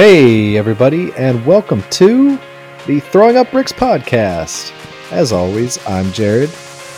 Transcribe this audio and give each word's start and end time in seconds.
Hey, 0.00 0.56
everybody, 0.56 1.12
and 1.12 1.44
welcome 1.44 1.82
to 1.90 2.38
the 2.86 3.00
Throwing 3.00 3.36
Up 3.36 3.50
Bricks 3.50 3.70
podcast. 3.70 4.72
As 5.12 5.30
always, 5.30 5.78
I'm 5.86 6.10
Jared. 6.12 6.48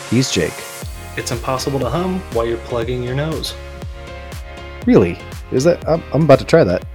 He's 0.09 0.31
Jake. 0.31 0.53
It's 1.17 1.29
impossible 1.29 1.79
to 1.79 1.89
hum 1.89 2.21
while 2.31 2.47
you're 2.47 2.59
plugging 2.59 3.03
your 3.03 3.13
nose. 3.13 3.55
Really? 4.85 5.19
Is 5.51 5.65
that? 5.65 5.85
I'm, 5.85 6.01
I'm 6.13 6.21
about 6.21 6.39
to 6.39 6.45
try 6.45 6.63
that. 6.63 6.85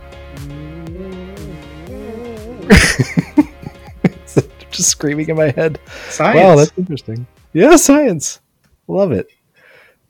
Just 4.70 4.88
screaming 4.88 5.29
in 5.29 5.36
my 5.36 5.50
head. 5.50 5.79
Science. 6.09 6.36
Wow, 6.36 6.56
that's 6.56 6.72
interesting. 6.79 7.27
Yeah, 7.52 7.77
science. 7.77 8.40
Love 8.86 9.12
it. 9.12 9.29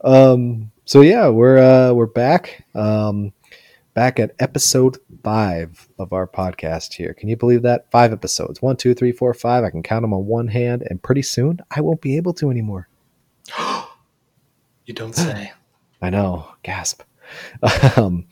Um, 0.04 0.70
so 0.84 1.00
yeah, 1.00 1.26
we're 1.26 1.58
uh, 1.58 1.92
we're 1.92 2.06
back. 2.06 2.64
Um, 2.76 3.32
back 3.98 4.20
at 4.20 4.30
episode 4.38 4.96
five 5.24 5.88
of 5.98 6.12
our 6.12 6.24
podcast 6.24 6.94
here. 6.94 7.12
Can 7.12 7.28
you 7.28 7.36
believe 7.36 7.62
that? 7.62 7.90
Five 7.90 8.12
episodes. 8.12 8.62
One, 8.62 8.76
two, 8.76 8.94
three, 8.94 9.10
four, 9.10 9.34
five. 9.34 9.64
I 9.64 9.70
can 9.70 9.82
count 9.82 10.02
them 10.02 10.14
on 10.14 10.24
one 10.24 10.46
hand, 10.46 10.84
and 10.88 11.02
pretty 11.02 11.22
soon 11.22 11.58
I 11.68 11.80
won't 11.80 12.00
be 12.00 12.16
able 12.16 12.32
to 12.34 12.48
anymore. 12.48 12.88
you 14.86 14.94
don't 14.94 15.16
say. 15.16 15.50
I 16.00 16.10
know. 16.10 16.46
Gasp. 16.62 17.02
Um, 17.96 18.26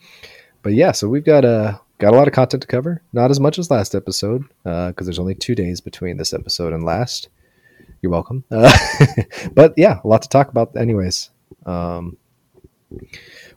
but 0.63 0.71
yeah, 0.73 0.93
so 0.93 1.09
we've 1.09 1.25
got 1.25 1.43
a 1.43 1.81
got 1.99 2.13
a 2.13 2.15
lot 2.15 2.29
of 2.29 2.33
content 2.33 2.61
to 2.61 2.67
cover. 2.67 3.01
Not 3.11 3.29
as 3.29 3.41
much 3.41 3.59
as 3.59 3.69
last 3.69 3.93
episode 3.93 4.45
because 4.63 4.93
uh, 4.95 5.03
there's 5.03 5.19
only 5.19 5.35
two 5.35 5.53
days 5.53 5.81
between 5.81 6.15
this 6.15 6.33
episode 6.33 6.71
and 6.71 6.85
last. 6.85 7.27
You're 8.01 8.13
welcome. 8.13 8.45
Uh, 8.49 8.71
but 9.51 9.73
yeah, 9.75 9.99
a 10.01 10.07
lot 10.07 10.21
to 10.21 10.29
talk 10.29 10.47
about, 10.47 10.77
anyways. 10.77 11.29
Um, 11.65 12.15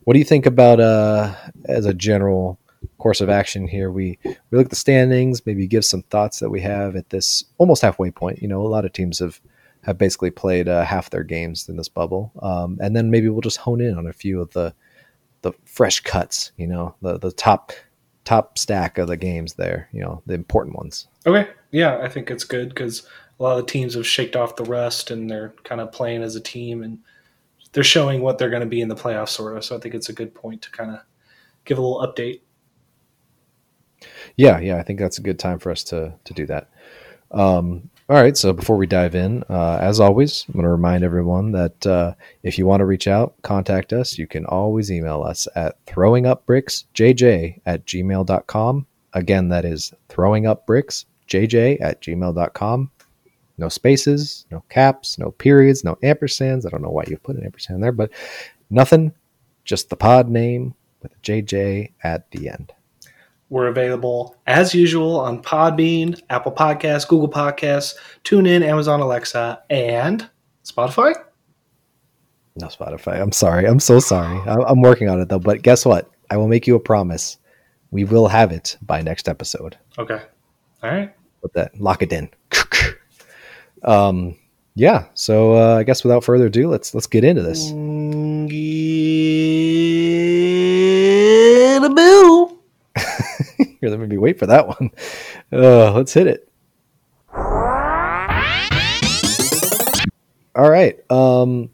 what 0.04 0.14
do 0.14 0.18
you 0.18 0.24
think 0.24 0.46
about 0.46 0.80
uh, 0.80 1.34
as 1.66 1.86
a 1.86 1.94
general 1.94 2.58
course 2.98 3.20
of 3.20 3.28
action 3.28 3.66
here? 3.66 3.90
We 3.90 4.18
we 4.24 4.58
look 4.58 4.66
at 4.66 4.70
the 4.70 4.76
standings, 4.76 5.44
maybe 5.44 5.66
give 5.66 5.84
some 5.84 6.02
thoughts 6.02 6.40
that 6.40 6.50
we 6.50 6.60
have 6.60 6.96
at 6.96 7.10
this 7.10 7.44
almost 7.58 7.82
halfway 7.82 8.10
point. 8.10 8.40
You 8.42 8.48
know, 8.48 8.62
a 8.62 8.68
lot 8.68 8.84
of 8.84 8.92
teams 8.92 9.18
have 9.18 9.40
have 9.82 9.98
basically 9.98 10.30
played 10.30 10.68
uh, 10.68 10.84
half 10.84 11.10
their 11.10 11.24
games 11.24 11.68
in 11.68 11.76
this 11.76 11.88
bubble, 11.88 12.32
um, 12.42 12.78
and 12.80 12.94
then 12.94 13.10
maybe 13.10 13.28
we'll 13.28 13.40
just 13.40 13.58
hone 13.58 13.80
in 13.80 13.96
on 13.96 14.06
a 14.06 14.12
few 14.12 14.40
of 14.40 14.52
the 14.52 14.74
the 15.42 15.52
fresh 15.64 16.00
cuts. 16.00 16.52
You 16.56 16.66
know, 16.66 16.94
the 17.02 17.18
the 17.18 17.32
top 17.32 17.72
top 18.24 18.58
stack 18.58 18.98
of 18.98 19.08
the 19.08 19.16
games 19.16 19.54
there. 19.54 19.88
You 19.92 20.00
know, 20.00 20.22
the 20.26 20.34
important 20.34 20.76
ones. 20.76 21.08
Okay, 21.26 21.48
yeah, 21.70 21.98
I 21.98 22.08
think 22.08 22.30
it's 22.30 22.44
good 22.44 22.70
because 22.70 23.06
a 23.38 23.42
lot 23.42 23.58
of 23.58 23.66
the 23.66 23.72
teams 23.72 23.94
have 23.94 24.06
shaked 24.06 24.36
off 24.36 24.56
the 24.56 24.64
rust 24.64 25.10
and 25.10 25.30
they're 25.30 25.54
kind 25.64 25.80
of 25.80 25.92
playing 25.92 26.22
as 26.22 26.36
a 26.36 26.40
team 26.40 26.82
and 26.82 26.98
they're 27.72 27.84
showing 27.84 28.20
what 28.20 28.38
they're 28.38 28.50
going 28.50 28.60
to 28.60 28.66
be 28.66 28.80
in 28.80 28.88
the 28.88 28.96
playoffs, 28.96 29.30
sort 29.30 29.56
of. 29.56 29.64
So 29.64 29.76
I 29.76 29.80
think 29.80 29.94
it's 29.94 30.08
a 30.08 30.12
good 30.12 30.34
point 30.34 30.62
to 30.62 30.70
kind 30.70 30.90
of 30.90 31.00
give 31.64 31.78
a 31.78 31.80
little 31.80 32.06
update. 32.06 32.40
Yeah, 34.36 34.58
yeah, 34.60 34.76
I 34.76 34.82
think 34.82 34.98
that's 34.98 35.18
a 35.18 35.22
good 35.22 35.38
time 35.38 35.58
for 35.58 35.70
us 35.70 35.84
to 35.84 36.14
to 36.24 36.34
do 36.34 36.46
that. 36.46 36.70
Um, 37.30 37.90
all 38.08 38.16
right, 38.16 38.36
so 38.36 38.52
before 38.52 38.76
we 38.76 38.88
dive 38.88 39.14
in, 39.14 39.44
uh, 39.48 39.78
as 39.80 40.00
always, 40.00 40.44
I'm 40.48 40.54
going 40.54 40.64
to 40.64 40.70
remind 40.70 41.04
everyone 41.04 41.52
that 41.52 41.86
uh, 41.86 42.14
if 42.42 42.58
you 42.58 42.66
want 42.66 42.80
to 42.80 42.84
reach 42.84 43.06
out, 43.06 43.34
contact 43.42 43.92
us. 43.92 44.18
You 44.18 44.26
can 44.26 44.44
always 44.46 44.90
email 44.90 45.22
us 45.22 45.46
at 45.54 45.76
throwingupbricksjj 45.86 47.60
at 47.64 47.86
gmail.com. 47.86 48.86
Again, 49.12 49.48
that 49.50 49.64
is 49.64 49.94
throwingupbricksjj 50.08 51.80
at 51.80 52.02
gmail.com. 52.02 52.90
No 53.60 53.68
spaces, 53.68 54.46
no 54.50 54.64
caps, 54.70 55.18
no 55.18 55.32
periods, 55.32 55.84
no 55.84 55.96
ampersands. 55.96 56.66
I 56.66 56.70
don't 56.70 56.80
know 56.80 56.88
why 56.88 57.04
you 57.06 57.18
put 57.18 57.36
an 57.36 57.44
ampersand 57.44 57.82
there, 57.82 57.92
but 57.92 58.10
nothing. 58.70 59.12
Just 59.64 59.90
the 59.90 59.96
pod 59.96 60.30
name 60.30 60.74
with 61.02 61.12
a 61.12 61.16
JJ 61.16 61.92
at 62.02 62.30
the 62.30 62.48
end. 62.48 62.72
We're 63.50 63.66
available 63.66 64.34
as 64.46 64.74
usual 64.74 65.20
on 65.20 65.42
Podbean, 65.42 66.20
Apple 66.30 66.52
Podcasts, 66.52 67.06
Google 67.06 67.28
Podcasts, 67.28 67.94
TuneIn, 68.24 68.62
Amazon 68.62 69.00
Alexa, 69.00 69.62
and 69.68 70.28
Spotify. 70.64 71.12
No 72.56 72.68
Spotify. 72.68 73.20
I'm 73.20 73.32
sorry. 73.32 73.66
I'm 73.66 73.80
so 73.80 74.00
sorry. 74.00 74.40
I'm 74.48 74.80
working 74.80 75.10
on 75.10 75.20
it 75.20 75.28
though. 75.28 75.38
But 75.38 75.60
guess 75.62 75.84
what? 75.84 76.10
I 76.30 76.38
will 76.38 76.48
make 76.48 76.66
you 76.66 76.76
a 76.76 76.80
promise. 76.80 77.36
We 77.90 78.04
will 78.04 78.28
have 78.28 78.52
it 78.52 78.78
by 78.80 79.02
next 79.02 79.28
episode. 79.28 79.76
Okay. 79.98 80.22
All 80.82 80.90
right. 80.90 81.14
Put 81.42 81.52
that. 81.52 81.78
Lock 81.78 82.02
it 82.02 82.12
in. 82.12 82.30
um. 83.84 84.36
Yeah. 84.74 85.06
So 85.14 85.54
uh, 85.54 85.76
I 85.76 85.82
guess 85.82 86.04
without 86.04 86.24
further 86.24 86.46
ado, 86.46 86.68
let's 86.68 86.94
let's 86.94 87.06
get 87.06 87.24
into 87.24 87.42
this. 87.42 87.70
Get 91.80 91.84
a 91.84 91.94
bill. 91.94 92.58
Here, 93.80 93.90
let 93.90 94.00
me 94.00 94.18
wait 94.18 94.38
for 94.38 94.46
that 94.46 94.68
one. 94.68 94.90
Uh, 95.52 95.92
let's 95.92 96.12
hit 96.12 96.26
it. 96.26 96.48
All 100.54 100.68
right. 100.68 100.98
Um, 101.10 101.70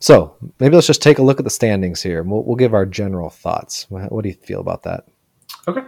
so 0.00 0.36
maybe 0.58 0.74
let's 0.74 0.86
just 0.86 1.02
take 1.02 1.18
a 1.18 1.22
look 1.22 1.38
at 1.38 1.44
the 1.44 1.50
standings 1.50 2.02
here. 2.02 2.22
We'll, 2.22 2.42
we'll 2.42 2.56
give 2.56 2.74
our 2.74 2.86
general 2.86 3.30
thoughts. 3.30 3.86
What 3.90 4.22
do 4.22 4.28
you 4.28 4.34
feel 4.34 4.60
about 4.60 4.82
that? 4.84 5.06
Okay. 5.68 5.82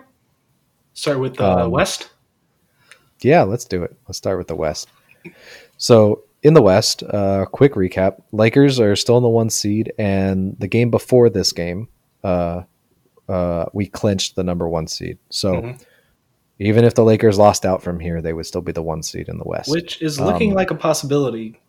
Start 0.94 1.18
with 1.18 1.36
the 1.36 1.46
um, 1.46 1.70
West. 1.70 2.10
Yeah, 3.20 3.42
let's 3.42 3.64
do 3.64 3.82
it. 3.82 3.96
Let's 4.06 4.18
start 4.18 4.38
with 4.38 4.48
the 4.48 4.56
West. 4.56 4.88
So 5.76 6.24
in 6.42 6.54
the 6.54 6.62
West, 6.62 7.02
uh, 7.02 7.46
quick 7.46 7.74
recap: 7.74 8.22
Lakers 8.32 8.80
are 8.80 8.96
still 8.96 9.16
in 9.16 9.22
the 9.22 9.28
one 9.28 9.50
seed, 9.50 9.92
and 9.98 10.56
the 10.58 10.68
game 10.68 10.90
before 10.90 11.30
this 11.30 11.52
game, 11.52 11.88
uh, 12.24 12.62
uh, 13.28 13.66
we 13.72 13.86
clinched 13.86 14.36
the 14.36 14.44
number 14.44 14.68
one 14.68 14.86
seed. 14.86 15.18
So 15.30 15.54
mm-hmm. 15.54 15.82
even 16.58 16.84
if 16.84 16.94
the 16.94 17.04
Lakers 17.04 17.38
lost 17.38 17.66
out 17.66 17.82
from 17.82 18.00
here, 18.00 18.22
they 18.22 18.32
would 18.32 18.46
still 18.46 18.62
be 18.62 18.72
the 18.72 18.82
one 18.82 19.02
seed 19.02 19.28
in 19.28 19.38
the 19.38 19.44
West, 19.44 19.70
which 19.70 20.00
is 20.02 20.20
looking 20.20 20.50
um, 20.50 20.56
like 20.56 20.70
a 20.70 20.76
possibility. 20.76 21.60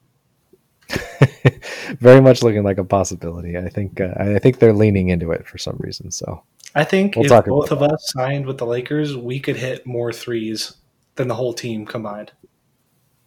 very 2.00 2.22
much 2.22 2.42
looking 2.42 2.64
like 2.64 2.78
a 2.78 2.84
possibility. 2.84 3.58
I 3.58 3.70
think 3.70 4.02
uh, 4.02 4.14
I 4.18 4.40
think 4.40 4.60
they're 4.60 4.74
leaning 4.74 5.10
into 5.10 5.32
it 5.32 5.48
for 5.48 5.58
some 5.58 5.78
reason. 5.80 6.12
So 6.12 6.44
I 6.76 6.84
think 6.84 7.16
we'll 7.16 7.32
if 7.32 7.46
both 7.46 7.72
of 7.72 7.80
that. 7.80 7.92
us 7.92 8.12
signed 8.16 8.46
with 8.46 8.58
the 8.58 8.66
Lakers, 8.66 9.16
we 9.18 9.40
could 9.40 9.56
hit 9.56 9.86
more 9.86 10.14
threes 10.14 10.76
than 11.16 11.28
the 11.28 11.36
whole 11.36 11.54
team 11.54 11.86
combined. 11.86 12.32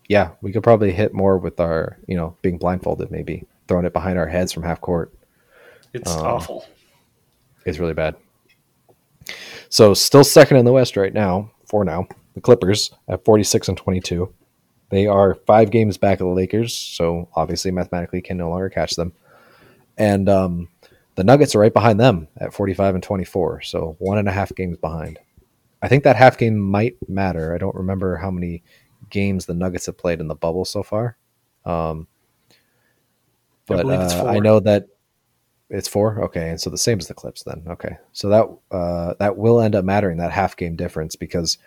Yeah, 0.08 0.32
we 0.40 0.52
could 0.52 0.62
probably 0.62 0.92
hit 0.92 1.14
more 1.14 1.38
with 1.38 1.60
our, 1.60 1.98
you 2.06 2.16
know, 2.16 2.36
being 2.42 2.58
blindfolded, 2.58 3.10
maybe 3.10 3.46
throwing 3.68 3.86
it 3.86 3.92
behind 3.92 4.18
our 4.18 4.26
heads 4.26 4.52
from 4.52 4.62
half 4.62 4.80
court. 4.80 5.12
It's 5.92 6.10
um, 6.10 6.26
awful. 6.26 6.66
It's 7.64 7.78
really 7.78 7.94
bad. 7.94 8.16
So 9.68 9.94
still 9.94 10.24
second 10.24 10.58
in 10.58 10.64
the 10.64 10.72
West 10.72 10.96
right 10.96 11.14
now, 11.14 11.50
for 11.66 11.84
now. 11.84 12.06
The 12.34 12.40
Clippers 12.40 12.90
at 13.08 13.24
46 13.24 13.68
and 13.68 13.78
22. 13.78 14.32
They 14.90 15.06
are 15.06 15.34
five 15.46 15.70
games 15.70 15.96
back 15.96 16.20
of 16.20 16.26
the 16.26 16.34
Lakers, 16.34 16.76
so 16.76 17.28
obviously 17.34 17.70
mathematically 17.70 18.20
can 18.20 18.36
no 18.36 18.50
longer 18.50 18.69
catch 18.69 18.94
them. 18.96 19.14
And 19.96 20.28
um, 20.28 20.69
the 21.14 21.24
Nuggets 21.24 21.54
are 21.54 21.60
right 21.60 21.72
behind 21.72 21.98
them 21.98 22.28
at 22.36 22.52
45 22.52 22.96
and 22.96 23.02
24, 23.02 23.62
so 23.62 23.96
one 23.98 24.19
and 24.19 24.28
a 24.28 24.32
half 24.32 24.54
games 24.54 24.76
behind. 24.76 25.19
I 25.80 25.88
think 25.88 26.04
that 26.04 26.16
half 26.16 26.38
game 26.38 26.58
might 26.58 26.96
matter. 27.08 27.54
I 27.54 27.58
don't 27.58 27.74
remember 27.74 28.16
how 28.16 28.30
many 28.30 28.62
games 29.12 29.47
the 29.47 29.55
Nuggets 29.55 29.87
have 29.87 29.97
played 29.97 30.19
in 30.19 30.27
the 30.27 30.34
bubble 30.34 30.65
so 30.65 30.83
far. 30.83 31.17
Um, 31.65 32.09
but 33.67 33.87
I, 33.87 33.95
uh, 33.95 34.25
I 34.27 34.39
know 34.41 34.59
that 34.59 34.89
it's 35.71 35.89
four. 35.89 36.21
Okay, 36.25 36.50
and 36.50 36.61
so 36.61 36.69
the 36.69 36.78
same 36.78 36.99
as 36.99 37.06
the 37.06 37.15
Clips 37.15 37.45
then. 37.45 37.62
Okay, 37.69 37.97
so 38.12 38.28
that 38.28 38.77
uh, 38.77 39.15
that 39.21 39.37
will 39.37 39.61
end 39.61 39.75
up 39.75 39.84
mattering 39.84 40.19
that 40.19 40.33
half 40.33 40.56
game 40.56 40.75
difference 40.75 41.15
because 41.15 41.59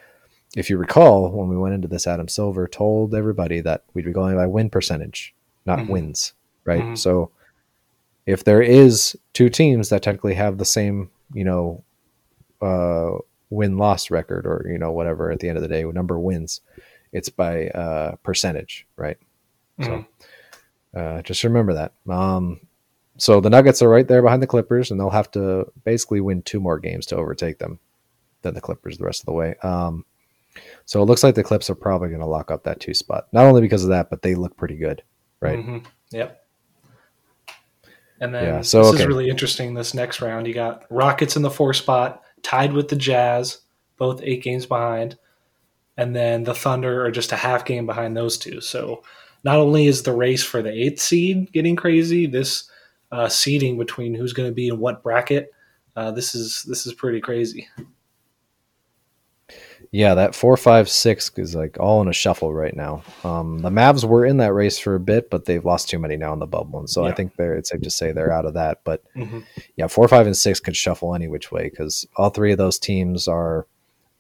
if 0.56 0.70
you 0.70 0.78
recall 0.78 1.32
when 1.32 1.48
we 1.48 1.58
went 1.58 1.76
into 1.76 1.88
this, 1.88 2.08
Adam 2.08 2.28
Silver 2.28 2.68
told 2.68 3.16
everybody 3.16 3.62
that 3.62 3.84
we'd 3.94 4.06
be 4.06 4.12
going 4.12 4.36
by 4.36 4.46
win 4.46 4.70
percentage, 4.70 5.34
not 5.66 5.80
mm-hmm. 5.80 5.92
wins, 5.92 6.34
right? 6.66 6.82
Mm-hmm. 6.82 6.96
So 6.96 7.32
if 8.26 8.44
there 8.44 8.62
is 8.62 9.18
two 9.34 9.50
teams 9.50 9.90
that 9.90 10.02
technically 10.02 10.34
have 10.36 10.58
the 10.58 10.66
same, 10.66 11.09
you 11.34 11.44
know, 11.44 11.84
uh, 12.62 13.20
win 13.50 13.78
loss 13.78 14.09
record 14.09 14.46
or 14.46 14.66
you 14.70 14.78
know 14.78 14.91
whatever 14.91 15.32
at 15.32 15.40
the 15.40 15.50
end 15.50 15.58
of 15.58 15.62
the 15.62 15.70
day, 15.70 15.84
number 15.84 16.20
wins, 16.20 16.62
it's 17.16 17.29
by 17.29 17.67
uh, 17.70 18.16
percentage, 18.23 18.85
right? 18.97 19.17
Mm-hmm. 19.79 20.02
So 20.94 21.00
uh, 21.00 21.22
just 21.22 21.44
remember 21.46 21.73
that. 21.73 21.94
Um, 22.09 22.59
so 23.17 23.40
the 23.40 23.50
Nuggets 23.50 23.82
are 23.82 23.90
right 23.90 24.08
there 24.08 24.22
behind 24.22 24.41
the 24.41 24.47
Clippers, 24.47 24.91
and 24.91 25.00
they'll 25.00 25.09
have 25.09 25.32
to 25.32 25.72
basically 25.85 26.20
win 26.20 26.41
two 26.41 26.59
more 26.59 26.78
games 26.78 27.06
to 27.08 27.16
overtake 27.16 27.58
them 27.58 27.79
than 28.41 28.53
the 28.53 28.62
Clippers 28.62 28.97
the 28.97 29.06
rest 29.06 29.22
of 29.22 29.28
the 29.28 29.32
way. 29.32 29.56
Um, 29.64 30.03
so 30.85 31.02
it 31.02 31.06
looks 31.06 31.23
like 31.23 31.35
the 31.35 31.44
Clips 31.44 31.70
are 31.70 31.76
probably 31.76 32.09
going 32.09 32.20
to 32.20 32.28
lock 32.28 32.52
up 32.52 32.64
that 32.64 32.82
two 32.82 32.94
spot. 32.94 33.28
Not 33.32 33.46
only 33.46 33.62
because 33.62 33.84
of 33.84 33.90
that, 33.90 34.09
but 34.09 34.22
they 34.22 34.35
look 34.35 34.58
pretty 34.58 34.76
good, 34.76 35.02
right? 35.40 35.59
Mm-hmm. 35.59 35.78
Yep. 36.12 36.41
And 38.20 38.34
then 38.34 38.44
yeah, 38.44 38.62
so, 38.62 38.79
this 38.79 38.94
okay. 38.94 39.03
is 39.03 39.08
really 39.08 39.29
interesting. 39.29 39.73
This 39.73 39.94
next 39.94 40.22
round, 40.22 40.47
you 40.47 40.53
got 40.53 40.85
Rockets 40.90 41.38
in 41.38 41.41
the 41.41 41.50
four 41.50 41.73
spot, 41.73 42.23
tied 42.44 42.73
with 42.73 42.90
the 42.90 42.96
Jazz, 42.96 43.59
both 43.97 44.22
eight 44.23 44.44
games 44.44 44.66
behind, 44.66 45.17
and 45.97 46.16
then 46.16 46.44
the 46.44 46.53
Thunder 46.53 47.06
are 47.06 47.12
just 47.12 47.32
a 47.32 47.38
half 47.38 47.66
game 47.66 47.86
behind 47.86 48.16
those 48.16 48.38
two. 48.38 48.62
So 48.62 49.03
not 49.44 49.58
only 49.58 49.88
is 49.88 50.03
the 50.03 50.14
race 50.14 50.44
for 50.44 50.62
the 50.62 50.72
eighth 50.72 51.00
seed 51.00 51.52
getting 51.52 51.76
crazy, 51.76 52.26
this 52.26 52.70
uh, 53.12 53.30
seeding 53.30 53.78
between 53.78 54.14
who's 54.14 54.34
going 54.34 54.50
to 54.50 54.53
be 54.53 54.68
in 54.68 54.80
what 54.80 55.03
bracket. 55.03 55.52
Uh, 55.96 56.12
this 56.12 56.36
is 56.36 56.64
this 56.64 56.86
is 56.86 56.94
pretty 56.94 57.22
crazy. 57.22 57.68
Yeah, 59.92 60.16
that 60.16 60.36
four, 60.36 60.58
five, 60.58 60.90
six 60.90 61.32
is 61.38 61.56
like 61.56 61.80
all 61.80 62.02
in 62.02 62.09
a 62.09 62.14
shuffle 62.14 62.53
right 62.53 62.76
now. 62.76 63.03
Um, 63.24 63.59
the 63.59 63.70
Mavs 63.70 64.03
were 64.03 64.26
in 64.26 64.38
that 64.38 64.52
race 64.52 64.78
for 64.78 64.96
a 64.96 65.00
bit, 65.00 65.30
but 65.30 65.46
they've 65.46 65.64
lost 65.64 65.90
too 65.90 66.00
many 66.00 66.18
now 66.18 66.34
in 66.34 66.40
the 66.40 66.48
bubble, 66.48 66.80
and 66.80 66.90
so 66.90 67.03
yeah. 67.03 67.12
I 67.12 67.16
think 67.16 67.36
they're 67.36 67.56
it's 67.56 67.70
safe 67.70 67.82
to 67.82 67.90
say 67.90 68.12
they're 68.12 68.34
out 68.34 68.46
of 68.46 68.56
that. 68.56 68.80
But 68.84 69.03
mm-hmm. 69.16 69.41
yeah, 69.78 69.88
four, 69.88 70.08
five, 70.09 70.26
and 70.26 70.36
six 70.36 70.59
could 70.59 70.76
shuffle 70.76 71.16
any 71.16 71.30
which 71.30 71.52
way 71.52 71.70
because 71.70 72.06
all 72.18 72.30
three 72.30 72.52
of 72.52 72.58
those 72.58 72.80
teams 72.80 73.28
are 73.28 73.68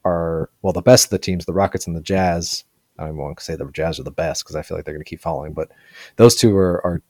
are 0.05 0.49
well 0.61 0.73
the 0.73 0.81
best 0.81 1.05
of 1.05 1.09
the 1.09 1.19
teams, 1.19 1.45
the 1.45 1.53
Rockets 1.53 1.87
and 1.87 1.95
the 1.95 2.01
Jazz. 2.01 2.63
I 2.97 3.09
to 3.09 3.33
say 3.39 3.57
the 3.57 3.69
Jazz 3.71 3.99
are 3.99 4.03
the 4.03 4.11
best 4.11 4.43
because 4.43 4.55
I 4.55 4.61
feel 4.61 4.77
like 4.77 4.85
they're 4.85 4.93
going 4.93 5.03
to 5.03 5.09
keep 5.09 5.19
falling, 5.19 5.51
but 5.53 5.71
those 6.15 6.35
two 6.35 6.55
are 6.55 6.85
are 6.85 7.01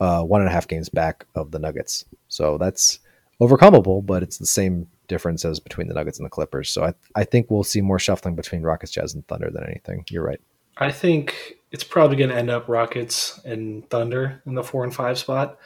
uh, 0.00 0.22
one 0.22 0.40
and 0.40 0.48
a 0.48 0.52
half 0.52 0.68
games 0.68 0.88
back 0.88 1.24
of 1.34 1.50
the 1.50 1.58
Nuggets, 1.58 2.04
so 2.28 2.58
that's 2.58 2.98
overcomable, 3.40 4.04
but 4.04 4.22
it's 4.22 4.38
the 4.38 4.46
same 4.46 4.86
difference 5.08 5.44
as 5.44 5.60
between 5.60 5.88
the 5.88 5.94
Nuggets 5.94 6.18
and 6.18 6.26
the 6.26 6.30
Clippers. 6.30 6.70
So 6.70 6.84
I, 6.84 6.94
I 7.14 7.24
think 7.24 7.50
we'll 7.50 7.64
see 7.64 7.80
more 7.80 7.98
shuffling 7.98 8.36
between 8.36 8.62
Rockets, 8.62 8.92
Jazz, 8.92 9.14
and 9.14 9.26
Thunder 9.26 9.50
than 9.50 9.64
anything. 9.64 10.04
You're 10.10 10.24
right. 10.24 10.40
I 10.78 10.92
think 10.92 11.56
it's 11.72 11.84
probably 11.84 12.16
going 12.16 12.30
to 12.30 12.36
end 12.36 12.50
up 12.50 12.68
Rockets 12.68 13.40
and 13.44 13.88
Thunder 13.90 14.42
in 14.46 14.54
the 14.54 14.62
four 14.62 14.84
and 14.84 14.94
five 14.94 15.18
spot. 15.18 15.58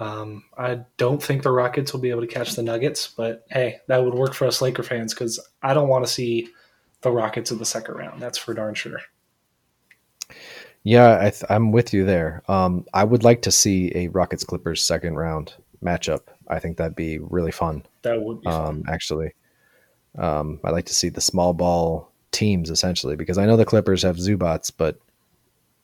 Um, 0.00 0.44
I 0.56 0.80
don't 0.96 1.22
think 1.22 1.42
the 1.42 1.50
Rockets 1.50 1.92
will 1.92 2.00
be 2.00 2.10
able 2.10 2.20
to 2.20 2.26
catch 2.26 2.54
the 2.54 2.62
Nuggets, 2.62 3.08
but 3.08 3.44
hey, 3.50 3.80
that 3.88 4.04
would 4.04 4.14
work 4.14 4.34
for 4.34 4.46
us 4.46 4.62
Laker 4.62 4.82
fans 4.82 5.12
because 5.12 5.40
I 5.62 5.74
don't 5.74 5.88
want 5.88 6.06
to 6.06 6.12
see 6.12 6.48
the 7.00 7.10
Rockets 7.10 7.50
in 7.50 7.58
the 7.58 7.64
second 7.64 7.94
round. 7.96 8.22
That's 8.22 8.38
for 8.38 8.54
darn 8.54 8.74
sure. 8.74 9.00
Yeah, 10.84 11.30
I 11.48 11.54
am 11.54 11.72
with 11.72 11.92
you 11.92 12.04
there. 12.04 12.42
Um, 12.48 12.86
I 12.94 13.04
would 13.04 13.24
like 13.24 13.42
to 13.42 13.50
see 13.50 13.90
a 13.94 14.08
Rockets 14.08 14.44
Clippers 14.44 14.82
second 14.82 15.16
round 15.16 15.54
matchup. 15.84 16.22
I 16.48 16.60
think 16.60 16.76
that'd 16.76 16.96
be 16.96 17.18
really 17.18 17.52
fun. 17.52 17.84
That 18.02 18.22
would 18.22 18.40
be 18.40 18.46
um, 18.46 18.84
actually. 18.88 19.32
Um, 20.16 20.60
I 20.64 20.70
like 20.70 20.86
to 20.86 20.94
see 20.94 21.08
the 21.08 21.20
small 21.20 21.52
ball 21.52 22.12
teams 22.30 22.70
essentially 22.70 23.16
because 23.16 23.38
I 23.38 23.46
know 23.46 23.56
the 23.56 23.64
Clippers 23.64 24.02
have 24.02 24.16
Zubac, 24.16 24.70
but 24.76 24.98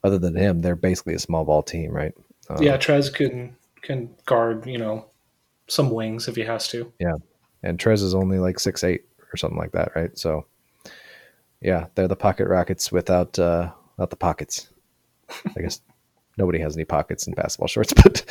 other 0.04 0.18
than 0.18 0.36
him, 0.36 0.60
they're 0.60 0.76
basically 0.76 1.14
a 1.14 1.18
small 1.18 1.44
ball 1.44 1.62
team, 1.62 1.90
right? 1.90 2.14
Um, 2.48 2.62
yeah, 2.62 2.76
Trez 2.76 3.12
can 3.12 3.56
can 3.84 4.10
guard, 4.26 4.66
you 4.66 4.78
know, 4.78 5.06
some 5.68 5.90
wings 5.90 6.26
if 6.26 6.36
he 6.36 6.42
has 6.42 6.68
to. 6.68 6.92
Yeah, 6.98 7.14
and 7.62 7.78
Trez 7.78 8.02
is 8.02 8.14
only 8.14 8.38
like 8.38 8.58
six 8.58 8.82
eight 8.82 9.04
or 9.32 9.36
something 9.36 9.58
like 9.58 9.72
that, 9.72 9.92
right? 9.94 10.16
So, 10.18 10.46
yeah, 11.60 11.86
they're 11.94 12.08
the 12.08 12.16
pocket 12.16 12.48
rockets 12.48 12.90
without 12.90 13.38
uh, 13.38 13.70
without 13.96 14.10
the 14.10 14.16
pockets. 14.16 14.68
I 15.56 15.60
guess 15.60 15.80
nobody 16.36 16.58
has 16.58 16.76
any 16.76 16.84
pockets 16.84 17.26
in 17.26 17.34
basketball 17.34 17.68
shorts, 17.68 17.92
but 18.02 18.24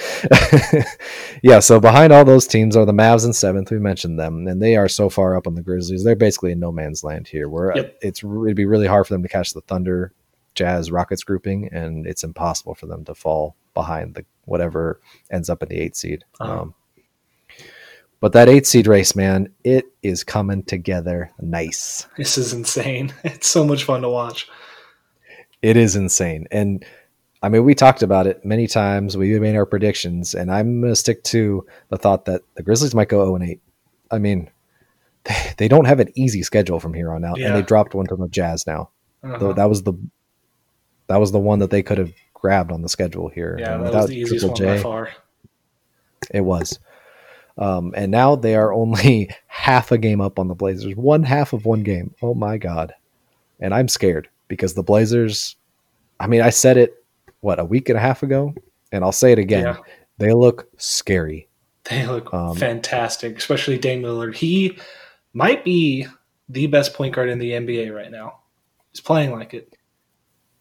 yeah. 1.44 1.60
So 1.60 1.80
behind 1.80 2.12
all 2.12 2.26
those 2.26 2.48
teams 2.48 2.76
are 2.76 2.86
the 2.86 2.92
Mavs 2.92 3.26
in 3.26 3.34
seventh. 3.34 3.72
We 3.72 3.80
mentioned 3.80 4.20
them, 4.20 4.48
and 4.48 4.62
they 4.62 4.76
are 4.76 4.90
so 4.90 5.10
far 5.10 5.38
up 5.38 5.48
on 5.48 5.56
the 5.56 5.64
Grizzlies. 5.64 6.04
They're 6.04 6.16
basically 6.16 6.52
in 6.52 6.60
no 6.60 6.72
man's 6.72 7.04
land 7.04 7.28
here. 7.28 7.48
Where 7.48 7.76
yep. 7.76 7.98
it's 8.02 8.24
it'd 8.24 8.56
be 8.56 8.66
really 8.66 8.88
hard 8.88 9.08
for 9.08 9.14
them 9.14 9.24
to 9.24 9.30
catch 9.30 9.54
the 9.54 9.62
Thunder, 9.62 10.14
Jazz, 10.56 10.92
Rockets 10.92 11.24
grouping, 11.24 11.70
and 11.72 12.06
it's 12.06 12.24
impossible 12.24 12.76
for 12.76 12.88
them 12.88 13.06
to 13.06 13.16
fall 13.16 13.56
behind 13.74 14.16
the 14.16 14.26
whatever 14.46 15.00
ends 15.32 15.50
up 15.50 15.64
in 15.64 15.70
the 15.70 15.80
eight 15.80 15.96
seed. 15.96 16.24
Uh-huh. 16.40 16.62
Um, 16.62 16.74
but 18.20 18.32
that 18.34 18.48
eight 18.48 18.66
seed 18.66 18.88
race, 18.88 19.16
man, 19.16 19.50
it 19.64 19.86
is 20.02 20.24
coming 20.24 20.64
together 20.64 21.32
nice. 21.42 22.08
This 22.18 22.38
is 22.38 22.54
insane. 22.54 23.14
It's 23.24 23.48
so 23.48 23.66
much 23.66 23.84
fun 23.84 24.02
to 24.02 24.10
watch. 24.10 24.48
It 25.62 25.78
is 25.78 25.96
insane, 25.96 26.48
and 26.52 26.86
I 27.42 27.50
mean, 27.50 27.66
we 27.66 27.76
talked 27.76 28.02
about 28.02 28.26
it 28.26 28.46
many 28.46 28.68
times. 28.68 29.18
We 29.18 29.38
made 29.38 29.58
our 29.58 29.66
predictions, 29.66 30.34
and 30.34 30.50
I'm 30.50 30.80
going 30.80 30.94
to 30.94 30.96
stick 30.96 31.24
to 31.26 31.66
the 31.90 31.98
thought 31.98 32.24
that 32.26 32.42
the 32.56 32.64
Grizzlies 32.64 32.96
might 32.96 33.10
go 33.10 33.26
0 33.26 33.36
and 33.36 33.50
8. 33.50 33.62
I 34.12 34.20
mean, 34.20 34.50
they, 35.26 35.54
they 35.58 35.68
don't 35.68 35.86
have 35.86 36.00
an 36.00 36.12
easy 36.16 36.44
schedule 36.44 36.80
from 36.80 36.94
here 36.94 37.12
on 37.12 37.26
out, 37.26 37.38
yeah. 37.38 37.48
and 37.48 37.56
they 37.56 37.62
dropped 37.62 37.94
one 37.94 38.08
to 38.08 38.16
the 38.16 38.30
Jazz 38.30 38.66
now. 38.66 38.90
Uh-huh. 39.24 39.54
that 39.54 39.70
was 39.70 39.84
the 39.84 39.94
that 41.08 41.18
was 41.18 41.32
the 41.32 41.40
one 41.40 41.60
that 41.60 41.70
they 41.70 41.82
could 41.82 41.98
have 41.98 42.12
grabbed 42.44 42.72
on 42.72 42.82
the 42.82 42.90
schedule 42.90 43.30
here. 43.30 43.56
Yeah, 43.58 43.78
that 43.78 43.94
was 43.94 44.08
the 44.08 44.18
easiest 44.18 44.46
one 44.46 44.56
J, 44.56 44.66
by 44.66 44.78
far. 44.78 45.12
It 46.32 46.42
was. 46.42 46.78
Um, 47.58 47.94
and 47.96 48.12
now 48.12 48.36
they 48.36 48.56
are 48.56 48.74
only 48.74 49.30
half 49.48 49.92
a 49.92 49.98
game 49.98 50.20
up 50.20 50.38
on 50.38 50.50
the 50.50 50.56
Blazers, 50.56 50.96
one 50.96 51.24
half 51.24 51.54
of 51.54 51.66
one 51.66 51.84
game. 51.84 52.14
Oh 52.22 52.34
my 52.34 52.58
god! 52.58 52.94
And 53.60 53.74
I'm 53.74 53.88
scared 53.88 54.28
because 54.50 54.74
the 54.74 54.84
Blazers. 54.84 55.56
I 56.20 56.28
mean, 56.28 56.42
I 56.42 56.50
said 56.50 56.78
it 56.78 57.04
what 57.40 57.60
a 57.60 57.66
week 57.66 57.90
and 57.90 57.98
a 57.98 58.02
half 58.02 58.24
ago, 58.24 58.54
and 58.92 59.04
I'll 59.04 59.12
say 59.12 59.32
it 59.32 59.40
again. 59.40 59.64
Yeah. 59.64 59.78
They 60.18 60.34
look 60.34 60.70
scary. 60.78 61.48
They 61.86 62.06
look 62.06 62.34
um, 62.34 62.56
fantastic, 62.56 63.38
especially 63.38 63.78
Dame 63.78 64.04
Lillard. 64.04 64.36
He 64.36 64.78
might 65.34 65.64
be 65.64 66.08
the 66.50 66.68
best 66.68 66.94
point 66.94 67.16
guard 67.16 67.30
in 67.30 67.40
the 67.40 67.52
NBA 67.52 67.94
right 67.94 68.12
now. 68.12 68.40
He's 68.92 69.02
playing 69.02 69.32
like 69.32 69.54
it. 69.54 69.76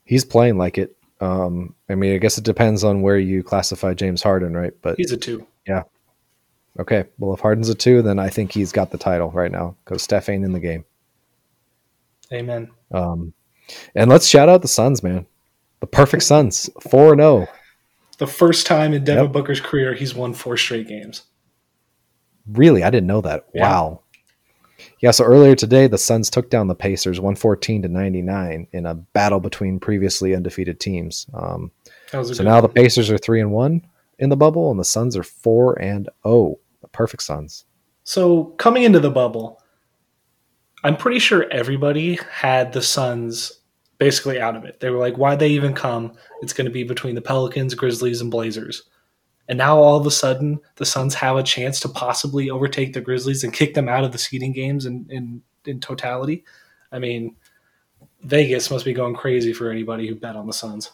He's 0.04 0.24
playing 0.24 0.58
like 0.58 0.78
it. 0.78 0.96
Um, 1.22 1.76
I 1.88 1.94
mean, 1.94 2.14
I 2.14 2.18
guess 2.18 2.36
it 2.36 2.42
depends 2.42 2.82
on 2.82 3.00
where 3.00 3.16
you 3.16 3.44
classify 3.44 3.94
James 3.94 4.24
Harden, 4.24 4.56
right? 4.56 4.72
But 4.82 4.96
he's 4.96 5.12
a 5.12 5.16
two. 5.16 5.46
Yeah. 5.68 5.84
Okay. 6.80 7.04
Well, 7.18 7.32
if 7.32 7.38
Harden's 7.38 7.68
a 7.68 7.76
two, 7.76 8.02
then 8.02 8.18
I 8.18 8.28
think 8.28 8.50
he's 8.50 8.72
got 8.72 8.90
the 8.90 8.98
title 8.98 9.30
right 9.30 9.52
now 9.52 9.76
because 9.84 10.02
Steph 10.02 10.28
ain't 10.28 10.44
in 10.44 10.52
the 10.52 10.58
game. 10.58 10.84
Amen. 12.32 12.70
Um, 12.90 13.32
and 13.94 14.10
let's 14.10 14.26
shout 14.26 14.48
out 14.48 14.62
the 14.62 14.68
Suns, 14.68 15.04
man. 15.04 15.24
The 15.78 15.86
perfect 15.86 16.24
Suns, 16.24 16.68
4 16.90 17.14
0. 17.14 17.46
The 18.18 18.26
first 18.26 18.66
time 18.66 18.92
in 18.92 19.04
Devin 19.04 19.24
yep. 19.24 19.32
Booker's 19.32 19.60
career 19.60 19.94
he's 19.94 20.14
won 20.14 20.34
four 20.34 20.56
straight 20.56 20.88
games. 20.88 21.22
Really? 22.48 22.82
I 22.82 22.90
didn't 22.90 23.06
know 23.06 23.20
that. 23.20 23.46
Yeah. 23.54 23.62
Wow. 23.62 24.01
Yeah, 25.02 25.10
so 25.10 25.24
earlier 25.24 25.56
today, 25.56 25.88
the 25.88 25.98
Suns 25.98 26.30
took 26.30 26.48
down 26.48 26.68
the 26.68 26.76
Pacers 26.76 27.18
114 27.18 27.82
to 27.82 27.88
99 27.88 28.68
in 28.70 28.86
a 28.86 28.94
battle 28.94 29.40
between 29.40 29.80
previously 29.80 30.32
undefeated 30.32 30.78
teams. 30.78 31.26
Um, 31.34 31.72
so 32.06 32.22
now 32.44 32.54
one. 32.54 32.62
the 32.62 32.68
Pacers 32.68 33.10
are 33.10 33.18
3 33.18 33.40
and 33.40 33.50
1 33.50 33.84
in 34.20 34.30
the 34.30 34.36
bubble, 34.36 34.70
and 34.70 34.78
the 34.78 34.84
Suns 34.84 35.16
are 35.16 35.24
4 35.24 35.82
and 35.82 36.08
0. 36.24 36.60
The 36.82 36.88
perfect 36.88 37.24
Suns. 37.24 37.64
So 38.04 38.44
coming 38.58 38.84
into 38.84 39.00
the 39.00 39.10
bubble, 39.10 39.60
I'm 40.84 40.96
pretty 40.96 41.18
sure 41.18 41.50
everybody 41.50 42.20
had 42.30 42.72
the 42.72 42.82
Suns 42.82 43.60
basically 43.98 44.40
out 44.40 44.54
of 44.54 44.64
it. 44.64 44.78
They 44.78 44.90
were 44.90 44.98
like, 44.98 45.16
why'd 45.16 45.40
they 45.40 45.50
even 45.50 45.74
come? 45.74 46.12
It's 46.42 46.52
going 46.52 46.66
to 46.66 46.72
be 46.72 46.84
between 46.84 47.16
the 47.16 47.22
Pelicans, 47.22 47.74
Grizzlies, 47.74 48.20
and 48.20 48.30
Blazers. 48.30 48.84
And 49.52 49.58
now 49.58 49.76
all 49.76 49.98
of 49.98 50.06
a 50.06 50.10
sudden, 50.10 50.60
the 50.76 50.86
Suns 50.86 51.12
have 51.16 51.36
a 51.36 51.42
chance 51.42 51.78
to 51.80 51.88
possibly 51.90 52.48
overtake 52.48 52.94
the 52.94 53.02
Grizzlies 53.02 53.44
and 53.44 53.52
kick 53.52 53.74
them 53.74 53.86
out 53.86 54.02
of 54.02 54.10
the 54.10 54.16
seeding 54.16 54.52
games 54.52 54.86
in, 54.86 55.06
in, 55.10 55.42
in 55.66 55.78
totality. 55.78 56.42
I 56.90 56.98
mean, 56.98 57.36
Vegas 58.22 58.70
must 58.70 58.86
be 58.86 58.94
going 58.94 59.14
crazy 59.14 59.52
for 59.52 59.70
anybody 59.70 60.08
who 60.08 60.14
bet 60.14 60.36
on 60.36 60.46
the 60.46 60.54
Suns. 60.54 60.90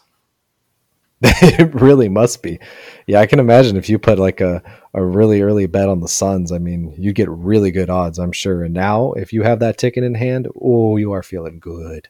it 1.21 1.73
really 1.73 2.09
must 2.09 2.43
be. 2.43 2.59
Yeah, 3.07 3.21
I 3.21 3.27
can 3.27 3.39
imagine 3.39 3.77
if 3.77 3.87
you 3.87 3.97
put 3.97 4.19
like 4.19 4.41
a, 4.41 4.61
a 4.93 5.05
really 5.05 5.41
early 5.41 5.65
bet 5.65 5.87
on 5.87 6.01
the 6.01 6.09
Suns, 6.09 6.51
I 6.51 6.57
mean, 6.57 6.93
you 6.97 7.13
get 7.13 7.29
really 7.29 7.71
good 7.71 7.89
odds, 7.89 8.19
I'm 8.19 8.33
sure. 8.33 8.65
And 8.65 8.73
now, 8.73 9.13
if 9.13 9.31
you 9.31 9.43
have 9.43 9.59
that 9.59 9.77
ticket 9.77 10.03
in 10.03 10.15
hand, 10.15 10.49
oh, 10.61 10.97
you 10.97 11.13
are 11.13 11.23
feeling 11.23 11.59
good. 11.59 12.09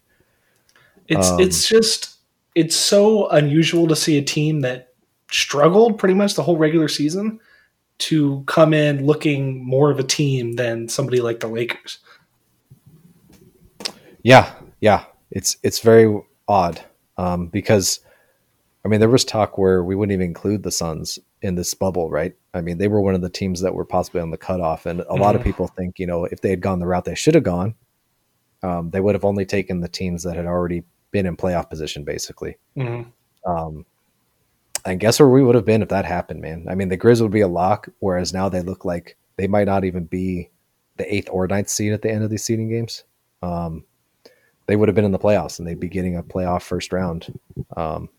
It's 1.07 1.29
um, 1.29 1.39
it's 1.39 1.69
just 1.69 2.17
it's 2.55 2.75
so 2.75 3.27
unusual 3.29 3.87
to 3.89 3.95
see 3.95 4.17
a 4.17 4.23
team 4.23 4.61
that 4.61 4.88
struggled 5.31 5.97
pretty 5.97 6.15
much 6.15 6.35
the 6.35 6.43
whole 6.43 6.57
regular 6.57 6.87
season 6.87 7.39
to 7.99 8.43
come 8.47 8.73
in 8.73 9.05
looking 9.05 9.63
more 9.63 9.91
of 9.91 9.99
a 9.99 10.03
team 10.03 10.53
than 10.53 10.87
somebody 10.87 11.21
like 11.21 11.41
the 11.41 11.47
Lakers. 11.47 11.99
Yeah, 14.23 14.51
yeah, 14.81 15.05
it's 15.31 15.57
it's 15.63 15.79
very 15.79 16.21
odd 16.47 16.83
um, 17.17 17.47
because 17.47 17.99
I 18.83 18.87
mean 18.87 18.99
there 18.99 19.09
was 19.09 19.25
talk 19.25 19.57
where 19.57 19.83
we 19.83 19.95
wouldn't 19.95 20.13
even 20.13 20.25
include 20.25 20.63
the 20.63 20.71
Suns 20.71 21.19
in 21.41 21.55
this 21.55 21.73
bubble, 21.73 22.09
right? 22.09 22.35
I 22.53 22.61
mean 22.61 22.77
they 22.77 22.87
were 22.87 23.01
one 23.01 23.15
of 23.15 23.21
the 23.21 23.29
teams 23.29 23.61
that 23.61 23.75
were 23.75 23.85
possibly 23.85 24.21
on 24.21 24.31
the 24.31 24.37
cutoff, 24.37 24.85
and 24.85 25.01
a 25.01 25.03
mm-hmm. 25.03 25.21
lot 25.21 25.35
of 25.35 25.41
mm-hmm. 25.41 25.49
people 25.49 25.67
think 25.67 25.99
you 25.99 26.07
know 26.07 26.25
if 26.25 26.41
they 26.41 26.49
had 26.49 26.61
gone 26.61 26.79
the 26.79 26.87
route 26.87 27.05
they 27.05 27.15
should 27.15 27.35
have 27.35 27.43
gone, 27.43 27.75
um, 28.63 28.89
they 28.91 28.99
would 28.99 29.15
have 29.15 29.25
only 29.25 29.45
taken 29.45 29.81
the 29.81 29.89
teams 29.89 30.23
that 30.23 30.35
had 30.35 30.45
already 30.45 30.83
been 31.11 31.25
in 31.25 31.37
playoff 31.37 31.69
position 31.69 32.03
basically. 32.03 32.57
Mm-hmm. 32.77 33.09
Um, 33.49 33.85
and 34.89 34.99
guess 34.99 35.19
where 35.19 35.29
we 35.29 35.43
would 35.43 35.55
have 35.55 35.65
been 35.65 35.81
if 35.83 35.89
that 35.89 36.05
happened, 36.05 36.41
man? 36.41 36.65
I 36.67 36.75
mean, 36.75 36.89
the 36.89 36.97
Grizz 36.97 37.21
would 37.21 37.31
be 37.31 37.41
a 37.41 37.47
lock, 37.47 37.89
whereas 37.99 38.33
now 38.33 38.49
they 38.49 38.61
look 38.61 38.85
like 38.85 39.17
they 39.37 39.47
might 39.47 39.67
not 39.67 39.85
even 39.85 40.05
be 40.05 40.49
the 40.97 41.13
eighth 41.13 41.29
or 41.31 41.47
ninth 41.47 41.69
seed 41.69 41.93
at 41.93 42.01
the 42.01 42.11
end 42.11 42.23
of 42.23 42.29
these 42.29 42.43
seeding 42.43 42.69
games. 42.69 43.03
Um, 43.41 43.85
they 44.65 44.75
would 44.75 44.87
have 44.87 44.95
been 44.95 45.05
in 45.05 45.11
the 45.11 45.19
playoffs 45.19 45.59
and 45.59 45.67
they'd 45.67 45.79
be 45.79 45.87
getting 45.87 46.17
a 46.17 46.23
playoff 46.23 46.63
first 46.63 46.91
round. 46.91 47.39
Um, 47.77 48.09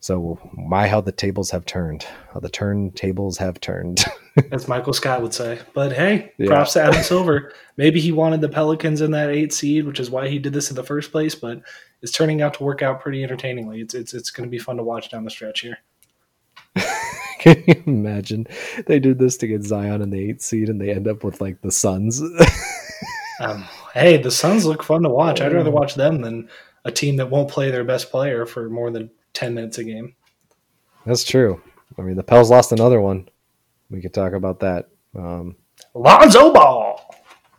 so 0.00 0.38
my 0.52 0.86
how 0.86 1.00
the 1.00 1.12
tables 1.12 1.50
have 1.50 1.64
turned. 1.66 2.06
How 2.32 2.40
the 2.40 2.48
turntables 2.48 3.38
have 3.38 3.60
turned. 3.60 4.04
As 4.52 4.68
Michael 4.68 4.92
Scott 4.92 5.22
would 5.22 5.34
say. 5.34 5.58
But 5.74 5.92
hey, 5.92 6.32
yeah. 6.38 6.46
props 6.46 6.74
to 6.74 6.82
Adam 6.82 7.02
Silver. 7.02 7.52
Maybe 7.76 8.00
he 8.00 8.12
wanted 8.12 8.40
the 8.40 8.48
Pelicans 8.48 9.00
in 9.00 9.10
that 9.12 9.30
eight 9.30 9.52
seed, 9.52 9.86
which 9.86 9.98
is 9.98 10.10
why 10.10 10.28
he 10.28 10.38
did 10.38 10.52
this 10.52 10.70
in 10.70 10.76
the 10.76 10.84
first 10.84 11.10
place. 11.10 11.34
But 11.34 11.62
it's 12.06 12.16
turning 12.16 12.40
out 12.40 12.54
to 12.54 12.62
work 12.62 12.82
out 12.82 13.00
pretty 13.00 13.24
entertainingly. 13.24 13.80
It's 13.80 13.92
it's 13.92 14.14
it's 14.14 14.30
going 14.30 14.48
to 14.48 14.50
be 14.50 14.60
fun 14.60 14.76
to 14.76 14.84
watch 14.84 15.10
down 15.10 15.24
the 15.24 15.30
stretch 15.30 15.58
here. 15.58 15.78
Can 17.40 17.64
you 17.66 17.82
imagine 17.84 18.46
they 18.86 19.00
did 19.00 19.18
this 19.18 19.36
to 19.38 19.48
get 19.48 19.64
Zion 19.64 20.02
in 20.02 20.10
the 20.10 20.30
eight 20.30 20.40
seed 20.40 20.68
and 20.68 20.80
they 20.80 20.92
end 20.92 21.08
up 21.08 21.24
with 21.24 21.40
like 21.40 21.60
the 21.62 21.72
Suns? 21.72 22.22
um, 23.40 23.64
hey, 23.92 24.18
the 24.18 24.30
Suns 24.30 24.64
look 24.64 24.84
fun 24.84 25.02
to 25.02 25.08
watch. 25.08 25.40
I'd 25.40 25.52
rather 25.52 25.72
watch 25.72 25.96
them 25.96 26.20
than 26.20 26.48
a 26.84 26.92
team 26.92 27.16
that 27.16 27.28
won't 27.28 27.50
play 27.50 27.72
their 27.72 27.82
best 27.82 28.12
player 28.12 28.46
for 28.46 28.70
more 28.70 28.92
than 28.92 29.10
ten 29.32 29.52
minutes 29.52 29.78
a 29.78 29.84
game. 29.84 30.14
That's 31.06 31.24
true. 31.24 31.60
I 31.98 32.02
mean, 32.02 32.14
the 32.14 32.22
Pels 32.22 32.50
lost 32.50 32.70
another 32.70 33.00
one. 33.00 33.28
We 33.90 34.00
could 34.00 34.14
talk 34.14 34.32
about 34.32 34.60
that. 34.60 34.90
Um, 35.16 35.56
Lonzo 35.92 36.52
Ball. 36.52 37.16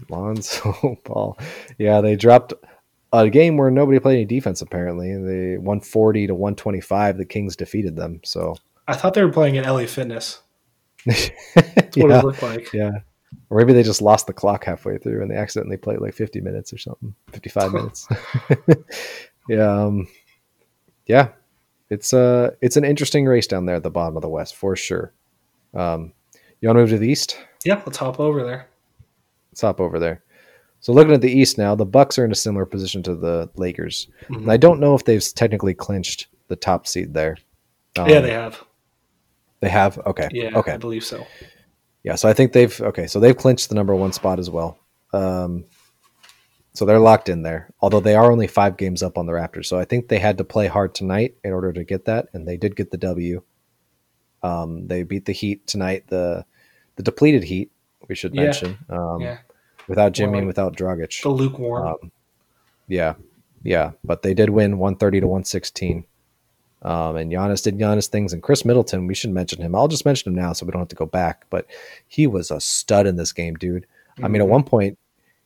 Lonzo 0.08 0.98
Ball. 1.04 1.38
Yeah, 1.78 2.00
they 2.00 2.16
dropped 2.16 2.54
a 3.14 3.30
game 3.30 3.58
where 3.58 3.72
nobody 3.72 4.00
played 4.00 4.16
any 4.16 4.26
defense. 4.26 4.62
Apparently, 4.62 5.14
they 5.14 5.58
140 5.58 6.28
to 6.28 6.36
125. 6.36 7.18
The 7.18 7.26
Kings 7.26 7.56
defeated 7.56 7.96
them. 7.96 8.20
So 8.24 8.56
I 8.88 8.96
thought 8.96 9.14
they 9.14 9.24
were 9.24 9.32
playing 9.32 9.58
at 9.58 9.66
LA 9.66 9.86
Fitness. 9.86 10.42
That's 11.06 11.30
what 11.56 12.10
yeah, 12.10 12.20
it 12.20 12.26
looked 12.26 12.44
like. 12.44 12.74
Yeah. 12.74 12.92
Or 13.50 13.58
maybe 13.58 13.74
they 13.74 13.84
just 13.84 14.02
lost 14.02 14.28
the 14.28 14.34
clock 14.34 14.66
halfway 14.66 14.98
through 14.98 15.22
and 15.22 15.32
they 15.32 15.36
accidentally 15.36 15.78
played 15.78 16.00
like 16.00 16.14
50 16.14 16.42
minutes 16.42 16.74
or 16.74 16.78
something, 16.78 17.14
55 17.32 17.74
minutes. 17.74 18.08
yeah. 19.50 19.84
Um, 19.84 20.08
yeah. 21.06 21.30
It's 21.90 22.14
uh 22.14 22.52
it's 22.62 22.76
an 22.76 22.84
interesting 22.84 23.26
race 23.26 23.48
down 23.48 23.66
there 23.66 23.78
at 23.78 23.84
the 23.84 23.90
bottom 23.90 24.18
of 24.18 24.22
the 24.22 24.30
West 24.30 24.56
for 24.56 24.76
sure. 24.76 25.14
Um, 25.74 26.12
you 26.60 26.68
want 26.68 26.78
to 26.78 26.82
move 26.82 26.90
to 26.90 26.98
the 26.98 27.08
East? 27.08 27.38
Yeah, 27.64 27.82
let's 27.86 27.98
hop 27.98 28.20
over 28.20 28.44
there. 28.44 28.68
Let's 29.52 29.62
hop 29.62 29.80
over 29.80 30.00
there. 30.00 30.24
So 30.80 30.94
looking 30.94 31.14
at 31.14 31.22
the 31.22 31.32
East 31.32 31.58
now, 31.58 31.76
the 31.76 31.86
Bucks 31.86 32.18
are 32.18 32.26
in 32.26 32.32
a 32.32 32.36
similar 32.36 32.66
position 32.66 33.04
to 33.04 33.16
the 33.16 33.50
Lakers. 33.56 34.08
Mm-hmm. 34.30 34.50
I 34.50 34.58
don't 34.58 34.80
know 34.80 34.96
if 34.96 35.04
they've 35.04 35.24
technically 35.34 35.74
clinched 35.74 36.28
the 36.48 36.56
top 36.56 36.88
seed 36.88 37.14
there. 37.14 37.38
Um, 37.98 38.08
yeah, 38.10 38.20
they 38.20 38.32
have. 38.32 38.64
They 39.60 39.70
have. 39.70 39.98
Okay. 40.00 40.30
Yeah. 40.32 40.58
Okay. 40.58 40.74
I 40.74 40.78
believe 40.78 41.04
so. 41.04 41.26
Yeah. 42.04 42.16
So 42.16 42.30
I 42.30 42.34
think 42.34 42.54
they've. 42.54 42.80
Okay. 42.80 43.08
So 43.08 43.20
they've 43.20 43.36
clinched 43.36 43.70
the 43.70 43.76
number 43.76 43.96
one 43.96 44.14
spot 44.14 44.40
as 44.40 44.50
well. 44.50 44.78
Um, 45.14 45.66
so 46.74 46.86
they're 46.86 47.00
locked 47.00 47.28
in 47.28 47.42
there. 47.42 47.74
Although 47.82 48.02
they 48.02 48.14
are 48.14 48.32
only 48.32 48.46
five 48.46 48.78
games 48.78 49.02
up 49.02 49.18
on 49.18 49.26
the 49.26 49.32
Raptors, 49.32 49.66
so 49.66 49.80
I 49.80 49.86
think 49.86 50.08
they 50.08 50.20
had 50.20 50.38
to 50.38 50.44
play 50.44 50.68
hard 50.68 50.94
tonight 50.94 51.36
in 51.44 51.52
order 51.52 51.74
to 51.74 51.84
get 51.84 52.06
that, 52.06 52.28
and 52.34 52.48
they 52.48 52.56
did 52.56 52.76
get 52.76 52.92
the 52.92 52.98
W. 52.98 53.42
Um, 54.44 54.88
they 54.88 55.02
beat 55.02 55.26
the 55.26 55.32
Heat 55.32 55.66
tonight. 55.66 56.06
The 56.08 56.46
the 56.96 57.04
depleted 57.04 57.44
Heat, 57.44 57.72
we 58.08 58.14
should 58.14 58.36
yeah. 58.36 58.44
mention. 58.44 58.78
Um, 58.90 59.22
yeah. 59.22 59.38
Without 59.88 60.12
Jimmy 60.12 60.40
and 60.40 60.48
without 60.48 60.76
Dragic. 60.76 61.22
The 61.22 61.30
lukewarm. 61.30 61.88
Um, 61.88 62.12
yeah, 62.88 63.16
yeah, 63.64 63.92
but 64.04 64.22
they 64.22 64.34
did 64.34 64.50
win 64.50 64.78
one 64.78 64.96
thirty 64.96 65.20
to 65.20 65.28
one 65.28 65.44
sixteen. 65.44 66.06
Um, 66.84 67.16
and 67.16 67.32
Giannis 67.32 67.64
did 67.64 67.78
Giannis 67.78 68.08
things, 68.08 68.34
and 68.34 68.44
Khris 68.44 68.64
Middleton. 68.64 69.08
We 69.08 69.16
should 69.16 69.32
mention 69.32 69.62
him. 69.62 69.76
I'll 69.76 69.88
just 69.88 70.06
mention 70.06 70.32
him 70.32 70.40
now, 70.40 70.54
so 70.54 70.66
we 70.66 70.72
don't 70.72 70.82
have 70.82 70.90
to 70.90 70.96
go 70.96 71.06
back. 71.06 71.46
But 71.50 71.66
he 72.08 72.28
was 72.28 72.52
a 72.52 72.62
stud 72.62 73.08
in 73.08 73.16
this 73.16 73.34
game, 73.34 73.56
dude. 73.56 73.84
Mm-hmm. 73.84 74.26
I 74.26 74.28
mean, 74.28 74.42
at 74.42 74.46
mm-hmm. 74.46 74.52
one 74.52 74.64
point, 74.64 74.98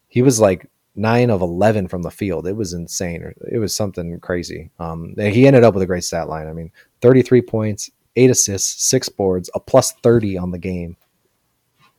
he 0.07 0.21
was 0.21 0.39
like 0.39 0.69
nine 0.95 1.29
of 1.29 1.41
eleven 1.41 1.87
from 1.87 2.01
the 2.01 2.11
field. 2.11 2.47
It 2.47 2.57
was 2.57 2.73
insane. 2.73 3.33
It 3.49 3.59
was 3.59 3.73
something 3.73 4.19
crazy. 4.19 4.71
Um, 4.77 5.15
he 5.17 5.47
ended 5.47 5.63
up 5.63 5.73
with 5.73 5.83
a 5.83 5.87
great 5.87 6.03
stat 6.03 6.27
line. 6.27 6.47
I 6.47 6.53
mean, 6.53 6.71
thirty 6.99 7.21
three 7.21 7.41
points, 7.41 7.89
eight 8.17 8.29
assists, 8.29 8.83
six 8.83 9.07
boards, 9.07 9.49
a 9.55 9.59
plus 9.59 9.93
thirty 10.03 10.37
on 10.37 10.51
the 10.51 10.59
game. 10.59 10.97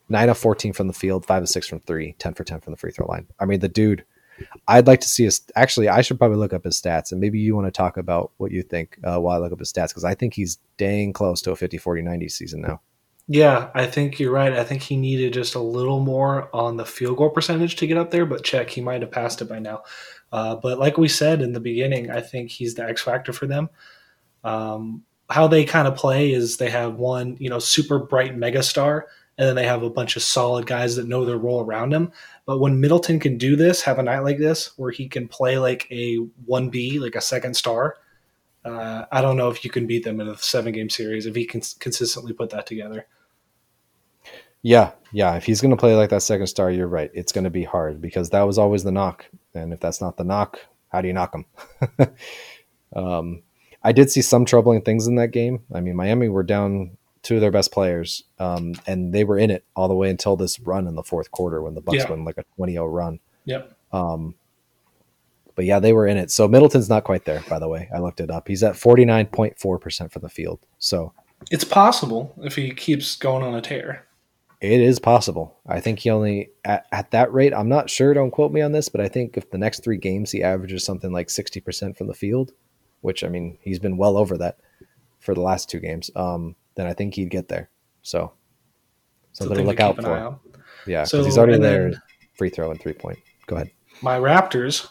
Nine 0.09 0.28
of 0.28 0.38
fourteen 0.38 0.73
from 0.73 0.88
the 0.88 0.92
field, 0.92 1.25
five 1.25 1.42
of 1.42 1.49
six 1.49 1.66
from 1.66 1.80
three, 1.80 2.14
10 2.18 2.35
for 2.35 2.44
ten 2.44 2.61
from 2.61 2.73
the 2.73 2.76
free 2.76 2.92
throw 2.92 3.06
line. 3.06 3.26
I 3.40 3.47
mean, 3.47 3.61
the 3.61 3.68
dude 3.68 4.04
I'd 4.68 4.87
like 4.87 5.00
to 5.00 5.09
see 5.09 5.25
his. 5.25 5.40
Actually, 5.56 5.88
I 5.88 6.00
should 6.02 6.18
probably 6.18 6.38
look 6.38 6.52
up 6.52 6.64
his 6.64 6.80
stats, 6.80 7.12
and 7.12 7.21
maybe 7.21 7.38
you 7.38 7.54
want 7.54 7.66
to 7.66 7.71
talk 7.71 7.97
about 7.97 8.32
what 8.38 8.50
you 8.50 8.62
think 8.62 8.99
uh, 9.04 9.18
while 9.18 9.37
I 9.37 9.38
look 9.38 9.52
up 9.52 9.59
his 9.59 9.73
stats 9.73 9.88
because 9.88 10.04
I 10.04 10.14
think 10.14 10.35
he's 10.35 10.59
dang 10.76 11.12
close 11.12 11.42
to 11.42 11.52
a 11.52 11.56
50, 11.56 11.78
40, 11.78 12.02
90 12.02 12.28
season 12.28 12.61
now. 12.61 12.80
Yeah, 13.28 13.71
I 13.75 13.87
think 13.87 14.18
you're 14.18 14.32
right. 14.32 14.52
I 14.52 14.64
think 14.64 14.82
he 14.82 14.97
needed 14.97 15.32
just 15.32 15.54
a 15.54 15.61
little 15.61 16.00
more 16.00 16.54
on 16.54 16.76
the 16.76 16.85
field 16.85 17.18
goal 17.18 17.30
percentage 17.30 17.76
to 17.76 17.87
get 17.87 17.97
up 17.97 18.11
there, 18.11 18.26
but 18.26 18.44
check, 18.44 18.71
he 18.71 18.80
might 18.80 19.02
have 19.02 19.12
passed 19.12 19.40
it 19.40 19.47
by 19.47 19.59
now. 19.59 19.85
Uh, 20.32 20.56
but 20.56 20.78
like 20.78 20.99
we 20.99 21.09
said 21.09 21.40
in 21.40 21.52
the 21.52 21.61
beginning, 21.61 22.11
I 22.11 22.21
think 22.21 22.50
he's 22.50 22.75
the 22.75 22.85
X 22.85 23.02
factor 23.02 23.32
for 23.32 23.47
them. 23.47 23.71
Um, 24.42 25.04
how 25.30 25.47
they 25.47 25.64
kind 25.64 25.87
of 25.87 25.94
play 25.94 26.32
is 26.32 26.56
they 26.56 26.71
have 26.71 26.97
one, 26.97 27.37
you 27.38 27.49
know, 27.49 27.59
super 27.59 27.99
bright 28.00 28.37
megastar, 28.37 29.02
and 29.42 29.49
then 29.49 29.56
they 29.56 29.66
have 29.66 29.82
a 29.82 29.90
bunch 29.90 30.14
of 30.14 30.22
solid 30.22 30.66
guys 30.66 30.94
that 30.94 31.08
know 31.08 31.25
their 31.25 31.37
role 31.37 31.64
around 31.64 31.92
him. 31.92 32.12
But 32.46 32.61
when 32.61 32.78
Middleton 32.78 33.18
can 33.18 33.38
do 33.38 33.56
this, 33.56 33.82
have 33.82 33.99
a 33.99 34.02
night 34.04 34.20
like 34.20 34.38
this 34.38 34.70
where 34.78 34.92
he 34.92 35.08
can 35.08 35.26
play 35.26 35.58
like 35.58 35.88
a 35.90 36.18
1B, 36.49 37.00
like 37.00 37.16
a 37.16 37.20
second 37.20 37.54
star, 37.54 37.96
uh, 38.64 39.06
I 39.11 39.20
don't 39.20 39.37
know 39.37 39.50
if 39.50 39.64
you 39.64 39.70
can 39.70 39.88
beat 39.88 40.04
them 40.04 40.20
in 40.20 40.28
a 40.28 40.38
seven 40.38 40.72
game 40.72 40.88
series 40.88 41.26
if 41.26 41.34
he 41.34 41.44
can 41.44 41.61
consistently 41.80 42.32
put 42.32 42.50
that 42.50 42.66
together. 42.66 43.08
Yeah, 44.62 44.92
yeah. 45.11 45.34
If 45.34 45.44
he's 45.44 45.61
going 45.61 45.72
to 45.72 45.76
play 45.76 45.96
like 45.96 46.11
that 46.11 46.22
second 46.22 46.46
star, 46.46 46.70
you're 46.70 46.87
right. 46.87 47.11
It's 47.12 47.32
going 47.32 47.42
to 47.42 47.50
be 47.50 47.64
hard 47.64 48.00
because 48.00 48.30
that 48.30 48.42
was 48.42 48.58
always 48.58 48.84
the 48.84 48.92
knock. 48.92 49.26
And 49.54 49.72
if 49.72 49.80
that's 49.80 50.00
not 50.00 50.18
the 50.18 50.22
knock, 50.22 50.61
how 50.90 51.00
do 51.00 51.08
you 51.08 51.14
knock 51.14 51.34
him? 51.34 51.46
um, 52.94 53.42
I 53.82 53.90
did 53.90 54.08
see 54.08 54.22
some 54.22 54.44
troubling 54.44 54.82
things 54.82 55.08
in 55.08 55.16
that 55.16 55.32
game. 55.32 55.64
I 55.75 55.80
mean, 55.80 55.96
Miami 55.96 56.28
were 56.28 56.44
down 56.44 56.96
two 57.23 57.37
of 57.37 57.41
their 57.41 57.50
best 57.50 57.73
players, 57.73 58.25
um, 58.38 58.75
and 58.87 59.12
they 59.12 59.25
were 59.25 59.38
in 59.38 59.50
it 59.50 59.64
all 59.76 59.88
the 59.88 59.95
way 59.95 60.11
until 60.11 60.37
this 60.37 60.59
run 60.61 60.87
in 60.87 60.95
the 60.95 61.02
fourth 61.02 61.31
quarter 61.31 61.62
when 61.62 61.75
the 61.75 61.81
Bucks 61.81 61.99
yeah. 61.99 62.11
went 62.11 62.25
like 62.25 62.38
a 62.38 62.45
20-0 62.59 62.93
run. 62.93 63.21
Yep. 63.45 63.76
Um, 63.93 64.35
but 65.55 65.64
yeah, 65.64 65.81
they 65.81 65.93
were 65.93 66.07
in 66.07 66.17
it. 66.17 66.31
So 66.31 66.49
Middleton's 66.49 66.88
not 66.88 67.05
quite 67.05 67.25
there, 67.25 67.43
by 67.49 67.59
the 67.59 67.69
way. 67.69 67.88
I 67.95 67.99
looked 67.99 68.21
it 68.21 68.31
up. 68.31 68.49
He's 68.49 68.62
at 68.62 68.75
49.4% 68.75 70.12
from 70.12 70.23
the 70.23 70.29
field. 70.29 70.61
So 70.79 71.12
it's 71.50 71.64
possible 71.64 72.35
if 72.43 72.57
he 72.57 72.73
keeps 72.73 73.17
going 73.17 73.45
on 73.45 73.55
a 73.55 73.61
tear. 73.61 74.07
It 74.61 74.81
is 74.81 75.00
possible. 75.00 75.59
I 75.67 75.81
think 75.81 75.99
he 75.99 76.11
only 76.11 76.50
at, 76.64 76.87
at 76.93 77.11
that 77.11 77.33
rate. 77.33 77.52
I'm 77.52 77.69
not 77.69 77.91
sure. 77.91 78.14
Don't 78.14 78.31
quote 78.31 78.52
me 78.52 78.61
on 78.61 78.73
this, 78.73 78.88
but 78.88 79.00
I 79.00 79.09
think 79.09 79.37
if 79.37 79.50
the 79.50 79.59
next 79.59 79.83
three 79.83 79.99
games 79.99 80.31
he 80.31 80.43
averages 80.43 80.85
something 80.85 81.12
like 81.12 81.29
60% 81.29 81.97
from 81.97 82.07
the 82.07 82.14
field, 82.14 82.52
which 83.00 83.25
I 83.25 83.29
mean 83.29 83.59
he's 83.61 83.81
been 83.81 83.97
well 83.97 84.17
over 84.17 84.38
that 84.38 84.59
for 85.19 85.35
the 85.35 85.41
last 85.41 85.69
two 85.69 85.81
games. 85.81 86.11
Um, 86.14 86.55
then 86.75 86.87
I 86.87 86.93
think 86.93 87.14
he'd 87.14 87.31
get 87.31 87.49
there. 87.49 87.71
So 88.02 88.33
something 89.33 89.59
to 89.59 89.62
look 89.64 89.81
out 89.81 89.97
for. 89.97 90.38
Yeah, 90.87 91.02
because 91.02 91.11
so, 91.11 91.25
he's 91.25 91.38
already 91.38 91.59
there. 91.59 91.93
Free 92.35 92.50
throw 92.50 92.71
and 92.71 92.81
three 92.81 92.95
point. 92.95 93.19
Go 93.47 93.57
ahead. 93.57 93.71
My 94.00 94.19
Raptors, 94.19 94.88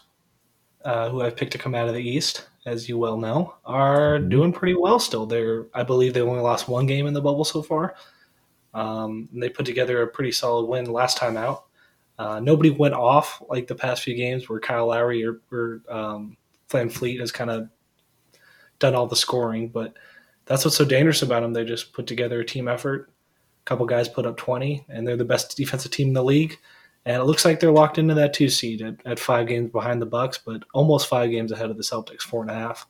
uh, 0.85 1.09
who 1.09 1.21
I've 1.21 1.35
picked 1.35 1.51
to 1.53 1.57
come 1.57 1.75
out 1.75 1.87
of 1.87 1.93
the 1.93 2.01
East, 2.01 2.47
as 2.65 2.87
you 2.87 2.97
well 2.97 3.17
know, 3.17 3.55
are 3.65 4.19
mm-hmm. 4.19 4.29
doing 4.29 4.53
pretty 4.53 4.75
well 4.75 4.99
still. 4.99 5.25
They're, 5.25 5.65
I 5.73 5.83
believe, 5.83 6.13
they 6.13 6.21
only 6.21 6.41
lost 6.41 6.67
one 6.67 6.85
game 6.85 7.07
in 7.07 7.13
the 7.13 7.21
bubble 7.21 7.43
so 7.43 7.61
far. 7.61 7.95
Um, 8.73 9.27
they 9.33 9.49
put 9.49 9.65
together 9.65 10.01
a 10.01 10.07
pretty 10.07 10.31
solid 10.31 10.67
win 10.67 10.85
last 10.85 11.17
time 11.17 11.35
out. 11.35 11.65
Uh, 12.17 12.39
nobody 12.39 12.69
went 12.69 12.93
off 12.93 13.41
like 13.49 13.67
the 13.67 13.75
past 13.75 14.03
few 14.03 14.15
games 14.15 14.47
where 14.47 14.59
Kyle 14.59 14.87
Lowry 14.87 15.25
or, 15.25 15.41
or 15.51 15.81
um, 15.89 16.37
VanVleet 16.69 17.19
has 17.19 17.31
kind 17.31 17.49
of 17.49 17.67
done 18.79 18.95
all 18.95 19.07
the 19.07 19.15
scoring, 19.15 19.69
but 19.69 19.93
that's 20.51 20.65
what's 20.65 20.75
so 20.75 20.83
dangerous 20.83 21.21
about 21.21 21.43
them. 21.43 21.53
They 21.53 21.63
just 21.63 21.93
put 21.93 22.07
together 22.07 22.41
a 22.41 22.45
team 22.45 22.67
effort. 22.67 23.09
A 23.61 23.63
couple 23.63 23.85
guys 23.85 24.09
put 24.09 24.25
up 24.25 24.35
20, 24.35 24.85
and 24.89 25.07
they're 25.07 25.15
the 25.15 25.23
best 25.23 25.55
defensive 25.55 25.91
team 25.91 26.09
in 26.09 26.13
the 26.13 26.23
league. 26.23 26.59
And 27.05 27.21
it 27.21 27.23
looks 27.23 27.45
like 27.45 27.61
they're 27.61 27.71
locked 27.71 27.97
into 27.97 28.15
that 28.15 28.33
two 28.33 28.49
seed 28.49 28.81
at, 28.81 28.95
at 29.05 29.17
five 29.17 29.47
games 29.47 29.71
behind 29.71 30.01
the 30.01 30.07
Bucks, 30.07 30.37
but 30.37 30.63
almost 30.73 31.07
five 31.07 31.31
games 31.31 31.53
ahead 31.53 31.69
of 31.69 31.77
the 31.77 31.83
Celtics, 31.83 32.23
four 32.23 32.41
and 32.41 32.51
a 32.51 32.53
half. 32.53 32.85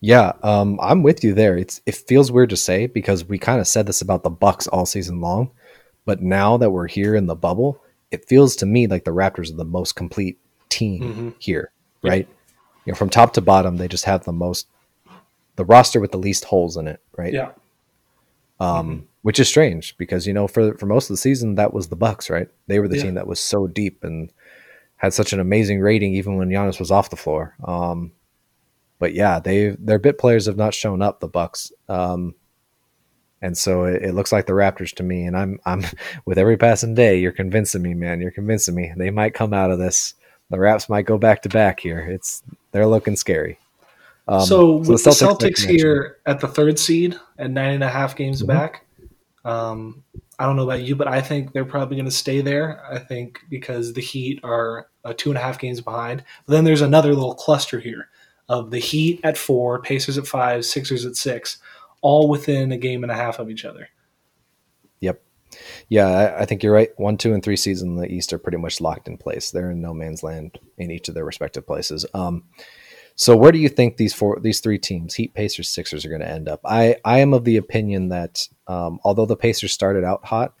Yeah, 0.00 0.32
um, 0.42 0.80
I'm 0.82 1.04
with 1.04 1.22
you 1.22 1.32
there. 1.32 1.56
It's 1.56 1.80
it 1.86 1.94
feels 1.94 2.32
weird 2.32 2.50
to 2.50 2.56
say 2.56 2.88
because 2.88 3.24
we 3.24 3.38
kind 3.38 3.60
of 3.60 3.68
said 3.68 3.86
this 3.86 4.02
about 4.02 4.24
the 4.24 4.28
Bucks 4.30 4.66
all 4.66 4.84
season 4.84 5.20
long, 5.20 5.52
but 6.06 6.22
now 6.22 6.56
that 6.56 6.70
we're 6.70 6.88
here 6.88 7.14
in 7.14 7.26
the 7.26 7.36
bubble, 7.36 7.80
it 8.10 8.28
feels 8.28 8.56
to 8.56 8.66
me 8.66 8.88
like 8.88 9.04
the 9.04 9.12
Raptors 9.12 9.52
are 9.52 9.56
the 9.56 9.64
most 9.64 9.94
complete 9.94 10.40
team 10.70 11.02
mm-hmm. 11.02 11.30
here, 11.38 11.70
right? 12.02 12.26
Yeah. 12.28 12.34
You 12.84 12.92
know, 12.92 12.96
from 12.96 13.10
top 13.10 13.32
to 13.34 13.40
bottom, 13.40 13.76
they 13.76 13.86
just 13.86 14.04
have 14.04 14.24
the 14.24 14.32
most 14.32 14.66
the 15.56 15.64
roster 15.64 16.00
with 16.00 16.12
the 16.12 16.18
least 16.18 16.44
holes 16.44 16.76
in 16.76 16.86
it, 16.86 17.00
right? 17.16 17.32
Yeah. 17.32 17.52
Um, 18.58 18.88
mm-hmm. 18.88 19.04
which 19.22 19.38
is 19.38 19.48
strange 19.48 19.96
because 19.98 20.26
you 20.26 20.32
know 20.32 20.48
for 20.48 20.76
for 20.78 20.86
most 20.86 21.10
of 21.10 21.14
the 21.14 21.18
season 21.18 21.56
that 21.56 21.74
was 21.74 21.88
the 21.88 21.96
Bucks, 21.96 22.30
right? 22.30 22.48
They 22.68 22.78
were 22.78 22.88
the 22.88 22.96
yeah. 22.96 23.02
team 23.04 23.14
that 23.14 23.26
was 23.26 23.40
so 23.40 23.66
deep 23.66 24.02
and 24.02 24.30
had 24.96 25.12
such 25.12 25.32
an 25.32 25.40
amazing 25.40 25.80
rating 25.80 26.14
even 26.14 26.36
when 26.36 26.48
Giannis 26.48 26.80
was 26.80 26.90
off 26.90 27.10
the 27.10 27.16
floor. 27.16 27.54
Um, 27.64 28.12
but 28.98 29.12
yeah, 29.12 29.40
they 29.40 29.76
their 29.78 29.98
bit 29.98 30.18
players 30.18 30.46
have 30.46 30.56
not 30.56 30.74
shown 30.74 31.02
up. 31.02 31.20
The 31.20 31.28
Bucks. 31.28 31.72
Um, 31.88 32.34
and 33.42 33.56
so 33.56 33.84
it, 33.84 34.02
it, 34.02 34.14
looks 34.14 34.32
like 34.32 34.46
the 34.46 34.54
Raptors 34.54 34.94
to 34.96 35.02
me. 35.02 35.24
And 35.24 35.36
I'm 35.36 35.60
I'm 35.66 35.84
with 36.24 36.38
every 36.38 36.56
passing 36.56 36.94
day, 36.94 37.18
you're 37.18 37.32
convincing 37.32 37.82
me, 37.82 37.94
man. 37.94 38.20
You're 38.20 38.30
convincing 38.30 38.74
me. 38.74 38.92
They 38.96 39.10
might 39.10 39.34
come 39.34 39.52
out 39.52 39.70
of 39.70 39.78
this. 39.78 40.14
The 40.48 40.58
Raps 40.58 40.88
might 40.88 41.06
go 41.06 41.18
back 41.18 41.42
to 41.42 41.48
back 41.48 41.80
here. 41.80 42.00
It's 42.00 42.42
they're 42.72 42.86
looking 42.86 43.16
scary. 43.16 43.58
Um, 44.28 44.40
so, 44.40 44.46
so, 44.82 44.92
with 44.92 45.04
the 45.04 45.10
Celtics, 45.10 45.38
the 45.38 45.48
Celtics 45.48 45.66
here 45.68 46.18
at 46.26 46.40
the 46.40 46.48
third 46.48 46.78
seed 46.78 47.18
and 47.38 47.54
nine 47.54 47.74
and 47.74 47.84
a 47.84 47.88
half 47.88 48.16
games 48.16 48.38
mm-hmm. 48.38 48.48
back, 48.48 48.84
um, 49.44 50.02
I 50.38 50.44
don't 50.44 50.56
know 50.56 50.64
about 50.64 50.82
you, 50.82 50.96
but 50.96 51.08
I 51.08 51.20
think 51.20 51.52
they're 51.52 51.64
probably 51.64 51.96
going 51.96 52.06
to 52.06 52.10
stay 52.10 52.40
there. 52.40 52.84
I 52.90 52.98
think 52.98 53.40
because 53.48 53.94
the 53.94 54.00
Heat 54.00 54.40
are 54.42 54.88
uh, 55.04 55.14
two 55.16 55.30
and 55.30 55.38
a 55.38 55.40
half 55.40 55.58
games 55.58 55.80
behind. 55.80 56.24
But 56.44 56.54
then 56.54 56.64
there's 56.64 56.82
another 56.82 57.14
little 57.14 57.34
cluster 57.34 57.80
here 57.80 58.08
of 58.48 58.70
the 58.70 58.78
Heat 58.78 59.20
at 59.24 59.38
four, 59.38 59.80
Pacers 59.80 60.18
at 60.18 60.26
five, 60.26 60.64
Sixers 60.64 61.06
at 61.06 61.16
six, 61.16 61.58
all 62.02 62.28
within 62.28 62.72
a 62.72 62.76
game 62.76 63.02
and 63.02 63.12
a 63.12 63.16
half 63.16 63.38
of 63.38 63.50
each 63.50 63.64
other. 63.64 63.88
Yep. 65.00 65.22
Yeah, 65.88 66.06
I, 66.06 66.40
I, 66.40 66.44
think 66.44 66.62
you're 66.62 66.72
right. 66.72 66.90
One, 66.96 67.16
two, 67.16 67.32
and 67.32 67.42
three 67.42 67.56
seeds 67.56 67.80
in 67.80 67.96
the 67.96 68.12
East 68.12 68.32
are 68.32 68.38
pretty 68.38 68.58
much 68.58 68.80
locked 68.80 69.08
in 69.08 69.16
place. 69.16 69.50
They're 69.50 69.70
in 69.70 69.80
no 69.80 69.94
man's 69.94 70.22
land 70.22 70.58
in 70.76 70.90
each 70.90 71.08
of 71.08 71.14
their 71.14 71.24
respective 71.24 71.66
places. 71.66 72.04
Um, 72.12 72.44
so 73.16 73.34
where 73.34 73.50
do 73.50 73.58
you 73.58 73.70
think 73.70 73.96
these 73.96 74.12
four, 74.12 74.38
these 74.40 74.60
three 74.60 74.78
teams, 74.78 75.14
Heat, 75.14 75.32
Pacers, 75.32 75.70
Sixers, 75.70 76.04
are 76.04 76.10
going 76.10 76.20
to 76.20 76.28
end 76.28 76.48
up? 76.48 76.60
I, 76.64 76.96
I 77.02 77.20
am 77.20 77.32
of 77.32 77.44
the 77.44 77.56
opinion 77.56 78.10
that 78.10 78.46
um, 78.66 79.00
although 79.04 79.24
the 79.24 79.36
Pacers 79.36 79.72
started 79.72 80.04
out 80.04 80.24
hot, 80.26 80.54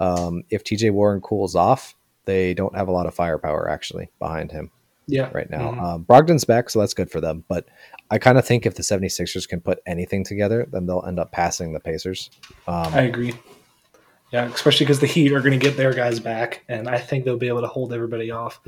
um, 0.00 0.42
if 0.50 0.64
TJ 0.64 0.92
Warren 0.92 1.20
cools 1.20 1.54
off, 1.54 1.94
they 2.24 2.52
don't 2.52 2.76
have 2.76 2.88
a 2.88 2.92
lot 2.92 3.06
of 3.06 3.14
firepower 3.14 3.70
actually 3.70 4.10
behind 4.18 4.50
him. 4.50 4.72
Yeah, 5.06 5.30
right 5.32 5.48
now. 5.48 5.70
Mm-hmm. 5.70 5.80
Um, 5.80 6.04
Brogdon's 6.04 6.44
back, 6.44 6.68
so 6.68 6.80
that's 6.80 6.92
good 6.92 7.10
for 7.10 7.20
them. 7.20 7.44
But 7.48 7.66
I 8.10 8.18
kind 8.18 8.36
of 8.36 8.46
think 8.46 8.66
if 8.66 8.74
the 8.74 8.82
76ers 8.82 9.48
can 9.48 9.60
put 9.62 9.78
anything 9.86 10.22
together, 10.22 10.68
then 10.70 10.84
they'll 10.84 11.04
end 11.06 11.18
up 11.18 11.32
passing 11.32 11.72
the 11.72 11.80
Pacers. 11.80 12.28
Um, 12.66 12.92
I 12.92 13.02
agree. 13.02 13.32
Yeah, 14.32 14.44
especially 14.52 14.84
because 14.84 15.00
the 15.00 15.06
Heat 15.06 15.32
are 15.32 15.40
going 15.40 15.58
to 15.58 15.64
get 15.64 15.76
their 15.78 15.94
guys 15.94 16.20
back, 16.20 16.64
and 16.68 16.88
I 16.88 16.98
think 16.98 17.24
they'll 17.24 17.38
be 17.38 17.48
able 17.48 17.62
to 17.62 17.68
hold 17.68 17.94
everybody 17.94 18.30
off. 18.30 18.60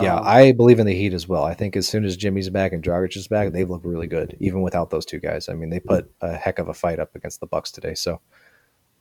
Yeah, 0.00 0.16
um, 0.16 0.22
I 0.26 0.52
believe 0.52 0.78
in 0.78 0.86
the 0.86 0.94
Heat 0.94 1.12
as 1.12 1.28
well. 1.28 1.44
I 1.44 1.54
think 1.54 1.76
as 1.76 1.86
soon 1.86 2.04
as 2.04 2.16
Jimmy's 2.16 2.50
back 2.50 2.72
and 2.72 2.82
Dragic 2.82 3.16
is 3.16 3.28
back, 3.28 3.52
they've 3.52 3.68
looked 3.68 3.86
really 3.86 4.06
good, 4.06 4.36
even 4.40 4.62
without 4.62 4.90
those 4.90 5.06
two 5.06 5.18
guys. 5.18 5.48
I 5.48 5.54
mean, 5.54 5.70
they 5.70 5.80
put 5.80 6.10
a 6.20 6.34
heck 6.34 6.58
of 6.58 6.68
a 6.68 6.74
fight 6.74 6.98
up 6.98 7.14
against 7.14 7.40
the 7.40 7.46
Bucks 7.46 7.70
today. 7.70 7.94
So, 7.94 8.20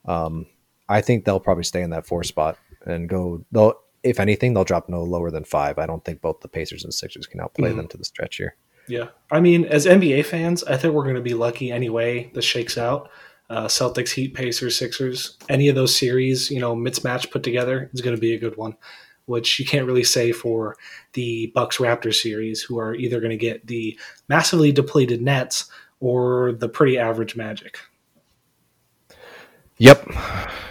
um, 0.06 0.46
I 0.88 1.02
think 1.02 1.26
they'll 1.26 1.40
probably 1.40 1.64
stay 1.64 1.82
in 1.82 1.90
that 1.90 2.06
four 2.06 2.24
spot 2.24 2.58
and 2.86 3.10
go. 3.10 3.44
They'll, 3.52 3.74
if 4.04 4.20
anything, 4.20 4.54
they'll 4.54 4.64
drop 4.64 4.88
no 4.88 5.04
lower 5.04 5.32
than 5.32 5.44
five. 5.44 5.80
I 5.80 5.86
don't 5.86 6.04
think 6.06 6.22
both 6.22 6.42
the 6.42 6.48
Pacers 6.48 6.84
and 6.84 6.94
Sixers 6.94 7.28
can 7.28 7.42
outplay 7.42 7.70
mm-hmm. 7.70 7.78
them 7.78 7.88
to 7.90 7.98
the 7.98 8.06
stretch 8.06 8.38
here. 8.38 8.56
Yeah, 8.88 9.08
I 9.32 9.40
mean, 9.40 9.66
as 9.66 9.88
NBA 9.88 10.26
fans, 10.26 10.64
I 10.64 10.78
think 10.78 10.94
we're 10.94 11.04
going 11.04 11.16
to 11.16 11.22
be 11.22 11.34
lucky 11.34 11.72
anyway. 11.72 12.32
This 12.34 12.46
shakes 12.46 12.78
out. 12.78 13.10
Uh, 13.50 13.66
Celtics, 13.66 14.12
Heat, 14.12 14.34
Pacers, 14.34 14.78
Sixers. 14.78 15.38
Any 15.50 15.70
of 15.70 15.76
those 15.76 15.96
series, 15.96 16.52
you 16.52 16.60
know, 16.60 16.76
mismatch 16.76 17.32
put 17.32 17.44
together 17.44 17.90
is 17.94 18.02
going 18.02 18.16
to 18.16 18.22
be 18.22 18.34
a 18.34 18.40
good 18.40 18.58
one 18.58 18.76
which 19.26 19.60
you 19.60 19.66
can't 19.66 19.86
really 19.86 20.04
say 20.04 20.32
for 20.32 20.76
the 21.14 21.52
Bucks 21.56 21.78
Raptors 21.78 22.22
series, 22.22 22.62
who 22.62 22.80
are 22.80 22.96
either 22.96 23.20
going 23.20 23.32
to 23.32 23.38
get 23.38 23.66
the 23.68 23.98
massively 24.28 24.72
depleted 24.72 25.22
Nets 25.22 25.66
or 26.00 26.54
the 26.54 26.70
pretty 26.70 26.98
average 26.98 27.36
Magic. 27.36 27.80
Yep. 29.78 30.10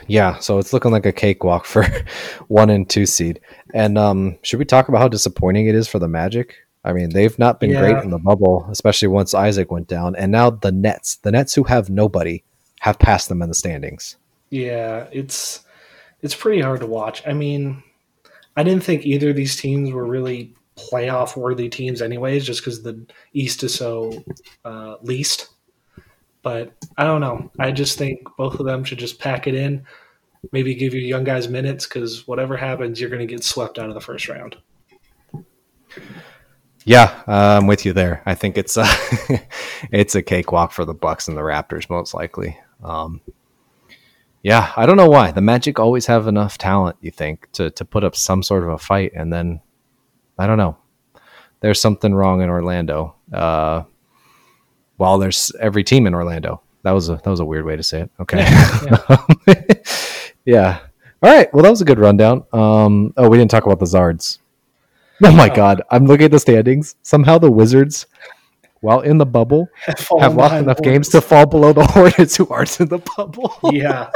Yeah, 0.06 0.38
so 0.38 0.58
it's 0.58 0.72
looking 0.72 0.90
like 0.90 1.06
a 1.06 1.12
cakewalk 1.12 1.64
for 1.64 1.86
one 2.48 2.70
and 2.70 2.88
two 2.88 3.06
seed. 3.06 3.40
And 3.72 3.98
um, 3.98 4.38
should 4.42 4.58
we 4.58 4.64
talk 4.64 4.88
about 4.88 5.00
how 5.00 5.08
disappointing 5.08 5.66
it 5.66 5.74
is 5.74 5.88
for 5.88 5.98
the 5.98 6.08
Magic? 6.08 6.56
I 6.84 6.92
mean, 6.92 7.10
they've 7.10 7.38
not 7.38 7.60
been 7.60 7.70
yeah. 7.70 7.80
great 7.80 8.04
in 8.04 8.10
the 8.10 8.18
bubble, 8.18 8.66
especially 8.70 9.08
once 9.08 9.32
Isaac 9.32 9.70
went 9.70 9.88
down. 9.88 10.14
And 10.16 10.30
now 10.30 10.50
the 10.50 10.70
Nets, 10.70 11.16
the 11.16 11.32
Nets 11.32 11.54
who 11.54 11.64
have 11.64 11.88
nobody, 11.88 12.44
have 12.80 12.98
passed 12.98 13.30
them 13.30 13.40
in 13.40 13.48
the 13.48 13.54
standings. 13.54 14.16
Yeah, 14.50 15.06
it's 15.10 15.64
it's 16.20 16.34
pretty 16.34 16.60
hard 16.60 16.80
to 16.80 16.86
watch. 16.86 17.26
I 17.26 17.32
mean, 17.32 17.82
I 18.56 18.62
didn't 18.62 18.84
think 18.84 19.04
either 19.04 19.30
of 19.30 19.36
these 19.36 19.56
teams 19.56 19.90
were 19.90 20.06
really 20.06 20.54
playoff 20.76 21.36
worthy 21.36 21.68
teams, 21.68 22.02
anyways, 22.02 22.44
just 22.44 22.60
because 22.60 22.82
the 22.82 23.06
East 23.32 23.62
is 23.62 23.74
so 23.74 24.24
uh, 24.64 24.96
least. 25.02 25.50
But 26.42 26.72
I 26.96 27.04
don't 27.04 27.20
know. 27.20 27.50
I 27.58 27.72
just 27.72 27.98
think 27.98 28.18
both 28.36 28.60
of 28.60 28.66
them 28.66 28.84
should 28.84 28.98
just 28.98 29.18
pack 29.18 29.46
it 29.46 29.54
in. 29.54 29.84
Maybe 30.52 30.74
give 30.74 30.92
your 30.92 31.02
young 31.02 31.24
guys 31.24 31.48
minutes 31.48 31.86
because 31.86 32.26
whatever 32.26 32.56
happens, 32.56 33.00
you're 33.00 33.10
going 33.10 33.26
to 33.26 33.34
get 33.34 33.42
swept 33.42 33.78
out 33.78 33.88
of 33.88 33.94
the 33.94 34.00
first 34.00 34.28
round. 34.28 34.56
Yeah, 36.84 37.22
uh, 37.26 37.58
I'm 37.58 37.66
with 37.66 37.86
you 37.86 37.94
there. 37.94 38.22
I 38.26 38.34
think 38.34 38.58
it's 38.58 38.76
a 38.76 38.84
it's 39.90 40.14
a 40.14 40.22
cakewalk 40.22 40.70
for 40.70 40.84
the 40.84 40.92
Bucks 40.92 41.28
and 41.28 41.36
the 41.36 41.40
Raptors, 41.40 41.88
most 41.88 42.12
likely. 42.12 42.58
Um, 42.82 43.22
yeah, 44.44 44.72
I 44.76 44.84
don't 44.84 44.98
know 44.98 45.08
why. 45.08 45.32
The 45.32 45.40
Magic 45.40 45.80
always 45.80 46.04
have 46.06 46.28
enough 46.28 46.58
talent, 46.58 46.96
you 47.00 47.10
think, 47.10 47.50
to 47.52 47.70
to 47.70 47.84
put 47.84 48.04
up 48.04 48.14
some 48.14 48.42
sort 48.42 48.62
of 48.62 48.68
a 48.68 48.78
fight, 48.78 49.12
and 49.16 49.32
then 49.32 49.60
I 50.38 50.46
don't 50.46 50.58
know. 50.58 50.76
There's 51.60 51.80
something 51.80 52.14
wrong 52.14 52.42
in 52.42 52.50
Orlando. 52.50 53.16
Uh, 53.32 53.84
while 54.98 55.18
there's 55.18 55.50
every 55.58 55.82
team 55.82 56.06
in 56.06 56.14
Orlando. 56.14 56.60
That 56.82 56.92
was 56.92 57.08
a 57.08 57.14
that 57.16 57.26
was 57.30 57.40
a 57.40 57.44
weird 57.44 57.64
way 57.64 57.76
to 57.76 57.82
say 57.82 58.02
it. 58.02 58.10
Okay. 58.20 58.38
Yeah. 58.38 59.64
yeah. 60.44 60.80
All 61.22 61.30
right. 61.30 61.52
Well, 61.54 61.62
that 61.62 61.70
was 61.70 61.80
a 61.80 61.86
good 61.86 61.98
rundown. 61.98 62.44
Um, 62.52 63.14
oh, 63.16 63.30
we 63.30 63.38
didn't 63.38 63.50
talk 63.50 63.64
about 63.64 63.78
the 63.78 63.86
Zards. 63.86 64.38
Oh 65.22 65.32
my 65.32 65.48
oh. 65.48 65.54
God! 65.54 65.82
I'm 65.90 66.04
looking 66.04 66.26
at 66.26 66.32
the 66.32 66.38
standings. 66.38 66.96
Somehow 67.02 67.38
the 67.38 67.50
Wizards 67.50 68.06
while 68.84 69.00
in 69.00 69.16
the 69.16 69.24
bubble 69.24 69.66
have 70.20 70.36
lost 70.36 70.56
enough 70.56 70.80
games 70.82 71.08
to 71.08 71.20
fall 71.22 71.46
below 71.46 71.72
the 71.72 71.84
Hornets 71.90 72.36
who 72.36 72.46
aren't 72.48 72.78
in 72.80 72.88
the 72.88 72.98
bubble. 73.16 73.58
yeah. 73.72 74.10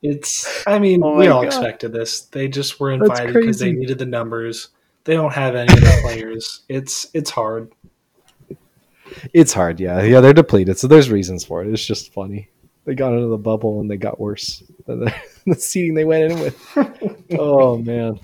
It's 0.00 0.64
I 0.66 0.78
mean, 0.78 1.02
oh 1.04 1.16
we 1.16 1.26
all 1.26 1.42
God. 1.42 1.48
expected 1.48 1.92
this. 1.92 2.22
They 2.22 2.46
just 2.46 2.78
were 2.78 2.92
invited 2.92 3.34
because 3.34 3.58
they 3.58 3.72
needed 3.72 3.98
the 3.98 4.06
numbers. 4.06 4.68
They 5.04 5.14
don't 5.14 5.32
have 5.32 5.56
any 5.56 5.72
of 5.72 5.80
the 5.80 5.98
players. 6.02 6.60
It's 6.68 7.08
it's 7.12 7.30
hard. 7.30 7.72
It's 9.34 9.52
hard, 9.52 9.80
yeah. 9.80 10.00
Yeah, 10.02 10.20
they're 10.20 10.32
depleted, 10.32 10.78
so 10.78 10.86
there's 10.86 11.10
reasons 11.10 11.44
for 11.44 11.62
it. 11.62 11.70
It's 11.72 11.84
just 11.84 12.12
funny. 12.12 12.48
They 12.84 12.94
got 12.94 13.12
into 13.12 13.26
the 13.26 13.36
bubble 13.38 13.80
and 13.80 13.90
they 13.90 13.96
got 13.96 14.18
worse 14.20 14.62
than 14.86 15.00
the, 15.00 15.14
the 15.46 15.54
seeding 15.56 15.94
they 15.94 16.04
went 16.04 16.32
in 16.32 16.40
with. 16.40 17.34
oh 17.38 17.76
man. 17.78 18.18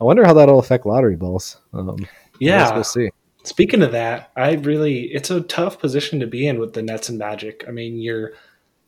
I 0.00 0.04
wonder 0.04 0.24
how 0.24 0.34
that'll 0.34 0.58
affect 0.58 0.86
lottery 0.86 1.16
balls. 1.16 1.60
Um, 1.72 2.04
yeah, 2.40 2.74
we'll 2.74 2.84
see. 2.84 3.10
Speaking 3.44 3.82
of 3.82 3.92
that, 3.92 4.30
I 4.36 4.54
really 4.54 5.02
it's 5.12 5.30
a 5.30 5.42
tough 5.42 5.78
position 5.78 6.18
to 6.20 6.26
be 6.26 6.46
in 6.46 6.58
with 6.58 6.72
the 6.72 6.82
Nets 6.82 7.08
and 7.08 7.18
Magic. 7.18 7.64
I 7.68 7.70
mean, 7.70 7.98
you're 7.98 8.32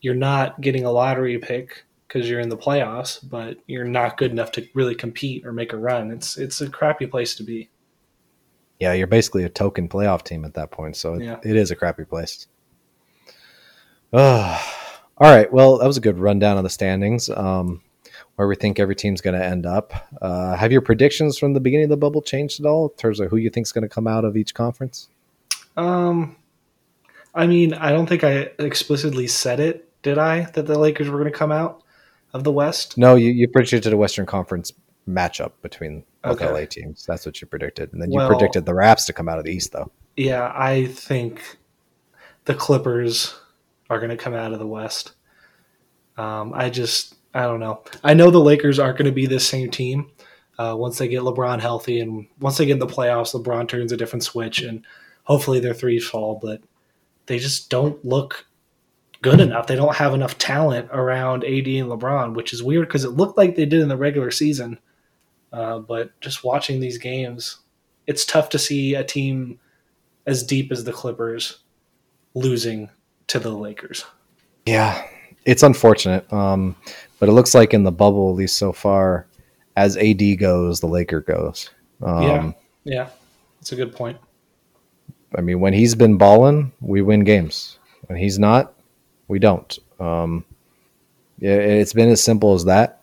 you're 0.01 0.15
not 0.15 0.61
getting 0.61 0.83
a 0.83 0.91
lottery 0.91 1.37
pick 1.37 1.85
because 2.07 2.29
you're 2.29 2.39
in 2.39 2.49
the 2.49 2.57
playoffs, 2.57 3.19
but 3.27 3.57
you're 3.67 3.85
not 3.85 4.17
good 4.17 4.31
enough 4.31 4.51
to 4.53 4.67
really 4.73 4.95
compete 4.95 5.45
or 5.45 5.53
make 5.53 5.73
a 5.73 5.77
run. 5.77 6.09
It's 6.11 6.37
it's 6.37 6.59
a 6.59 6.69
crappy 6.69 7.05
place 7.05 7.35
to 7.35 7.43
be. 7.43 7.69
Yeah, 8.79 8.93
you're 8.93 9.07
basically 9.07 9.43
a 9.43 9.49
token 9.49 9.89
playoff 9.89 10.23
team 10.23 10.43
at 10.43 10.53
that 10.55 10.71
point, 10.71 10.95
so 10.95 11.15
yeah. 11.19 11.37
it, 11.43 11.51
it 11.51 11.55
is 11.55 11.71
a 11.71 11.75
crappy 11.75 12.05
place. 12.05 12.47
Oh, 14.11 14.99
all 15.17 15.35
right. 15.35 15.51
Well, 15.51 15.77
that 15.77 15.87
was 15.87 15.97
a 15.97 16.01
good 16.01 16.17
rundown 16.17 16.57
of 16.57 16.63
the 16.63 16.69
standings. 16.69 17.29
Um, 17.29 17.81
where 18.37 18.47
we 18.47 18.55
think 18.55 18.79
every 18.79 18.95
team's 18.95 19.19
going 19.19 19.37
to 19.37 19.43
end 19.43 19.65
up. 19.65 19.93
Uh, 20.21 20.55
have 20.55 20.71
your 20.71 20.81
predictions 20.81 21.37
from 21.37 21.53
the 21.53 21.59
beginning 21.59 21.85
of 21.85 21.89
the 21.89 21.97
bubble 21.97 22.21
changed 22.21 22.59
at 22.59 22.65
all 22.67 22.89
in 22.89 22.95
terms 22.95 23.19
of 23.19 23.29
who 23.29 23.35
you 23.35 23.49
think 23.49 23.65
is 23.65 23.71
going 23.71 23.81
to 23.81 23.89
come 23.89 24.07
out 24.07 24.23
of 24.23 24.37
each 24.37 24.53
conference? 24.53 25.09
Um, 25.75 26.35
I 27.33 27.47
mean, 27.47 27.73
I 27.73 27.89
don't 27.89 28.07
think 28.07 28.23
I 28.23 28.51
explicitly 28.59 29.25
said 29.27 29.59
it, 29.59 29.89
did 30.03 30.19
I? 30.19 30.41
That 30.51 30.67
the 30.67 30.77
Lakers 30.77 31.09
were 31.09 31.17
going 31.17 31.31
to 31.31 31.37
come 31.37 31.51
out 31.51 31.81
of 32.31 32.43
the 32.43 32.51
West. 32.51 32.95
No, 32.95 33.15
you, 33.15 33.31
you 33.31 33.47
predicted 33.47 33.91
a 33.91 33.97
Western 33.97 34.27
Conference 34.27 34.71
matchup 35.09 35.53
between 35.63 36.03
both 36.23 36.39
okay. 36.39 36.51
LA 36.51 36.65
teams. 36.65 37.05
That's 37.07 37.25
what 37.25 37.41
you 37.41 37.47
predicted, 37.47 37.91
and 37.91 37.99
then 37.99 38.11
you 38.11 38.17
well, 38.17 38.29
predicted 38.29 38.67
the 38.67 38.75
Raps 38.75 39.05
to 39.05 39.13
come 39.13 39.27
out 39.27 39.39
of 39.39 39.45
the 39.45 39.51
East, 39.51 39.71
though. 39.71 39.91
Yeah, 40.15 40.51
I 40.55 40.85
think 40.85 41.57
the 42.45 42.53
Clippers 42.53 43.39
are 43.89 43.97
going 43.97 44.11
to 44.11 44.17
come 44.17 44.35
out 44.35 44.53
of 44.53 44.59
the 44.59 44.67
West. 44.67 45.13
Um, 46.17 46.53
I 46.53 46.69
just 46.69 47.15
I 47.37 47.43
don't 47.43 47.59
know. 47.59 47.83
I 48.03 48.15
know 48.15 48.31
the 48.31 48.39
Lakers 48.39 48.79
aren't 48.79 48.97
going 48.97 49.05
to 49.05 49.11
be 49.11 49.27
the 49.27 49.39
same 49.39 49.69
team 49.69 50.09
uh, 50.57 50.75
once 50.75 50.97
they 50.97 51.07
get 51.07 51.21
LeBron 51.21 51.59
healthy, 51.59 51.99
and 51.99 52.25
once 52.39 52.57
they 52.57 52.65
get 52.65 52.73
in 52.73 52.79
the 52.79 52.87
playoffs, 52.87 53.35
LeBron 53.35 53.67
turns 53.67 53.91
a 53.91 53.97
different 53.97 54.23
switch, 54.23 54.63
and 54.63 54.83
hopefully 55.23 55.59
their 55.59 55.75
threes 55.75 56.07
fall. 56.07 56.39
But 56.41 56.61
they 57.27 57.37
just 57.37 57.69
don't 57.69 58.03
look 58.03 58.47
good 59.21 59.39
enough. 59.39 59.67
They 59.67 59.75
don't 59.75 59.95
have 59.95 60.15
enough 60.15 60.39
talent 60.39 60.89
around 60.91 61.43
AD 61.43 61.67
and 61.67 61.89
LeBron, 61.89 62.33
which 62.33 62.53
is 62.53 62.63
weird 62.63 62.87
because 62.87 63.03
it 63.03 63.11
looked 63.11 63.37
like 63.37 63.55
they 63.55 63.67
did 63.67 63.81
in 63.81 63.89
the 63.89 63.97
regular 63.97 64.31
season. 64.31 64.79
Uh, 65.53 65.77
but 65.77 66.19
just 66.21 66.43
watching 66.43 66.79
these 66.79 66.97
games, 66.97 67.59
it's 68.07 68.25
tough 68.25 68.49
to 68.49 68.57
see 68.57 68.95
a 68.95 69.03
team 69.03 69.59
as 70.25 70.41
deep 70.41 70.71
as 70.71 70.85
the 70.85 70.91
Clippers 70.91 71.59
losing 72.33 72.89
to 73.27 73.37
the 73.37 73.51
Lakers. 73.51 74.05
Yeah, 74.65 75.07
it's 75.47 75.63
unfortunate. 75.63 76.31
Um, 76.31 76.75
but 77.19 77.29
it 77.29 77.31
looks 77.31 77.55
like 77.55 77.73
in 77.73 77.83
the 77.83 77.91
bubble, 77.91 78.29
at 78.29 78.35
least 78.35 78.57
so 78.57 78.71
far, 78.71 79.25
as 79.75 79.97
AD 79.97 80.37
goes, 80.37 80.81
the 80.81 80.87
Laker 80.87 81.21
goes. 81.21 81.71
Um, 82.03 82.23
yeah, 82.23 82.51
yeah, 82.83 83.09
that's 83.59 83.71
a 83.71 83.75
good 83.75 83.95
point. 83.95 84.19
I 85.35 85.41
mean, 85.41 85.59
when 85.59 85.73
he's 85.73 85.95
been 85.95 86.17
balling, 86.17 86.73
we 86.79 87.01
win 87.01 87.23
games. 87.23 87.79
When 88.05 88.19
he's 88.19 88.37
not, 88.37 88.73
we 89.27 89.39
don't. 89.39 89.77
Um, 89.99 90.45
yeah, 91.39 91.55
it's 91.55 91.93
been 91.93 92.09
as 92.09 92.23
simple 92.23 92.53
as 92.53 92.65
that. 92.65 93.01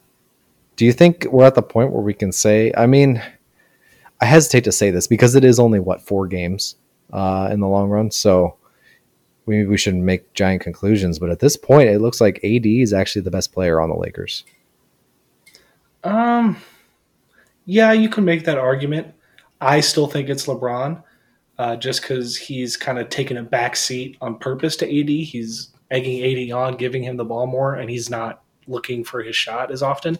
Do 0.76 0.84
you 0.84 0.92
think 0.92 1.26
we're 1.30 1.44
at 1.44 1.54
the 1.54 1.62
point 1.62 1.92
where 1.92 2.02
we 2.02 2.14
can 2.14 2.32
say? 2.32 2.72
I 2.76 2.86
mean, 2.86 3.22
I 4.20 4.26
hesitate 4.26 4.64
to 4.64 4.72
say 4.72 4.90
this 4.90 5.06
because 5.06 5.34
it 5.34 5.44
is 5.44 5.58
only 5.58 5.80
what 5.80 6.00
four 6.02 6.26
games 6.26 6.76
uh, 7.12 7.48
in 7.50 7.60
the 7.60 7.68
long 7.68 7.90
run. 7.90 8.10
So 8.10 8.56
we 9.46 9.64
we 9.66 9.76
shouldn't 9.76 10.04
make 10.04 10.32
giant 10.34 10.62
conclusions, 10.62 11.18
but 11.18 11.30
at 11.30 11.40
this 11.40 11.56
point, 11.56 11.88
it 11.88 12.00
looks 12.00 12.20
like 12.20 12.42
AD 12.44 12.66
is 12.66 12.92
actually 12.92 13.22
the 13.22 13.30
best 13.30 13.52
player 13.52 13.80
on 13.80 13.90
the 13.90 13.96
Lakers. 13.96 14.44
Um, 16.02 16.56
yeah, 17.66 17.92
you 17.92 18.08
can 18.08 18.24
make 18.24 18.44
that 18.44 18.58
argument. 18.58 19.14
I 19.60 19.80
still 19.80 20.06
think 20.06 20.28
it's 20.28 20.46
LeBron, 20.46 21.02
uh, 21.58 21.76
just 21.76 22.02
because 22.02 22.36
he's 22.36 22.76
kind 22.76 22.98
of 22.98 23.08
taken 23.08 23.36
a 23.36 23.42
back 23.42 23.76
seat 23.76 24.16
on 24.20 24.38
purpose 24.38 24.76
to 24.76 25.00
AD. 25.00 25.08
He's 25.08 25.70
egging 25.90 26.22
AD 26.22 26.52
on, 26.52 26.76
giving 26.76 27.02
him 27.02 27.16
the 27.16 27.24
ball 27.24 27.46
more, 27.46 27.74
and 27.74 27.88
he's 27.88 28.10
not 28.10 28.42
looking 28.66 29.04
for 29.04 29.22
his 29.22 29.36
shot 29.36 29.70
as 29.70 29.82
often. 29.82 30.18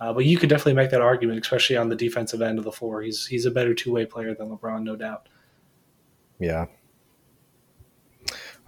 Uh, 0.00 0.12
but 0.12 0.24
you 0.24 0.38
could 0.38 0.48
definitely 0.48 0.74
make 0.74 0.90
that 0.90 1.02
argument, 1.02 1.40
especially 1.40 1.76
on 1.76 1.88
the 1.88 1.96
defensive 1.96 2.40
end 2.40 2.58
of 2.58 2.64
the 2.64 2.72
floor. 2.72 3.02
He's 3.02 3.26
he's 3.26 3.44
a 3.44 3.50
better 3.50 3.74
two 3.74 3.92
way 3.92 4.06
player 4.06 4.34
than 4.34 4.48
LeBron, 4.48 4.82
no 4.82 4.96
doubt. 4.96 5.28
Yeah. 6.38 6.66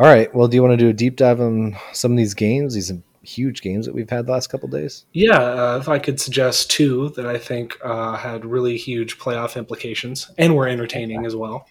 All 0.02 0.08
right. 0.08 0.34
Well, 0.34 0.48
do 0.48 0.56
you 0.56 0.62
want 0.62 0.72
to 0.72 0.76
do 0.76 0.88
a 0.88 0.92
deep 0.92 1.14
dive 1.14 1.40
on 1.40 1.76
some 1.92 2.10
of 2.10 2.18
these 2.18 2.34
games? 2.34 2.74
These 2.74 2.92
huge 3.22 3.62
games 3.62 3.86
that 3.86 3.94
we've 3.94 4.10
had 4.10 4.26
the 4.26 4.32
last 4.32 4.48
couple 4.48 4.68
days. 4.68 5.04
Yeah, 5.12 5.38
uh, 5.38 5.78
if 5.80 5.88
I 5.88 6.00
could 6.00 6.20
suggest 6.20 6.72
two 6.72 7.10
that 7.10 7.24
I 7.24 7.38
think 7.38 7.78
uh, 7.84 8.16
had 8.16 8.44
really 8.44 8.76
huge 8.76 9.20
playoff 9.20 9.56
implications 9.56 10.28
and 10.38 10.56
were 10.56 10.66
entertaining 10.66 11.24
as 11.24 11.36
well. 11.36 11.68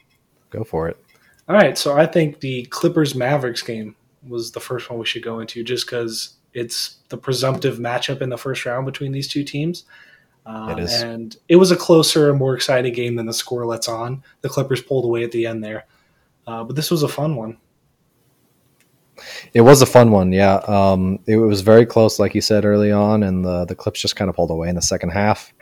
Go 0.49 0.63
for 0.63 0.87
it. 0.87 0.95
All 1.49 1.57
right. 1.57 1.77
So 1.77 1.97
I 1.97 2.05
think 2.05 2.39
the 2.39 2.63
Clippers 2.67 3.15
Mavericks 3.15 3.61
game 3.61 3.97
was 4.25 4.53
the 4.53 4.61
first 4.61 4.89
one 4.89 4.97
we 4.97 5.05
should 5.05 5.23
go 5.23 5.41
into, 5.41 5.61
just 5.61 5.85
because 5.85 6.35
it's 6.53 6.99
the 7.09 7.17
presumptive 7.17 7.79
matchup 7.79 8.21
in 8.21 8.29
the 8.29 8.37
first 8.37 8.65
round 8.65 8.85
between 8.85 9.11
these 9.11 9.27
two 9.27 9.43
teams. 9.43 9.83
Um, 10.45 10.69
it 10.69 10.79
is. 10.79 11.01
And 11.01 11.35
it 11.49 11.57
was 11.57 11.71
a 11.71 11.75
closer, 11.75 12.33
more 12.33 12.55
exciting 12.55 12.93
game 12.93 13.17
than 13.17 13.25
the 13.25 13.33
score 13.33 13.65
lets 13.65 13.89
on. 13.89 14.23
The 14.39 14.47
Clippers 14.47 14.81
pulled 14.81 15.03
away 15.03 15.25
at 15.25 15.33
the 15.33 15.47
end 15.47 15.61
there. 15.61 15.83
Uh, 16.47 16.63
but 16.63 16.77
this 16.77 16.89
was 16.89 17.03
a 17.03 17.09
fun 17.09 17.35
one. 17.35 17.57
It 19.53 19.61
was 19.61 19.81
a 19.81 19.85
fun 19.85 20.11
one, 20.11 20.31
yeah. 20.31 20.55
Um, 20.67 21.19
it 21.27 21.37
was 21.37 21.61
very 21.61 21.85
close, 21.85 22.19
like 22.19 22.35
you 22.35 22.41
said 22.41 22.65
early 22.65 22.91
on, 22.91 23.23
and 23.23 23.43
the 23.43 23.65
the 23.65 23.75
Clips 23.75 24.01
just 24.01 24.15
kind 24.15 24.29
of 24.29 24.35
pulled 24.35 24.51
away 24.51 24.69
in 24.69 24.75
the 24.75 24.81
second 24.81 25.09
half. 25.09 25.53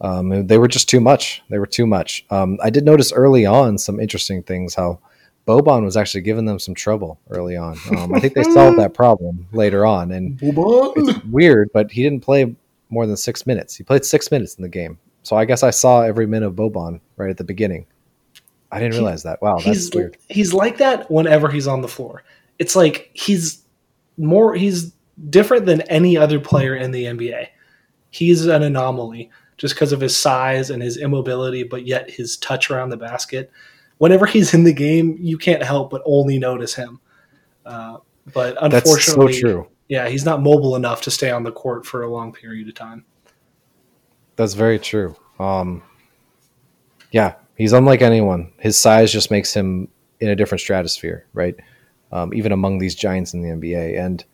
Um, 0.00 0.46
they 0.46 0.58
were 0.58 0.68
just 0.68 0.88
too 0.88 1.00
much. 1.00 1.42
They 1.50 1.58
were 1.58 1.66
too 1.66 1.86
much. 1.86 2.24
Um, 2.30 2.58
I 2.62 2.70
did 2.70 2.84
notice 2.84 3.12
early 3.12 3.46
on 3.46 3.78
some 3.78 3.98
interesting 3.98 4.42
things. 4.42 4.74
How 4.74 5.00
Boban 5.46 5.82
was 5.84 5.96
actually 5.96 6.20
giving 6.20 6.44
them 6.44 6.58
some 6.58 6.74
trouble 6.74 7.18
early 7.30 7.56
on. 7.56 7.76
Um, 7.96 8.14
I 8.14 8.20
think 8.20 8.34
they 8.34 8.44
solved 8.44 8.78
that 8.78 8.94
problem 8.94 9.48
later 9.52 9.86
on, 9.86 10.12
and 10.12 10.38
Boban. 10.38 10.92
it's 10.96 11.24
weird, 11.24 11.70
but 11.72 11.90
he 11.90 12.02
didn't 12.02 12.20
play 12.20 12.54
more 12.90 13.06
than 13.06 13.16
six 13.16 13.46
minutes. 13.46 13.74
He 13.74 13.82
played 13.82 14.04
six 14.04 14.30
minutes 14.30 14.54
in 14.54 14.62
the 14.62 14.68
game, 14.68 14.98
so 15.22 15.36
I 15.36 15.44
guess 15.46 15.62
I 15.62 15.70
saw 15.70 16.02
every 16.02 16.26
minute 16.26 16.46
of 16.46 16.54
Boban 16.54 17.00
right 17.16 17.30
at 17.30 17.38
the 17.38 17.44
beginning. 17.44 17.86
I 18.70 18.78
didn't 18.78 18.94
realize 18.94 19.22
that. 19.22 19.40
Wow, 19.40 19.58
that's 19.58 19.90
weird. 19.94 20.18
He's 20.28 20.52
like 20.52 20.76
that 20.78 21.10
whenever 21.10 21.48
he's 21.48 21.66
on 21.66 21.80
the 21.80 21.88
floor. 21.88 22.22
It's 22.58 22.76
like 22.76 23.10
he's 23.12 23.62
more 24.16 24.54
he's 24.54 24.92
different 25.30 25.66
than 25.66 25.82
any 25.82 26.16
other 26.16 26.40
player 26.40 26.74
in 26.74 26.90
the 26.90 27.04
NBA. 27.04 27.48
He's 28.10 28.46
an 28.46 28.62
anomaly 28.62 29.30
just 29.56 29.74
because 29.74 29.92
of 29.92 30.00
his 30.00 30.16
size 30.16 30.70
and 30.70 30.82
his 30.82 30.96
immobility, 30.96 31.62
but 31.62 31.86
yet 31.86 32.10
his 32.10 32.36
touch 32.36 32.70
around 32.70 32.90
the 32.90 32.96
basket 32.96 33.50
whenever 33.98 34.26
he's 34.26 34.54
in 34.54 34.64
the 34.64 34.72
game, 34.72 35.16
you 35.20 35.36
can't 35.36 35.62
help 35.62 35.90
but 35.90 36.02
only 36.06 36.38
notice 36.38 36.74
him. 36.74 37.00
Uh, 37.66 37.98
but 38.32 38.56
unfortunately, 38.62 39.34
so 39.34 39.40
true. 39.40 39.68
Yeah, 39.88 40.08
he's 40.08 40.24
not 40.24 40.42
mobile 40.42 40.76
enough 40.76 41.02
to 41.02 41.10
stay 41.10 41.30
on 41.30 41.42
the 41.42 41.52
court 41.52 41.84
for 41.86 42.02
a 42.02 42.10
long 42.10 42.32
period 42.32 42.68
of 42.68 42.74
time. 42.74 43.04
That's 44.36 44.54
very 44.54 44.78
true. 44.78 45.16
Um, 45.38 45.82
yeah, 47.10 47.34
he's 47.56 47.72
unlike 47.72 48.02
anyone. 48.02 48.52
His 48.58 48.78
size 48.78 49.12
just 49.12 49.30
makes 49.30 49.52
him 49.52 49.88
in 50.20 50.28
a 50.28 50.36
different 50.36 50.60
stratosphere, 50.60 51.26
right? 51.32 51.54
Um, 52.10 52.32
even 52.32 52.52
among 52.52 52.78
these 52.78 52.94
giants 52.94 53.34
in 53.34 53.42
the 53.42 53.50
NBA. 53.50 53.98
And 53.98 54.24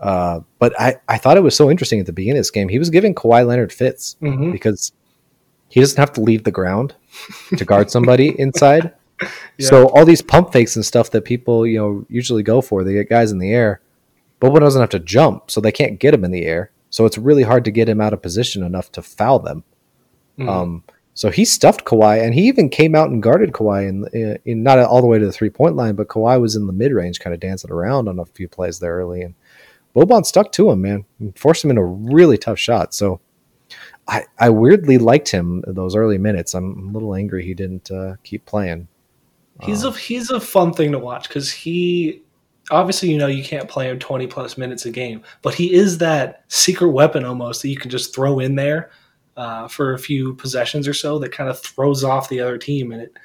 uh, 0.00 0.40
but 0.58 0.78
I, 0.80 0.96
I 1.08 1.16
thought 1.16 1.36
it 1.36 1.42
was 1.42 1.56
so 1.56 1.70
interesting 1.70 2.00
at 2.00 2.06
the 2.06 2.12
beginning 2.12 2.38
of 2.38 2.40
this 2.40 2.50
game. 2.50 2.68
He 2.68 2.78
was 2.78 2.90
giving 2.90 3.14
Kawhi 3.14 3.46
Leonard 3.46 3.72
fits 3.72 4.16
mm-hmm. 4.20 4.50
because 4.50 4.92
he 5.68 5.80
doesn't 5.80 5.96
have 5.96 6.12
to 6.14 6.20
leave 6.20 6.44
the 6.44 6.50
ground 6.50 6.94
to 7.56 7.64
guard 7.64 7.90
somebody 7.90 8.34
inside. 8.38 8.92
So 9.60 9.86
all 9.90 10.04
these 10.04 10.20
pump 10.20 10.52
fakes 10.52 10.74
and 10.74 10.84
stuff 10.84 11.10
that 11.12 11.24
people 11.24 11.66
you 11.66 11.78
know 11.78 12.04
usually 12.08 12.42
go 12.42 12.60
for, 12.60 12.82
they 12.82 12.94
get 12.94 13.08
guys 13.08 13.30
in 13.30 13.38
the 13.38 13.52
air. 13.52 13.80
Boban 14.40 14.60
doesn't 14.60 14.80
have 14.80 14.90
to 14.90 14.98
jump, 14.98 15.50
so 15.50 15.60
they 15.60 15.70
can't 15.70 16.00
get 16.00 16.12
him 16.12 16.24
in 16.24 16.32
the 16.32 16.44
air. 16.44 16.72
So 16.90 17.06
it's 17.06 17.16
really 17.16 17.44
hard 17.44 17.64
to 17.64 17.70
get 17.70 17.88
him 17.88 18.00
out 18.00 18.12
of 18.12 18.20
position 18.20 18.64
enough 18.64 18.90
to 18.92 19.02
foul 19.02 19.38
them. 19.38 19.62
Mm. 20.38 20.48
Um, 20.48 20.84
so 21.14 21.30
he 21.30 21.44
stuffed 21.44 21.84
Kawhi, 21.84 22.22
and 22.24 22.32
he 22.32 22.48
even 22.48 22.68
came 22.68 22.94
out 22.94 23.10
and 23.10 23.22
guarded 23.22 23.52
Kawhi 23.52 23.88
in, 23.88 24.38
in 24.44 24.62
not 24.62 24.78
all 24.78 25.02
the 25.02 25.06
way 25.06 25.18
to 25.18 25.26
the 25.26 25.32
three 25.32 25.50
point 25.50 25.76
line, 25.76 25.94
but 25.94 26.08
Kawhi 26.08 26.40
was 26.40 26.56
in 26.56 26.66
the 26.66 26.72
mid 26.72 26.92
range, 26.92 27.20
kind 27.20 27.34
of 27.34 27.40
dancing 27.40 27.70
around 27.70 28.08
on 28.08 28.18
a 28.18 28.24
few 28.24 28.48
plays 28.48 28.78
there 28.78 28.96
early, 28.96 29.22
and 29.22 29.34
Boban 29.94 30.24
stuck 30.24 30.52
to 30.52 30.70
him, 30.70 30.80
man, 30.80 31.04
and 31.20 31.38
forced 31.38 31.64
him 31.64 31.70
in 31.70 31.76
a 31.76 31.84
really 31.84 32.38
tough 32.38 32.58
shot. 32.58 32.94
So 32.94 33.20
I, 34.08 34.24
I 34.38 34.48
weirdly 34.50 34.96
liked 34.96 35.30
him 35.30 35.62
those 35.66 35.94
early 35.94 36.18
minutes. 36.18 36.54
I'm 36.54 36.88
a 36.88 36.92
little 36.92 37.14
angry 37.14 37.44
he 37.44 37.54
didn't 37.54 37.90
uh, 37.90 38.16
keep 38.24 38.46
playing. 38.46 38.88
He's 39.62 39.84
um, 39.84 39.92
a 39.92 39.96
he's 39.96 40.30
a 40.30 40.40
fun 40.40 40.72
thing 40.72 40.92
to 40.92 40.98
watch 40.98 41.28
because 41.28 41.52
he 41.52 42.22
obviously 42.70 43.10
you 43.10 43.18
know 43.18 43.26
you 43.26 43.44
can't 43.44 43.68
play 43.68 43.90
him 43.90 43.98
20 43.98 44.26
plus 44.28 44.56
minutes 44.56 44.86
a 44.86 44.90
game, 44.90 45.22
but 45.42 45.54
he 45.54 45.74
is 45.74 45.98
that 45.98 46.44
secret 46.48 46.88
weapon 46.88 47.24
almost 47.24 47.60
that 47.60 47.68
you 47.68 47.76
can 47.76 47.90
just 47.90 48.14
throw 48.14 48.38
in 48.38 48.54
there 48.54 48.90
uh, 49.36 49.68
for 49.68 49.94
a 49.94 49.98
few 49.98 50.34
possessions 50.34 50.86
or 50.86 50.94
so 50.94 51.18
that 51.18 51.32
kind 51.32 51.48
of 51.48 51.58
throws 51.60 52.04
off 52.04 52.28
the 52.28 52.40
other 52.40 52.58
team 52.58 52.92
and 52.92 53.02
it 53.02 53.16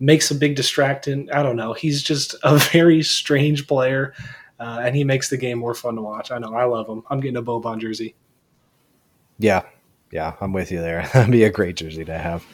makes 0.00 0.30
a 0.30 0.34
big 0.34 0.56
distracting. 0.56 1.30
I 1.32 1.42
don't 1.42 1.56
know. 1.56 1.72
He's 1.72 2.02
just 2.02 2.34
a 2.42 2.58
very 2.72 3.02
strange 3.02 3.66
player, 3.66 4.14
uh, 4.58 4.80
and 4.82 4.94
he 4.94 5.04
makes 5.04 5.30
the 5.30 5.36
game 5.36 5.58
more 5.58 5.74
fun 5.74 5.96
to 5.96 6.02
watch. 6.02 6.30
I 6.30 6.38
know. 6.38 6.54
I 6.54 6.64
love 6.64 6.88
him. 6.88 7.02
I'm 7.10 7.20
getting 7.20 7.36
a 7.36 7.42
Boban 7.42 7.80
jersey. 7.80 8.14
Yeah, 9.38 9.62
yeah, 10.10 10.34
I'm 10.40 10.52
with 10.52 10.70
you 10.70 10.80
there. 10.80 11.08
That'd 11.14 11.32
be 11.32 11.44
a 11.44 11.50
great 11.50 11.76
jersey 11.76 12.04
to 12.04 12.18
have. 12.18 12.46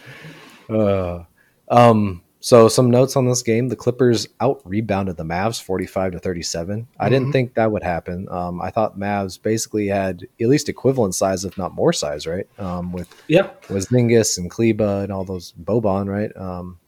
Uh, 0.69 1.25
um, 1.69 2.23
so 2.43 2.69
some 2.69 2.91
notes 2.91 3.17
on 3.17 3.27
this 3.27 3.43
game: 3.43 3.69
the 3.69 3.77
Clippers 3.77 4.27
out 4.41 4.63
rebounded 4.65 5.19
the 5.19 5.25
Mavs 5.25 5.63
forty-five 5.63 6.13
to 6.13 6.19
thirty-seven. 6.19 6.83
Mm-hmm. 6.83 7.03
I 7.03 7.09
didn't 7.11 7.25
mm-hmm. 7.25 7.33
think 7.33 7.55
that 7.55 7.71
would 7.71 7.83
happen. 7.83 8.27
Um, 8.31 8.63
I 8.63 8.71
thought 8.71 8.99
Mavs 8.99 9.41
basically 9.41 9.89
had 9.89 10.27
at 10.41 10.49
least 10.49 10.71
equivalent 10.71 11.15
size, 11.15 11.45
if 11.45 11.59
not 11.59 11.75
more 11.75 11.93
size, 11.93 12.27
right? 12.27 12.47
Um, 12.59 12.93
with 12.93 13.15
yeah, 13.29 13.51
was 13.69 13.89
Ningus 13.89 14.39
and 14.39 14.51
Kleber 14.51 15.03
and 15.03 15.13
all 15.13 15.25
those 15.25 15.53
Boban, 15.63 16.09
right? 16.09 16.35
Um, 16.35 16.79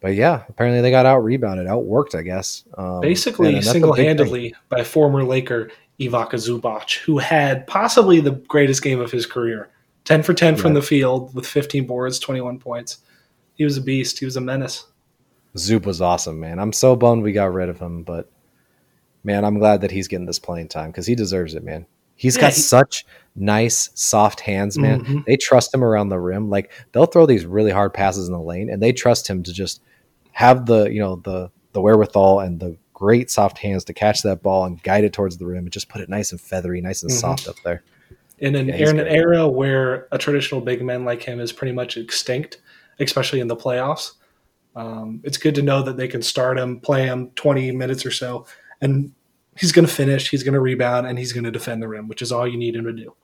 but 0.00 0.14
yeah, 0.14 0.44
apparently 0.48 0.82
they 0.82 0.90
got 0.90 1.06
out 1.06 1.24
rebounded, 1.24 1.66
outworked, 1.66 2.14
I 2.14 2.22
guess. 2.22 2.62
Um, 2.78 3.00
basically, 3.00 3.60
single-handedly 3.60 4.54
by 4.68 4.84
former 4.84 5.24
Laker 5.24 5.70
Ivica 5.98 6.36
Zubac, 6.36 6.98
who 6.98 7.18
had 7.18 7.66
possibly 7.66 8.20
the 8.20 8.32
greatest 8.32 8.82
game 8.82 9.00
of 9.00 9.10
his 9.10 9.26
career: 9.26 9.70
ten 10.04 10.22
for 10.22 10.32
ten 10.32 10.54
yeah. 10.54 10.62
from 10.62 10.74
the 10.74 10.82
field 10.82 11.34
with 11.34 11.44
fifteen 11.44 11.88
boards, 11.88 12.20
twenty-one 12.20 12.60
points 12.60 12.98
he 13.54 13.64
was 13.64 13.76
a 13.76 13.82
beast. 13.82 14.18
He 14.18 14.24
was 14.24 14.36
a 14.36 14.40
menace. 14.40 14.86
Zoop 15.56 15.86
was 15.86 16.00
awesome, 16.00 16.40
man. 16.40 16.58
I'm 16.58 16.72
so 16.72 16.96
bummed 16.96 17.22
we 17.22 17.32
got 17.32 17.52
rid 17.52 17.68
of 17.68 17.78
him, 17.78 18.02
but 18.02 18.28
man, 19.22 19.44
I'm 19.44 19.58
glad 19.58 19.80
that 19.82 19.90
he's 19.90 20.08
getting 20.08 20.26
this 20.26 20.38
playing 20.38 20.68
time 20.68 20.90
because 20.90 21.06
he 21.06 21.14
deserves 21.14 21.54
it, 21.54 21.62
man. 21.62 21.86
He's 22.16 22.36
yeah, 22.36 22.42
got 22.42 22.52
he, 22.52 22.60
such 22.60 23.06
nice, 23.34 23.90
soft 23.94 24.40
hands, 24.40 24.78
man. 24.78 25.02
Mm-hmm. 25.02 25.18
They 25.26 25.36
trust 25.36 25.74
him 25.74 25.82
around 25.82 26.08
the 26.08 26.18
rim. 26.18 26.50
Like 26.50 26.72
they'll 26.92 27.06
throw 27.06 27.26
these 27.26 27.46
really 27.46 27.72
hard 27.72 27.94
passes 27.94 28.28
in 28.28 28.32
the 28.32 28.40
lane, 28.40 28.70
and 28.70 28.82
they 28.82 28.92
trust 28.92 29.28
him 29.28 29.42
to 29.42 29.52
just 29.52 29.80
have 30.32 30.66
the 30.66 30.86
you 30.86 31.00
know 31.00 31.16
the 31.16 31.50
the 31.72 31.80
wherewithal 31.80 32.40
and 32.40 32.60
the 32.60 32.76
great 32.92 33.30
soft 33.30 33.58
hands 33.58 33.84
to 33.84 33.92
catch 33.92 34.22
that 34.22 34.42
ball 34.42 34.64
and 34.64 34.82
guide 34.82 35.04
it 35.04 35.12
towards 35.12 35.36
the 35.38 35.46
rim 35.46 35.64
and 35.64 35.72
just 35.72 35.88
put 35.88 36.00
it 36.00 36.08
nice 36.08 36.30
and 36.30 36.40
feathery, 36.40 36.80
nice 36.80 37.02
and 37.02 37.10
mm-hmm. 37.10 37.20
soft 37.20 37.48
up 37.48 37.56
there. 37.64 37.82
In 38.38 38.54
an, 38.56 38.68
yeah, 38.68 38.90
in 38.90 38.98
an 38.98 39.06
era 39.06 39.48
where 39.48 40.08
a 40.10 40.18
traditional 40.18 40.60
big 40.60 40.82
man 40.82 41.04
like 41.04 41.22
him 41.22 41.40
is 41.40 41.52
pretty 41.52 41.72
much 41.72 41.96
extinct, 41.96 42.60
especially 42.98 43.40
in 43.40 43.48
the 43.48 43.56
playoffs. 43.56 44.12
Um, 44.76 45.20
it's 45.22 45.38
good 45.38 45.54
to 45.54 45.62
know 45.62 45.82
that 45.82 45.96
they 45.96 46.08
can 46.08 46.22
start 46.22 46.58
him, 46.58 46.80
play 46.80 47.06
him 47.06 47.30
20 47.36 47.72
minutes 47.72 48.04
or 48.04 48.10
so, 48.10 48.46
and 48.80 49.12
he's 49.56 49.72
going 49.72 49.86
to 49.86 49.92
finish, 49.92 50.30
he's 50.30 50.42
going 50.42 50.54
to 50.54 50.60
rebound, 50.60 51.06
and 51.06 51.18
he's 51.18 51.32
going 51.32 51.44
to 51.44 51.50
defend 51.50 51.82
the 51.82 51.88
rim, 51.88 52.08
which 52.08 52.22
is 52.22 52.32
all 52.32 52.46
you 52.46 52.58
need 52.58 52.74
him 52.74 52.84
to 52.84 52.92
do. 52.92 53.14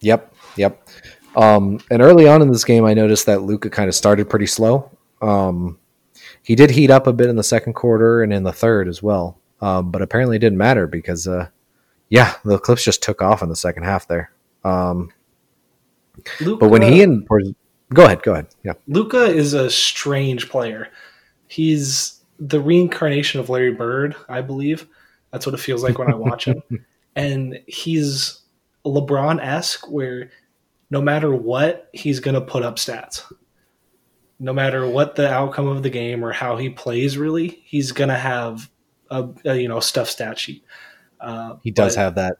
Yep, 0.00 0.34
yep. 0.56 0.88
Um, 1.36 1.80
and 1.90 2.02
early 2.02 2.26
on 2.28 2.42
in 2.42 2.50
this 2.50 2.64
game, 2.64 2.84
I 2.84 2.94
noticed 2.94 3.26
that 3.26 3.42
Luka 3.42 3.70
kind 3.70 3.88
of 3.88 3.94
started 3.94 4.28
pretty 4.28 4.46
slow. 4.46 4.90
Um, 5.20 5.78
he 6.42 6.56
did 6.56 6.70
heat 6.70 6.90
up 6.90 7.06
a 7.06 7.12
bit 7.12 7.28
in 7.28 7.36
the 7.36 7.44
second 7.44 7.74
quarter 7.74 8.22
and 8.22 8.32
in 8.32 8.42
the 8.42 8.52
third 8.52 8.88
as 8.88 9.02
well, 9.02 9.38
um, 9.60 9.90
but 9.90 10.02
apparently 10.02 10.36
it 10.36 10.40
didn't 10.40 10.58
matter 10.58 10.88
because, 10.88 11.28
uh, 11.28 11.48
yeah, 12.08 12.34
the 12.44 12.58
Clips 12.58 12.84
just 12.84 13.02
took 13.02 13.22
off 13.22 13.42
in 13.42 13.48
the 13.48 13.56
second 13.56 13.84
half 13.84 14.08
there. 14.08 14.32
Um, 14.64 15.12
but 16.40 16.68
when 16.68 16.82
he 16.82 17.02
and 17.02 17.26
Go 17.92 18.04
ahead. 18.04 18.22
Go 18.22 18.32
ahead. 18.32 18.46
Yeah. 18.64 18.74
Luka 18.86 19.24
is 19.24 19.54
a 19.54 19.70
strange 19.70 20.48
player. 20.48 20.88
He's 21.48 22.20
the 22.38 22.60
reincarnation 22.60 23.40
of 23.40 23.48
Larry 23.48 23.72
Bird, 23.72 24.16
I 24.28 24.40
believe. 24.40 24.86
That's 25.30 25.46
what 25.46 25.54
it 25.54 25.60
feels 25.60 25.82
like 25.82 25.98
when 25.98 26.10
I 26.10 26.14
watch 26.14 26.46
him. 26.46 26.62
and 27.16 27.60
he's 27.66 28.42
LeBron 28.84 29.42
esque, 29.42 29.90
where 29.90 30.30
no 30.90 31.00
matter 31.00 31.34
what, 31.34 31.88
he's 31.92 32.20
going 32.20 32.34
to 32.34 32.40
put 32.40 32.62
up 32.62 32.76
stats. 32.76 33.22
No 34.38 34.52
matter 34.52 34.86
what 34.86 35.14
the 35.14 35.30
outcome 35.30 35.68
of 35.68 35.82
the 35.82 35.90
game 35.90 36.24
or 36.24 36.32
how 36.32 36.56
he 36.56 36.68
plays, 36.68 37.16
really, 37.16 37.62
he's 37.64 37.92
going 37.92 38.08
to 38.08 38.16
have 38.16 38.68
a, 39.10 39.28
a, 39.44 39.54
you 39.54 39.68
know 39.68 39.80
stuff 39.80 40.08
stat 40.08 40.38
sheet. 40.38 40.64
Uh, 41.20 41.56
he 41.62 41.70
does 41.70 41.94
but, 41.94 42.02
have 42.02 42.14
that. 42.16 42.36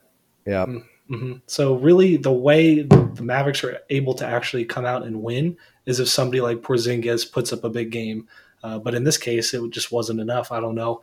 Yeah. 0.47 0.67
Mm, 1.11 1.15
Mm-hmm. 1.17 1.33
So 1.47 1.75
really, 1.77 2.17
the 2.17 2.33
way 2.33 2.83
the 2.83 3.23
Mavericks 3.23 3.65
are 3.65 3.79
able 3.91 4.15
to 4.15 4.27
actually 4.27 4.65
come 4.65 4.85
out 4.87 5.05
and 5.05 5.23
win 5.23 5.57
is 5.87 6.01
if 6.01 6.09
somebody 6.09 6.41
like 6.41 6.59
Porzingis 6.62 7.31
puts 7.31 7.53
up 7.53 7.65
a 7.65 7.71
big 7.71 7.91
game. 7.91 8.29
Uh, 8.62 8.79
but 8.79 8.95
in 8.95 9.05
this 9.05 9.19
case, 9.19 9.53
it 9.55 9.71
just 9.71 9.91
wasn't 9.93 10.21
enough. 10.21 10.53
I 10.53 10.61
don't 10.61 10.75
know. 10.77 11.03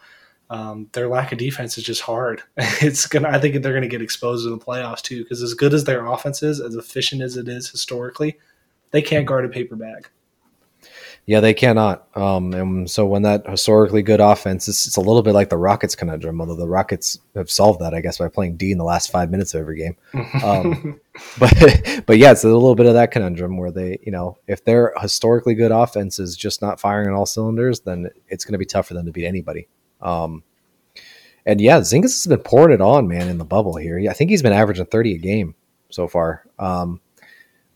um, 0.50 0.90
their 0.94 1.08
lack 1.10 1.32
of 1.32 1.38
defense 1.38 1.78
is 1.78 1.84
just 1.84 2.02
hard. 2.02 2.42
It's 2.82 3.06
gonna. 3.08 3.30
I 3.30 3.40
think 3.40 3.62
they're 3.62 3.74
gonna 3.74 3.88
get 3.88 4.02
exposed 4.02 4.46
in 4.48 4.52
the 4.58 4.66
playoffs 4.66 5.02
too, 5.02 5.24
because 5.24 5.44
as 5.44 5.54
good 5.54 5.74
as 5.74 5.84
their 5.84 6.06
offense 6.08 6.42
is, 6.44 6.60
as 6.62 6.76
efficient 6.76 7.22
as 7.22 7.38
it 7.38 7.48
is 7.48 7.70
historically, 7.70 8.38
they 8.92 9.02
can't 9.02 9.28
guard 9.28 9.46
a 9.46 9.50
paper 9.50 9.76
bag. 9.76 10.10
Yeah, 11.30 11.42
they 11.42 11.54
cannot. 11.54 12.08
Um, 12.18 12.56
and 12.56 12.90
so 12.90 13.06
when 13.06 13.22
that 13.22 13.48
historically 13.48 14.02
good 14.02 14.20
offense, 14.20 14.68
it's, 14.68 14.88
it's, 14.88 14.98
a 14.98 15.00
little 15.00 15.22
bit 15.22 15.36
like 15.36 15.50
the 15.50 15.60
Rockets 15.60 15.94
conundrum. 15.94 16.42
Although 16.42 16.56
the 16.56 16.68
Rockets 16.68 17.20
have 17.36 17.52
solved 17.52 17.82
that, 17.82 17.94
I 17.94 18.02
guess, 18.02 18.18
by 18.18 18.30
playing 18.30 18.58
D 18.58 18.72
in 18.72 18.80
the 18.80 18.84
last 18.84 19.12
five 19.12 19.30
minutes 19.30 19.54
of 19.54 19.62
every 19.62 19.78
game. 19.78 19.96
Um, 20.44 21.00
but 21.40 21.54
but 22.08 22.18
yeah, 22.18 22.32
it's 22.32 22.44
a 22.44 22.48
little 22.48 22.74
bit 22.74 22.88
of 22.88 22.96
that 22.96 23.12
conundrum 23.12 23.58
where 23.58 23.70
they, 23.70 24.00
you 24.02 24.12
know, 24.12 24.40
if 24.48 24.66
their 24.66 24.92
historically 25.00 25.54
good 25.54 25.72
offense 25.72 26.18
is 26.18 26.36
just 26.36 26.64
not 26.64 26.80
firing 26.80 27.08
on 27.08 27.14
all 27.14 27.28
cylinders, 27.28 27.82
then 27.82 28.10
it's 28.28 28.44
going 28.44 28.54
to 28.54 28.58
be 28.58 28.66
tough 28.66 28.88
for 28.88 28.96
them 28.96 29.06
to 29.06 29.12
beat 29.12 29.28
anybody. 29.28 29.68
Um, 30.02 30.42
and 31.46 31.62
yeah, 31.62 31.80
Zingas 31.82 32.24
has 32.24 32.26
been 32.26 32.40
pouring 32.40 32.74
it 32.74 32.82
on, 32.82 33.08
man, 33.08 33.28
in 33.28 33.38
the 33.38 33.46
bubble 33.46 33.76
here. 33.76 34.04
I 34.10 34.14
think 34.14 34.32
he's 34.32 34.42
been 34.42 34.52
averaging 34.52 34.88
thirty 34.88 35.14
a 35.14 35.20
game 35.20 35.54
so 35.92 36.08
far. 36.08 36.44
Um, 36.58 37.02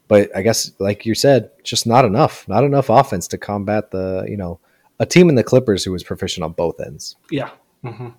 but 0.08 0.36
I 0.36 0.42
guess, 0.42 0.72
like 0.80 1.06
you 1.06 1.16
said, 1.16 1.50
just 1.64 1.88
not 1.88 2.06
enough, 2.06 2.48
not 2.48 2.64
enough 2.64 2.90
offense 2.90 3.28
to 3.30 3.38
combat 3.38 3.92
the, 3.92 4.26
you 4.28 4.38
know, 4.38 4.60
a 5.00 5.06
team 5.06 5.30
in 5.30 5.36
the 5.36 5.44
Clippers 5.44 5.84
who 5.84 5.92
was 5.92 6.04
proficient 6.04 6.44
on 6.44 6.52
both 6.52 6.80
ends. 6.80 7.16
Yeah. 7.32 7.50
Mm-hmm. 7.84 8.10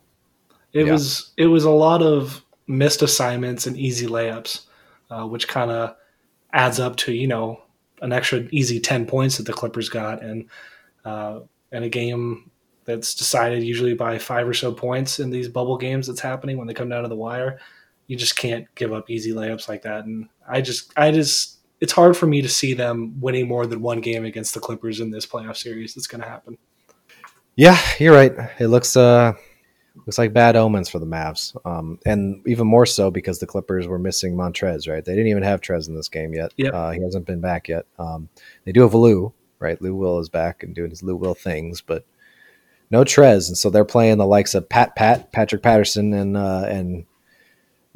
It 0.72 0.86
yeah. 0.86 0.92
was, 0.92 1.32
it 1.36 1.46
was 1.46 1.64
a 1.64 1.70
lot 1.70 2.02
of 2.02 2.44
missed 2.66 3.02
assignments 3.02 3.66
and 3.66 3.76
easy 3.76 4.06
layups, 4.06 4.62
uh, 5.10 5.26
which 5.26 5.46
kind 5.46 5.70
of 5.70 5.94
adds 6.52 6.80
up 6.80 6.96
to, 6.96 7.12
you 7.12 7.26
know, 7.26 7.62
an 8.02 8.12
extra 8.12 8.40
easy 8.50 8.80
10 8.80 9.06
points 9.06 9.36
that 9.36 9.44
the 9.44 9.52
Clippers 9.52 9.88
got. 9.88 10.22
And, 10.22 10.48
uh, 11.04 11.40
in 11.72 11.82
a 11.82 11.88
game 11.88 12.50
that's 12.84 13.14
decided 13.14 13.62
usually 13.62 13.94
by 13.94 14.18
five 14.18 14.46
or 14.46 14.54
so 14.54 14.72
points 14.72 15.20
in 15.20 15.30
these 15.30 15.48
bubble 15.48 15.76
games 15.76 16.06
that's 16.06 16.20
happening 16.20 16.56
when 16.56 16.66
they 16.66 16.74
come 16.74 16.88
down 16.88 17.02
to 17.02 17.08
the 17.08 17.16
wire, 17.16 17.58
you 18.06 18.16
just 18.16 18.36
can't 18.36 18.66
give 18.74 18.92
up 18.92 19.10
easy 19.10 19.32
layups 19.32 19.68
like 19.68 19.82
that. 19.82 20.04
And 20.04 20.28
I 20.48 20.60
just, 20.60 20.92
I 20.96 21.10
just, 21.10 21.53
it's 21.80 21.92
hard 21.92 22.16
for 22.16 22.26
me 22.26 22.42
to 22.42 22.48
see 22.48 22.74
them 22.74 23.20
winning 23.20 23.48
more 23.48 23.66
than 23.66 23.82
one 23.82 24.00
game 24.00 24.24
against 24.24 24.54
the 24.54 24.60
Clippers 24.60 25.00
in 25.00 25.10
this 25.10 25.26
playoff 25.26 25.56
series. 25.56 25.94
That's 25.94 26.06
going 26.06 26.22
to 26.22 26.28
happen. 26.28 26.56
Yeah, 27.56 27.78
you're 27.98 28.14
right. 28.14 28.32
It 28.58 28.68
looks 28.68 28.96
uh 28.96 29.34
looks 30.06 30.18
like 30.18 30.32
bad 30.32 30.56
omens 30.56 30.88
for 30.88 30.98
the 30.98 31.06
Mavs, 31.06 31.56
um, 31.64 31.98
and 32.04 32.42
even 32.46 32.66
more 32.66 32.86
so 32.86 33.10
because 33.10 33.38
the 33.38 33.46
Clippers 33.46 33.86
were 33.86 33.98
missing 33.98 34.34
Montrez. 34.34 34.90
Right, 34.90 35.04
they 35.04 35.12
didn't 35.12 35.28
even 35.28 35.42
have 35.42 35.60
Trez 35.60 35.88
in 35.88 35.94
this 35.94 36.08
game 36.08 36.34
yet. 36.34 36.52
Yeah, 36.56 36.70
uh, 36.70 36.90
he 36.90 37.02
hasn't 37.02 37.26
been 37.26 37.40
back 37.40 37.68
yet. 37.68 37.86
Um, 37.98 38.28
they 38.64 38.72
do 38.72 38.82
have 38.82 38.94
Lou, 38.94 39.32
right? 39.60 39.80
Lou 39.80 39.94
Will 39.94 40.18
is 40.18 40.28
back 40.28 40.62
and 40.62 40.74
doing 40.74 40.90
his 40.90 41.02
Lou 41.02 41.16
Will 41.16 41.34
things, 41.34 41.80
but 41.80 42.04
no 42.90 43.04
Trez, 43.04 43.48
and 43.48 43.56
so 43.56 43.70
they're 43.70 43.84
playing 43.84 44.18
the 44.18 44.26
likes 44.26 44.54
of 44.54 44.68
Pat 44.68 44.96
Pat 44.96 45.32
Patrick 45.32 45.62
Patterson 45.62 46.12
and 46.12 46.36
uh, 46.36 46.64
and 46.66 47.06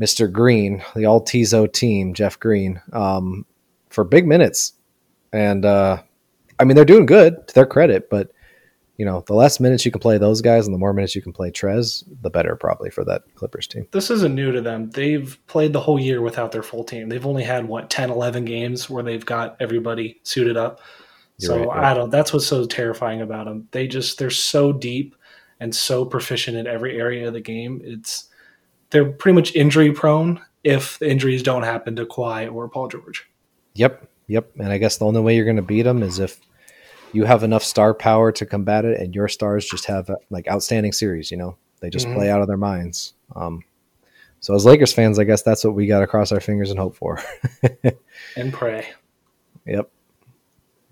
Mr. 0.01 0.31
Green, 0.31 0.83
the 0.95 1.07
all 1.07 1.25
Tizo 1.25 1.71
team, 1.71 2.15
Jeff 2.15 2.39
Green. 2.39 2.81
Um, 2.93 3.45
for 3.91 4.05
big 4.05 4.27
minutes. 4.27 4.73
And 5.33 5.65
uh, 5.65 6.03
I 6.59 6.65
mean, 6.65 6.75
they're 6.75 6.85
doing 6.85 7.07
good 7.07 7.47
to 7.49 7.55
their 7.55 7.67
credit, 7.67 8.11
but 8.11 8.33
you 8.99 9.05
know, 9.05 9.23
the 9.27 9.35
less 9.35 9.61
minutes 9.61 9.85
you 9.85 9.93
can 9.93 10.01
play 10.01 10.19
those 10.19 10.43
guys 10.43 10.67
and 10.67 10.75
the 10.75 10.79
more 10.79 10.93
minutes 10.93 11.15
you 11.15 11.23
can 11.23 11.33
play 11.33 11.53
Trez, 11.53 12.03
the 12.21 12.31
better 12.31 12.57
probably 12.57 12.91
for 12.91 13.05
that 13.05 13.23
Clippers 13.37 13.69
team. 13.69 13.87
This 13.93 14.11
isn't 14.11 14.35
new 14.35 14.51
to 14.51 14.61
them. 14.61 14.91
They've 14.91 15.39
played 15.47 15.73
the 15.73 15.81
whole 15.81 16.01
year 16.01 16.21
without 16.21 16.51
their 16.51 16.65
full 16.65 16.83
team. 16.83 17.09
They've 17.09 17.25
only 17.25 17.45
had 17.45 17.69
what 17.69 17.91
10, 17.91 18.11
11 18.11 18.45
games 18.45 18.91
where 18.91 19.05
they've 19.05 19.25
got 19.25 19.57
everybody 19.61 20.21
suited 20.25 20.57
up. 20.57 20.81
You're 21.39 21.51
so 21.51 21.65
right. 21.67 21.93
I 21.93 21.95
don't 21.95 22.11
that's 22.11 22.33
what's 22.33 22.47
so 22.47 22.67
terrifying 22.67 23.21
about 23.21 23.47
them. 23.47 23.69
They 23.71 23.87
just 23.87 24.19
they're 24.19 24.31
so 24.31 24.73
deep 24.73 25.15
and 25.61 25.73
so 25.73 26.05
proficient 26.05 26.57
in 26.57 26.67
every 26.67 26.99
area 26.99 27.29
of 27.29 27.35
the 27.35 27.41
game. 27.41 27.81
It's 27.85 28.29
they're 28.91 29.13
pretty 29.13 29.37
much 29.37 29.55
injury 29.55 29.93
prone 29.93 30.41
if 30.65 30.99
the 30.99 31.09
injuries 31.09 31.45
don't 31.45 31.63
happen 31.63 31.95
to 31.97 32.07
Kawhi 32.07 32.53
or 32.53 32.69
Paul 32.69 32.89
George. 32.89 33.31
Yep, 33.75 34.09
yep. 34.27 34.51
And 34.59 34.73
I 34.73 34.79
guess 34.79 34.99
the 34.99 35.07
only 35.07 35.21
way 35.21 35.37
you're 35.37 35.45
going 35.45 35.57
to 35.57 35.63
beat 35.63 35.83
them 35.83 36.03
is 36.03 36.19
if 36.19 36.41
you 37.13 37.25
have 37.25 37.43
enough 37.43 37.65
star 37.65 37.95
power 37.95 38.33
to 38.33 38.47
combat 38.47 38.85
it, 38.85 39.01
and 39.01 39.15
your 39.15 39.29
stars 39.29 39.67
just 39.67 39.87
have 39.87 40.11
like 40.31 40.49
outstanding 40.49 40.93
series. 40.93 41.31
You 41.31 41.37
know, 41.37 41.57
they 41.81 41.91
just 41.91 42.07
mm-hmm. 42.07 42.17
play 42.17 42.31
out 42.31 42.41
of 42.41 42.49
their 42.49 42.57
minds. 42.57 43.15
Um, 43.35 43.63
so 44.41 44.55
as 44.55 44.65
Lakers 44.65 44.93
fans, 44.93 45.19
I 45.19 45.25
guess 45.25 45.43
that's 45.43 45.65
what 45.65 45.75
we 45.75 45.87
got 45.87 46.01
to 46.01 46.07
cross 46.07 46.33
our 46.33 46.41
fingers 46.41 46.71
and 46.71 46.79
hope 46.79 46.97
for, 46.97 47.21
and 48.37 48.53
pray. 48.53 48.89
Yep. 49.67 49.91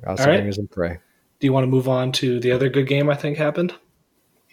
Cross 0.03 0.21
All 0.21 0.27
our 0.27 0.33
right. 0.33 0.39
fingers 0.39 0.59
and 0.59 0.71
pray. 0.71 0.99
Do 1.39 1.47
you 1.47 1.53
want 1.53 1.65
to 1.65 1.69
move 1.69 1.89
on 1.89 2.13
to 2.13 2.41
the 2.41 2.53
other 2.53 2.69
good 2.69 2.87
game 2.87 3.09
I 3.09 3.15
think 3.15 3.37
happened? 3.37 3.75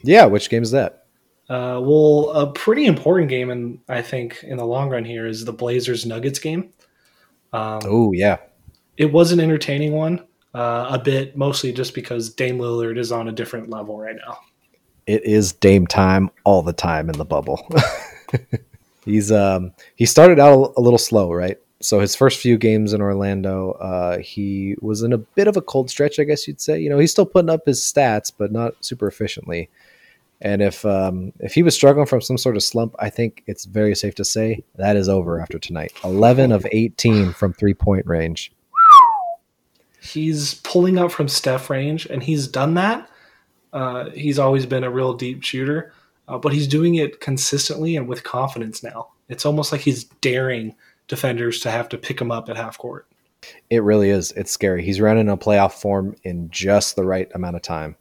Yeah, 0.03 0.25
which 0.25 0.49
game 0.49 0.63
is 0.63 0.71
that? 0.71 1.05
Uh, 1.49 1.79
well, 1.81 2.29
a 2.31 2.51
pretty 2.51 2.85
important 2.85 3.29
game, 3.29 3.49
and 3.49 3.79
I 3.89 4.01
think 4.01 4.43
in 4.43 4.57
the 4.57 4.65
long 4.65 4.89
run 4.89 5.05
here 5.05 5.25
is 5.25 5.45
the 5.45 5.53
Blazers 5.53 6.05
Nuggets 6.05 6.39
game. 6.39 6.71
Um, 7.53 7.81
oh 7.85 8.11
yeah, 8.11 8.37
it 8.97 9.11
was 9.11 9.31
an 9.31 9.39
entertaining 9.39 9.93
one. 9.93 10.25
Uh, 10.53 10.87
a 10.91 10.99
bit, 10.99 11.35
mostly 11.35 11.71
just 11.71 11.95
because 11.95 12.31
Dame 12.31 12.59
Lillard 12.59 12.99
is 12.99 13.11
on 13.11 13.27
a 13.27 13.31
different 13.31 13.69
level 13.69 13.97
right 13.97 14.15
now. 14.15 14.37
It 15.07 15.23
is 15.25 15.51
Dame 15.53 15.87
time 15.87 16.29
all 16.43 16.61
the 16.61 16.73
time 16.73 17.09
in 17.09 17.17
the 17.17 17.25
bubble. 17.25 17.67
He's 19.05 19.31
um 19.31 19.73
he 19.95 20.05
started 20.05 20.39
out 20.39 20.73
a, 20.77 20.81
little 20.81 20.99
slow, 20.99 21.31
right? 21.31 21.57
So 21.81 21.99
his 21.99 22.15
first 22.15 22.39
few 22.39 22.57
games 22.57 22.93
in 22.93 23.01
Orlando, 23.01 23.71
uh, 23.73 24.19
he 24.19 24.75
was 24.79 25.01
in 25.01 25.11
a 25.11 25.17
bit 25.17 25.47
of 25.47 25.57
a 25.57 25.61
cold 25.61 25.89
stretch, 25.89 26.19
I 26.19 26.23
guess 26.23 26.47
you'd 26.47 26.61
say. 26.61 26.79
You 26.79 26.89
know, 26.89 26.97
he's 26.97 27.11
still 27.11 27.25
putting 27.25 27.49
up 27.49 27.65
his 27.65 27.81
stats, 27.81 28.31
but 28.35 28.53
not 28.53 28.85
super 28.85 29.07
efficiently. 29.07 29.69
And 30.43 30.61
if 30.61 30.85
um, 30.85 31.31
if 31.39 31.53
he 31.53 31.63
was 31.63 31.73
struggling 31.73 32.05
from 32.05 32.21
some 32.21 32.37
sort 32.37 32.57
of 32.57 32.63
slump, 32.63 32.95
I 32.99 33.09
think 33.09 33.43
it's 33.47 33.63
very 33.63 33.95
safe 33.95 34.13
to 34.15 34.25
say 34.25 34.63
that 34.75 34.97
is 34.97 35.07
over 35.07 35.39
after 35.39 35.57
tonight. 35.57 35.93
Eleven 36.03 36.51
of 36.51 36.67
eighteen 36.73 37.31
from 37.31 37.53
three 37.53 37.73
point 37.73 38.05
range. 38.05 38.51
He's 40.01 40.55
pulling 40.55 40.97
up 40.97 41.11
from 41.13 41.29
Steph 41.29 41.69
range, 41.69 42.05
and 42.07 42.21
he's 42.21 42.47
done 42.49 42.73
that. 42.73 43.09
Uh, 43.71 44.09
he's 44.09 44.37
always 44.37 44.65
been 44.65 44.83
a 44.83 44.91
real 44.91 45.13
deep 45.13 45.43
shooter, 45.43 45.93
uh, 46.27 46.37
but 46.37 46.51
he's 46.51 46.67
doing 46.67 46.95
it 46.95 47.21
consistently 47.21 47.95
and 47.95 48.07
with 48.07 48.25
confidence 48.25 48.83
now. 48.83 49.07
It's 49.29 49.45
almost 49.45 49.71
like 49.71 49.81
he's 49.81 50.03
daring 50.03 50.75
defenders 51.07 51.61
to 51.61 51.71
have 51.71 51.87
to 51.89 51.97
pick 51.97 52.19
him 52.19 52.31
up 52.31 52.49
at 52.49 52.57
half 52.57 52.77
court. 52.77 53.07
It 53.69 53.81
really 53.81 54.09
is. 54.09 54.31
It's 54.33 54.51
scary. 54.51 54.83
He's 54.83 54.99
running 54.99 55.29
a 55.29 55.37
playoff 55.37 55.71
form 55.71 56.15
in 56.23 56.49
just 56.49 56.97
the 56.97 57.05
right 57.05 57.31
amount 57.33 57.55
of 57.55 57.61
time. 57.61 57.95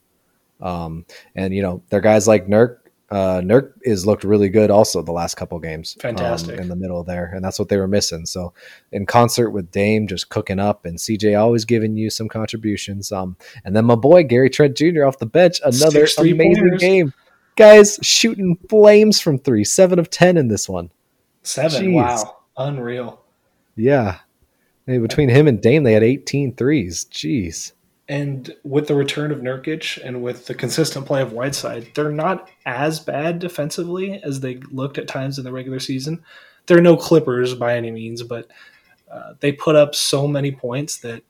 Um, 0.62 1.04
and 1.34 1.54
you 1.54 1.62
know, 1.62 1.82
they're 1.90 2.00
guys 2.00 2.26
like 2.26 2.46
Nurk. 2.46 2.78
Uh, 3.10 3.42
Nurk 3.42 3.72
is 3.82 4.06
looked 4.06 4.24
really 4.24 4.48
good 4.48 4.70
also 4.70 5.02
the 5.02 5.12
last 5.12 5.34
couple 5.34 5.58
games. 5.58 5.94
Um, 5.98 6.00
Fantastic 6.00 6.56
um, 6.56 6.62
in 6.62 6.68
the 6.68 6.76
middle 6.76 7.04
there, 7.04 7.30
and 7.34 7.44
that's 7.44 7.58
what 7.58 7.68
they 7.68 7.76
were 7.76 7.88
missing. 7.88 8.24
So, 8.24 8.54
in 8.90 9.04
concert 9.04 9.50
with 9.50 9.70
Dame 9.70 10.06
just 10.06 10.30
cooking 10.30 10.58
up, 10.58 10.86
and 10.86 10.96
CJ 10.96 11.38
always 11.38 11.66
giving 11.66 11.96
you 11.96 12.08
some 12.08 12.28
contributions. 12.28 13.12
Um, 13.12 13.36
and 13.66 13.76
then 13.76 13.84
my 13.84 13.96
boy 13.96 14.22
Gary 14.22 14.48
Trent 14.48 14.78
Jr. 14.78 15.04
off 15.04 15.18
the 15.18 15.26
bench, 15.26 15.60
another 15.62 16.06
amazing 16.18 16.76
game. 16.78 17.12
Guys 17.54 17.98
shooting 18.00 18.56
flames 18.70 19.20
from 19.20 19.38
three, 19.38 19.64
seven 19.64 19.98
of 19.98 20.08
ten 20.08 20.38
in 20.38 20.48
this 20.48 20.66
one. 20.66 20.90
Seven, 21.42 21.82
Jeez. 21.82 21.94
wow, 21.94 22.36
unreal. 22.56 23.20
Yeah, 23.76 24.20
between 24.86 25.28
him 25.28 25.46
and 25.48 25.60
Dame, 25.60 25.82
they 25.84 25.92
had 25.92 26.02
18 26.02 26.54
threes. 26.54 27.04
Jeez. 27.10 27.72
And 28.08 28.54
with 28.64 28.88
the 28.88 28.94
return 28.94 29.30
of 29.30 29.38
Nurkic 29.38 29.98
and 30.04 30.22
with 30.22 30.46
the 30.46 30.54
consistent 30.54 31.06
play 31.06 31.22
of 31.22 31.32
Whiteside, 31.32 31.88
they're 31.94 32.10
not 32.10 32.50
as 32.66 33.00
bad 33.00 33.38
defensively 33.38 34.20
as 34.22 34.40
they 34.40 34.56
looked 34.70 34.98
at 34.98 35.08
times 35.08 35.38
in 35.38 35.44
the 35.44 35.52
regular 35.52 35.78
season. 35.78 36.22
They're 36.66 36.80
no 36.80 36.96
Clippers 36.96 37.54
by 37.54 37.76
any 37.76 37.90
means, 37.90 38.22
but 38.22 38.48
uh, 39.10 39.34
they 39.40 39.52
put 39.52 39.76
up 39.76 39.94
so 39.94 40.26
many 40.26 40.52
points 40.52 40.98
that 40.98 41.22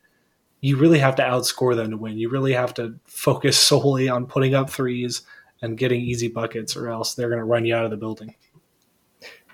you 0.60 0.76
really 0.76 0.98
have 0.98 1.16
to 1.16 1.22
outscore 1.22 1.76
them 1.76 1.90
to 1.90 1.96
win. 1.96 2.16
You 2.16 2.30
really 2.30 2.52
have 2.52 2.72
to 2.74 2.94
focus 3.04 3.58
solely 3.58 4.08
on 4.08 4.26
putting 4.26 4.54
up 4.54 4.70
threes 4.70 5.22
and 5.60 5.78
getting 5.78 6.00
easy 6.00 6.28
buckets, 6.28 6.76
or 6.76 6.88
else 6.88 7.14
they're 7.14 7.28
going 7.28 7.38
to 7.38 7.44
run 7.44 7.64
you 7.64 7.74
out 7.74 7.84
of 7.84 7.90
the 7.90 7.96
building. 7.96 8.34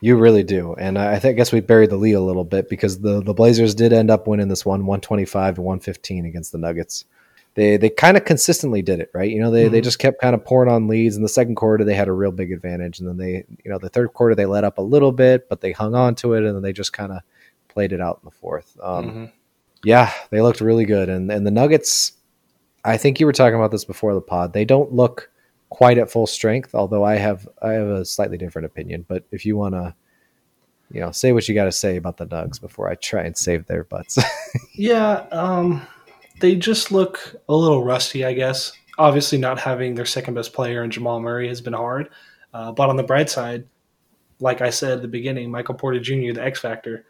You 0.00 0.16
really 0.16 0.44
do, 0.44 0.74
and 0.74 0.96
I, 0.98 1.18
think, 1.18 1.34
I 1.34 1.36
guess 1.36 1.52
we 1.52 1.60
buried 1.60 1.90
the 1.90 1.96
lead 1.96 2.12
a 2.12 2.20
little 2.20 2.44
bit 2.44 2.68
because 2.68 3.00
the 3.00 3.20
the 3.22 3.34
Blazers 3.34 3.74
did 3.74 3.92
end 3.92 4.10
up 4.10 4.28
winning 4.28 4.48
this 4.48 4.64
one, 4.64 4.86
one 4.86 5.00
twenty 5.00 5.24
five 5.24 5.56
to 5.56 5.62
one 5.62 5.80
fifteen 5.80 6.24
against 6.24 6.52
the 6.52 6.58
Nuggets. 6.58 7.04
They 7.54 7.76
they 7.76 7.90
kind 7.90 8.16
of 8.16 8.24
consistently 8.24 8.82
did 8.82 9.00
it 9.00 9.10
right. 9.12 9.28
You 9.28 9.40
know, 9.40 9.50
they 9.50 9.64
mm-hmm. 9.64 9.72
they 9.72 9.80
just 9.80 9.98
kept 9.98 10.20
kind 10.20 10.34
of 10.34 10.44
pouring 10.44 10.70
on 10.70 10.86
leads. 10.86 11.16
In 11.16 11.22
the 11.22 11.28
second 11.28 11.56
quarter, 11.56 11.84
they 11.84 11.94
had 11.94 12.06
a 12.06 12.12
real 12.12 12.30
big 12.30 12.52
advantage, 12.52 13.00
and 13.00 13.08
then 13.08 13.16
they 13.16 13.44
you 13.64 13.70
know 13.70 13.78
the 13.78 13.88
third 13.88 14.12
quarter 14.12 14.36
they 14.36 14.46
let 14.46 14.62
up 14.62 14.78
a 14.78 14.82
little 14.82 15.10
bit, 15.10 15.48
but 15.48 15.60
they 15.60 15.72
hung 15.72 15.96
on 15.96 16.14
to 16.16 16.34
it, 16.34 16.44
and 16.44 16.54
then 16.54 16.62
they 16.62 16.72
just 16.72 16.92
kind 16.92 17.10
of 17.10 17.22
played 17.66 17.92
it 17.92 18.00
out 18.00 18.20
in 18.22 18.26
the 18.26 18.36
fourth. 18.36 18.78
Um, 18.80 19.04
mm-hmm. 19.04 19.24
Yeah, 19.82 20.12
they 20.30 20.40
looked 20.40 20.60
really 20.60 20.84
good, 20.84 21.08
and 21.08 21.32
and 21.32 21.44
the 21.44 21.50
Nuggets. 21.50 22.12
I 22.84 22.96
think 22.96 23.18
you 23.18 23.26
were 23.26 23.32
talking 23.32 23.56
about 23.56 23.72
this 23.72 23.84
before 23.84 24.14
the 24.14 24.20
pod. 24.20 24.52
They 24.52 24.64
don't 24.64 24.92
look 24.92 25.28
quite 25.70 25.98
at 25.98 26.10
full 26.10 26.26
strength. 26.26 26.74
Although 26.74 27.04
I 27.04 27.16
have 27.16 27.48
I 27.62 27.72
have 27.72 27.88
a 27.88 28.04
slightly 28.04 28.38
different 28.38 28.66
opinion. 28.66 29.04
But 29.06 29.24
if 29.30 29.44
you 29.44 29.56
want 29.56 29.74
to, 29.74 29.94
you 30.90 31.00
know, 31.00 31.10
say 31.10 31.32
what 31.32 31.48
you 31.48 31.54
got 31.54 31.64
to 31.64 31.72
say 31.72 31.96
about 31.96 32.16
the 32.16 32.26
Nugs 32.26 32.60
before 32.60 32.88
I 32.88 32.94
try 32.94 33.22
and 33.22 33.36
save 33.36 33.66
their 33.66 33.84
butts. 33.84 34.18
yeah, 34.74 35.26
um, 35.30 35.86
they 36.40 36.54
just 36.54 36.92
look 36.92 37.36
a 37.48 37.54
little 37.54 37.84
rusty. 37.84 38.24
I 38.24 38.32
guess 38.32 38.72
obviously 38.98 39.38
not 39.38 39.60
having 39.60 39.94
their 39.94 40.04
second 40.04 40.34
best 40.34 40.52
player 40.52 40.82
in 40.82 40.90
Jamal 40.90 41.20
Murray 41.20 41.48
has 41.48 41.60
been 41.60 41.72
hard. 41.72 42.10
Uh, 42.52 42.72
but 42.72 42.88
on 42.88 42.96
the 42.96 43.02
bright 43.02 43.30
side, 43.30 43.66
like 44.40 44.60
I 44.60 44.70
said 44.70 44.92
at 44.92 45.02
the 45.02 45.08
beginning, 45.08 45.50
Michael 45.50 45.74
Porter 45.74 46.00
Jr., 46.00 46.32
the 46.32 46.42
X 46.42 46.60
Factor, 46.60 47.06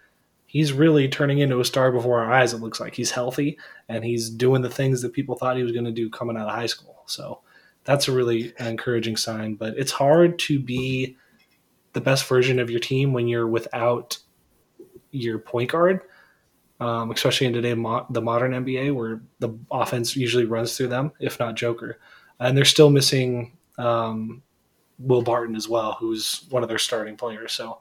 he's 0.47 0.73
really 0.73 1.09
turning 1.09 1.39
into 1.39 1.61
a 1.61 1.65
star 1.65 1.91
before 1.91 2.21
our 2.21 2.33
eyes. 2.33 2.53
It 2.53 2.61
looks 2.61 2.81
like 2.81 2.95
he's 2.95 3.11
healthy 3.11 3.59
and 3.89 4.05
he's 4.05 4.31
doing 4.31 4.63
the 4.63 4.71
things 4.71 5.03
that 5.03 5.13
people 5.13 5.37
thought 5.37 5.57
he 5.57 5.63
was 5.63 5.73
going 5.73 5.85
to 5.85 5.93
do 5.93 6.11
coming 6.11 6.37
out 6.37 6.49
of 6.49 6.55
high 6.55 6.67
school. 6.67 7.03
So 7.07 7.41
that's 7.89 8.07
a 8.07 8.13
really 8.13 8.53
encouraging 8.61 9.17
sign. 9.17 9.55
But 9.55 9.79
it's 9.79 9.93
hard 9.93 10.39
to 10.41 10.61
be 10.61 11.17
the 11.95 12.03
best 12.03 12.29
version 12.29 12.59
of 12.59 12.69
your 12.69 12.81
team 12.81 13.15
when 13.15 13.29
you're 13.29 13.49
without 13.49 14.19
your 15.11 15.39
point 15.39 15.71
guard, 15.71 16.03
um, 16.81 17.11
especially 17.11 17.47
in 17.47 17.55
today 17.55 17.73
mo- 17.73 18.05
the 18.11 18.21
modern 18.21 18.53
NBA 18.53 18.95
where 18.95 19.23
the 19.39 19.59
offense 19.71 20.15
usually 20.15 20.45
runs 20.45 20.77
through 20.77 20.89
them, 20.89 21.13
if 21.19 21.41
not 21.41 21.55
Joker, 21.55 21.99
and 22.39 22.55
they're 22.55 22.67
still 22.67 22.91
missing 22.91 23.57
um, 23.79 24.43
Will 24.99 25.23
Barton 25.23 25.57
as 25.57 25.67
well, 25.67 25.97
who's 25.99 26.45
one 26.51 26.63
of 26.63 26.69
their 26.69 26.77
starting 26.77 27.17
players. 27.17 27.55
So 27.55 27.81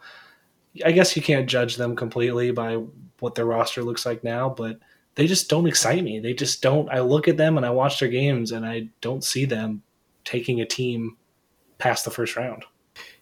I 0.85 0.93
guess 0.93 1.17
you 1.17 1.21
can't 1.21 1.49
judge 1.49 1.75
them 1.75 1.97
completely 1.97 2.51
by 2.51 2.81
what 3.19 3.35
their 3.35 3.45
roster 3.45 3.83
looks 3.83 4.05
like 4.05 4.23
now, 4.23 4.47
but 4.47 4.79
they 5.15 5.27
just 5.27 5.49
don't 5.49 5.67
excite 5.67 6.05
me. 6.05 6.21
They 6.21 6.33
just 6.33 6.61
don't. 6.61 6.89
I 6.89 7.01
look 7.01 7.27
at 7.27 7.35
them 7.35 7.57
and 7.57 7.65
I 7.65 7.71
watch 7.71 7.99
their 7.99 8.07
games 8.07 8.53
and 8.53 8.65
I 8.65 8.87
don't 9.01 9.21
see 9.21 9.43
them 9.43 9.83
taking 10.27 10.59
a 10.59 10.65
team 10.65 11.15
past 11.77 12.03
the 12.03 12.11
first 12.11 12.35
round. 12.35 12.65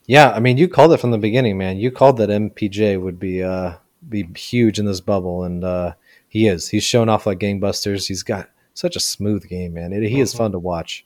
Yeah, 0.07 0.31
I 0.31 0.39
mean, 0.39 0.57
you 0.57 0.67
called 0.67 0.91
it 0.91 0.99
from 0.99 1.11
the 1.11 1.17
beginning, 1.17 1.57
man. 1.57 1.77
You 1.77 1.91
called 1.91 2.17
that 2.17 2.29
MPJ 2.29 2.99
would 2.99 3.19
be 3.19 3.43
uh 3.43 3.75
be 4.07 4.27
huge 4.35 4.79
in 4.79 4.85
this 4.85 5.01
bubble, 5.01 5.43
and 5.43 5.63
uh 5.63 5.93
he 6.27 6.47
is. 6.47 6.67
He's 6.67 6.83
shown 6.83 7.07
off 7.07 7.25
like 7.25 7.39
gangbusters. 7.39 8.07
He's 8.07 8.23
got 8.23 8.49
such 8.73 8.95
a 8.95 8.99
smooth 8.99 9.47
game, 9.47 9.73
man. 9.73 9.93
It, 9.93 10.03
he 10.03 10.15
mm-hmm. 10.15 10.21
is 10.21 10.33
fun 10.33 10.51
to 10.51 10.59
watch. 10.59 11.05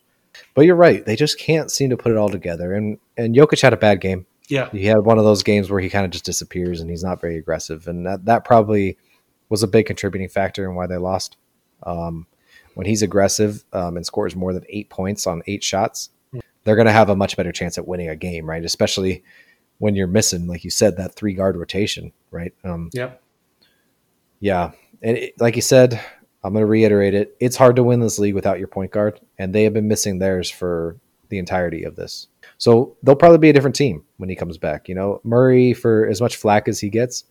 But 0.55 0.65
you're 0.65 0.75
right; 0.75 1.05
they 1.05 1.15
just 1.15 1.38
can't 1.38 1.69
seem 1.69 1.89
to 1.89 1.97
put 1.97 2.12
it 2.12 2.17
all 2.17 2.29
together. 2.29 2.73
And 2.73 2.97
and 3.17 3.35
Jokic 3.35 3.62
had 3.62 3.73
a 3.73 3.77
bad 3.77 4.01
game. 4.01 4.25
Yeah, 4.47 4.69
he 4.71 4.85
had 4.85 4.99
one 4.99 5.19
of 5.19 5.25
those 5.25 5.43
games 5.43 5.69
where 5.69 5.81
he 5.81 5.89
kind 5.89 6.05
of 6.05 6.12
just 6.12 6.25
disappears 6.25 6.81
and 6.81 6.89
he's 6.89 7.03
not 7.03 7.21
very 7.21 7.38
aggressive, 7.38 7.88
and 7.88 8.05
that 8.05 8.25
that 8.25 8.45
probably 8.45 8.97
was 9.49 9.63
a 9.63 9.67
big 9.67 9.85
contributing 9.85 10.29
factor 10.29 10.69
in 10.69 10.75
why 10.75 10.88
they 10.88 10.97
lost. 10.97 11.38
Um, 11.83 12.27
when 12.79 12.85
he's 12.85 13.01
aggressive 13.01 13.65
um, 13.73 13.97
and 13.97 14.05
scores 14.05 14.37
more 14.37 14.53
than 14.53 14.63
eight 14.69 14.89
points 14.89 15.27
on 15.27 15.43
eight 15.47 15.65
shots, 15.65 16.11
they're 16.63 16.77
going 16.77 16.85
to 16.85 16.93
have 16.93 17.09
a 17.09 17.15
much 17.15 17.35
better 17.35 17.51
chance 17.51 17.77
at 17.77 17.85
winning 17.85 18.07
a 18.07 18.15
game, 18.15 18.49
right? 18.49 18.63
Especially 18.63 19.21
when 19.79 19.95
you're 19.95 20.07
missing, 20.07 20.47
like 20.47 20.63
you 20.63 20.69
said, 20.69 20.95
that 20.95 21.13
three 21.13 21.33
guard 21.33 21.57
rotation, 21.57 22.13
right? 22.31 22.53
Um, 22.63 22.89
yep. 22.93 23.21
Yeah, 24.39 24.71
and 25.01 25.17
it, 25.17 25.33
like 25.41 25.57
you 25.57 25.61
said, 25.61 26.01
I'm 26.41 26.53
going 26.53 26.63
to 26.63 26.67
reiterate 26.67 27.13
it. 27.13 27.35
It's 27.41 27.57
hard 27.57 27.75
to 27.75 27.83
win 27.83 27.99
this 27.99 28.17
league 28.17 28.33
without 28.33 28.59
your 28.59 28.69
point 28.69 28.91
guard, 28.91 29.19
and 29.37 29.53
they 29.53 29.65
have 29.65 29.73
been 29.73 29.89
missing 29.89 30.19
theirs 30.19 30.49
for 30.49 30.95
the 31.27 31.37
entirety 31.37 31.83
of 31.83 31.97
this. 31.97 32.27
So 32.59 32.95
they'll 33.03 33.17
probably 33.17 33.39
be 33.39 33.49
a 33.49 33.53
different 33.53 33.75
team 33.75 34.05
when 34.15 34.29
he 34.29 34.37
comes 34.37 34.57
back. 34.57 34.87
You 34.87 34.95
know, 34.95 35.19
Murray, 35.25 35.73
for 35.73 36.07
as 36.07 36.21
much 36.21 36.37
flack 36.37 36.69
as 36.69 36.79
he 36.79 36.89
gets, 36.89 37.25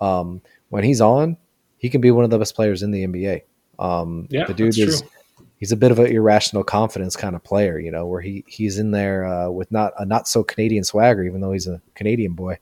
um, 0.00 0.40
when 0.68 0.84
he's 0.84 1.00
on, 1.00 1.36
he 1.78 1.90
can 1.90 2.00
be 2.00 2.12
one 2.12 2.22
of 2.22 2.30
the 2.30 2.38
best 2.38 2.54
players 2.54 2.84
in 2.84 2.92
the 2.92 3.04
NBA. 3.04 3.42
Um, 3.78 4.28
yeah, 4.30 4.44
the 4.44 4.54
dude 4.54 4.78
is. 4.78 5.00
True. 5.00 5.10
He's 5.58 5.72
a 5.72 5.76
bit 5.76 5.92
of 5.92 5.98
an 5.98 6.06
irrational 6.06 6.62
confidence 6.62 7.16
kind 7.16 7.34
of 7.34 7.42
player, 7.42 7.78
you 7.78 7.90
know, 7.90 8.06
where 8.06 8.20
he 8.20 8.44
he's 8.46 8.78
in 8.78 8.90
there 8.90 9.24
uh, 9.24 9.48
with 9.48 9.70
not 9.72 9.94
a 9.98 10.04
not 10.04 10.28
so 10.28 10.44
Canadian 10.44 10.84
swagger, 10.84 11.24
even 11.24 11.40
though 11.40 11.52
he's 11.52 11.66
a 11.66 11.80
Canadian 11.94 12.34
boy 12.34 12.58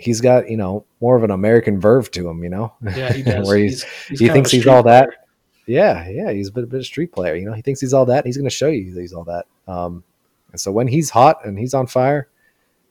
he's 0.00 0.20
got 0.20 0.50
you 0.50 0.56
know 0.56 0.84
more 1.00 1.16
of 1.16 1.22
an 1.22 1.30
American 1.30 1.78
verve 1.78 2.10
to 2.12 2.28
him, 2.28 2.42
you 2.42 2.50
know. 2.50 2.72
Yeah, 2.82 3.12
he 3.12 3.22
does. 3.22 3.46
Where 3.48 3.56
he's, 3.56 3.84
he's, 3.84 4.08
he's 4.08 4.20
he 4.20 4.28
thinks 4.28 4.50
he's 4.50 4.66
all 4.66 4.82
player. 4.82 5.06
that. 5.06 5.26
Yeah, 5.66 6.08
yeah, 6.08 6.32
he's 6.32 6.48
a 6.48 6.52
bit, 6.52 6.64
a 6.64 6.66
bit 6.66 6.80
of 6.80 6.86
street 6.86 7.12
player. 7.12 7.36
You 7.36 7.46
know, 7.46 7.52
he 7.52 7.62
thinks 7.62 7.80
he's 7.80 7.94
all 7.94 8.06
that. 8.06 8.26
he's 8.26 8.36
going 8.36 8.48
to 8.48 8.50
show 8.50 8.68
you 8.68 8.98
he's 8.98 9.12
all 9.12 9.24
that. 9.24 9.46
Um, 9.68 10.02
and 10.50 10.60
so 10.60 10.72
when 10.72 10.88
he's 10.88 11.10
hot 11.10 11.44
and 11.44 11.56
he's 11.56 11.74
on 11.74 11.86
fire, 11.86 12.28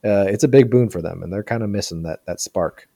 uh, 0.06 0.28
it's 0.30 0.46
a 0.46 0.48
big 0.48 0.70
boon 0.72 0.90
for 0.90 1.02
them, 1.02 1.24
and 1.24 1.34
they're 1.34 1.44
kind 1.44 1.64
of 1.64 1.70
missing 1.70 2.04
that 2.04 2.26
that 2.26 2.40
spark. 2.40 2.88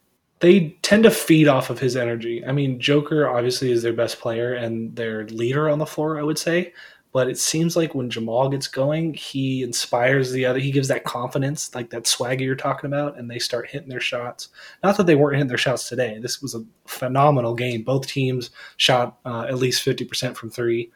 They 0.44 0.78
tend 0.82 1.04
to 1.04 1.10
feed 1.10 1.48
off 1.48 1.70
of 1.70 1.80
his 1.80 1.96
energy. 1.96 2.46
I 2.46 2.52
mean, 2.52 2.78
Joker 2.78 3.30
obviously 3.30 3.72
is 3.72 3.82
their 3.82 3.94
best 3.94 4.20
player 4.20 4.56
and 4.56 4.94
their 4.94 5.26
leader 5.28 5.70
on 5.70 5.80
the 5.80 5.86
floor. 5.86 6.20
I 6.20 6.24
would 6.24 6.38
say, 6.38 6.74
but 7.14 7.30
it 7.30 7.38
seems 7.38 7.78
like 7.78 7.96
when 7.96 8.10
Jamal 8.10 8.50
gets 8.50 8.68
going, 8.68 9.14
he 9.14 9.64
inspires 9.64 10.32
the 10.34 10.46
other. 10.46 10.60
He 10.60 10.72
gives 10.72 10.90
that 10.90 11.06
confidence, 11.06 11.74
like 11.74 11.92
that 11.92 12.08
swagger 12.08 12.44
you're 12.44 12.56
talking 12.56 12.88
about, 12.88 13.18
and 13.18 13.32
they 13.32 13.40
start 13.40 13.70
hitting 13.70 13.88
their 13.88 14.02
shots. 14.02 14.50
Not 14.84 14.98
that 14.98 15.06
they 15.06 15.16
weren't 15.16 15.36
hitting 15.36 15.48
their 15.48 15.58
shots 15.58 15.88
today. 15.88 16.20
This 16.20 16.42
was 16.42 16.56
a 16.56 16.66
phenomenal 16.88 17.56
game. 17.56 17.84
Both 17.84 18.08
teams 18.08 18.50
shot 18.76 19.20
uh, 19.24 19.46
at 19.48 19.60
least 19.60 19.82
fifty 19.82 20.04
percent 20.04 20.36
from 20.36 20.50
three. 20.50 20.92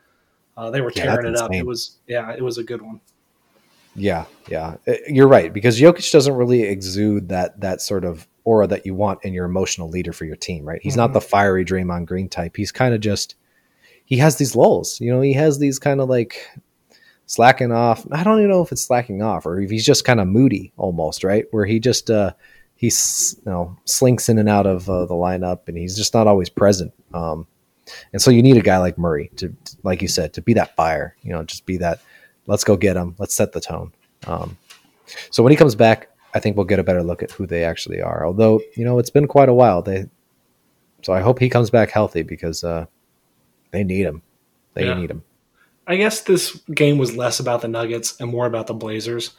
Uh, 0.58 0.72
they 0.72 0.82
were 0.82 0.92
tearing 0.92 1.26
yeah, 1.26 1.32
it 1.32 1.38
up. 1.38 1.54
It 1.54 1.66
was 1.66 2.00
yeah, 2.06 2.34
it 2.34 2.42
was 2.42 2.58
a 2.58 2.64
good 2.66 2.82
one. 2.82 3.00
Yeah, 3.98 4.26
yeah, 4.48 4.76
uh, 4.88 4.94
you're 5.08 5.28
right 5.28 5.52
because 5.52 5.80
Jokic 5.80 6.12
doesn't 6.12 6.36
really 6.36 6.62
exude 6.62 7.30
that 7.30 7.60
that 7.62 7.82
sort 7.82 8.06
of 8.06 8.28
aura 8.44 8.68
that 8.68 8.86
you 8.86 8.94
want 8.94 9.26
in 9.26 9.34
your 9.34 9.46
emotional 9.46 9.90
leader 9.90 10.14
for 10.14 10.24
your 10.24 10.36
team, 10.36 10.64
right? 10.64 10.80
He's 10.82 10.94
mm-hmm. 10.94 11.00
not 11.00 11.14
the 11.14 11.22
fiery 11.22 11.66
Draymond 11.66 12.06
Green 12.06 12.30
type. 12.30 12.56
He's 12.56 12.72
kind 12.72 12.94
of 12.94 13.02
just 13.02 13.36
he 14.06 14.18
has 14.18 14.38
these 14.38 14.56
lulls. 14.56 15.02
You 15.02 15.12
know, 15.12 15.20
he 15.22 15.34
has 15.34 15.58
these 15.58 15.80
kind 15.80 16.00
of 16.00 16.08
like 16.10 16.48
slacking 17.26 17.72
off. 17.72 18.06
I 18.12 18.24
don't 18.24 18.38
even 18.38 18.52
know 18.52 18.62
if 18.62 18.72
it's 18.72 18.84
slacking 18.84 19.24
off 19.24 19.46
or 19.48 19.60
if 19.60 19.70
he's 19.70 19.86
just 19.86 20.06
kind 20.06 20.20
of 20.20 20.28
moody 20.28 20.72
almost, 20.78 21.24
right? 21.24 21.46
Where 21.50 21.66
he 21.66 21.80
just 21.80 22.12
uh 22.12 22.34
he's 22.76 23.36
you 23.46 23.52
know 23.52 23.76
slinks 23.86 24.30
in 24.30 24.38
and 24.38 24.48
out 24.48 24.68
of 24.68 24.88
uh, 24.90 25.08
the 25.08 25.16
lineup 25.16 25.68
and 25.68 25.76
he's 25.76 25.98
just 25.98 26.14
not 26.14 26.28
always 26.28 26.50
present. 26.50 26.94
Um 27.16 27.48
and 28.14 28.22
so 28.22 28.30
you 28.30 28.44
need 28.44 28.58
a 28.58 28.62
guy 28.62 28.78
like 28.78 29.00
Murray 29.00 29.32
to 29.38 29.56
like 29.82 30.04
you 30.04 30.08
said 30.08 30.34
to 30.34 30.42
be 30.42 30.54
that 30.54 30.76
fire, 30.76 31.16
you 31.24 31.34
know, 31.34 31.42
just 31.44 31.66
be 31.66 31.78
that 31.78 32.00
let's 32.48 32.64
go 32.64 32.76
get 32.76 32.98
him. 32.98 33.16
Let's 33.20 33.36
set 33.36 33.52
the 33.52 33.62
tone. 33.62 33.94
Um 34.26 34.58
so 35.32 35.44
when 35.44 35.52
he 35.52 35.58
comes 35.58 35.76
back, 35.76 36.10
I 36.34 36.40
think 36.40 36.58
we'll 36.58 36.66
get 36.66 36.80
a 36.80 36.84
better 36.84 37.04
look 37.04 37.24
at 37.24 37.32
who 37.32 37.46
they 37.46 37.64
actually 37.64 38.02
are. 38.02 38.26
Although, 38.26 38.62
you 38.76 38.84
know, 38.84 39.00
it's 39.00 39.10
been 39.10 39.28
quite 39.28 39.50
a 39.50 39.54
while. 39.54 39.82
They 39.82 40.06
so 41.04 41.14
I 41.14 41.22
hope 41.22 41.40
he 41.40 41.50
comes 41.50 41.70
back 41.70 41.92
healthy 41.92 42.24
because 42.24 42.64
uh 42.64 42.86
they 43.72 43.84
need 43.84 44.06
him. 44.06 44.22
They 44.74 44.86
yeah. 44.86 44.96
need 44.96 45.12
him. 45.12 45.24
I 45.88 45.96
guess 45.96 46.22
this 46.22 46.56
game 46.74 46.98
was 46.98 47.16
less 47.16 47.40
about 47.40 47.62
the 47.62 47.68
Nuggets 47.70 48.20
and 48.20 48.30
more 48.30 48.46
about 48.46 48.68
the 48.68 48.74
Blazers. 48.74 49.32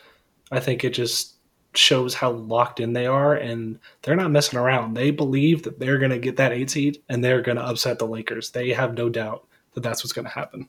I 0.51 0.61
think 0.61 0.83
it 0.83 0.91
just 0.91 1.35
shows 1.75 2.15
how 2.15 2.31
locked 2.31 2.81
in 2.81 2.95
they 2.95 3.07
are, 3.07 3.35
and 3.35 3.79
they're 4.03 4.17
not 4.17 4.31
messing 4.31 4.59
around. 4.59 4.95
They 4.95 5.11
believe 5.11 5.63
that 5.65 5.79
they're 5.79 5.99
going 5.99 6.11
to 6.11 6.19
get 6.19 6.37
that 6.37 6.53
eight 6.53 6.71
seed 6.71 7.03
and 7.09 7.23
they're 7.23 7.43
going 7.43 7.59
to 7.59 7.65
upset 7.65 7.99
the 7.99 8.07
Lakers. 8.07 8.51
They 8.51 8.71
have 8.71 8.95
no 8.95 9.09
doubt 9.09 9.47
that 9.75 9.83
that's 9.83 10.03
what's 10.03 10.13
going 10.13 10.25
to 10.25 10.31
happen. 10.31 10.69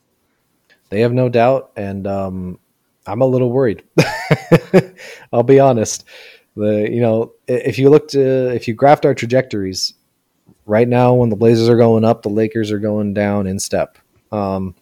They 0.90 1.02
have 1.02 1.14
no 1.14 1.30
doubt, 1.30 1.72
and 1.76 2.08
um, 2.08 2.60
I'm 3.06 3.22
a 3.22 3.28
little 3.28 3.52
worried. 3.52 3.84
I'll 5.34 5.44
be 5.44 5.60
honest. 5.60 6.06
The 6.56 6.90
you 6.92 7.00
know 7.00 7.34
if 7.48 7.78
you 7.78 7.90
look 7.90 8.10
to 8.10 8.54
if 8.54 8.68
you 8.68 8.76
graphed 8.76 9.06
our 9.06 9.14
trajectories, 9.14 9.94
right 10.66 10.88
now 10.88 11.14
when 11.14 11.30
the 11.30 11.36
Blazers 11.36 11.70
are 11.70 11.78
going 11.78 12.06
up, 12.06 12.22
the 12.22 12.30
Lakers 12.30 12.72
are 12.72 12.80
going 12.80 13.14
down 13.14 13.48
in 13.48 13.60
step. 13.60 13.98
Um, 14.32 14.76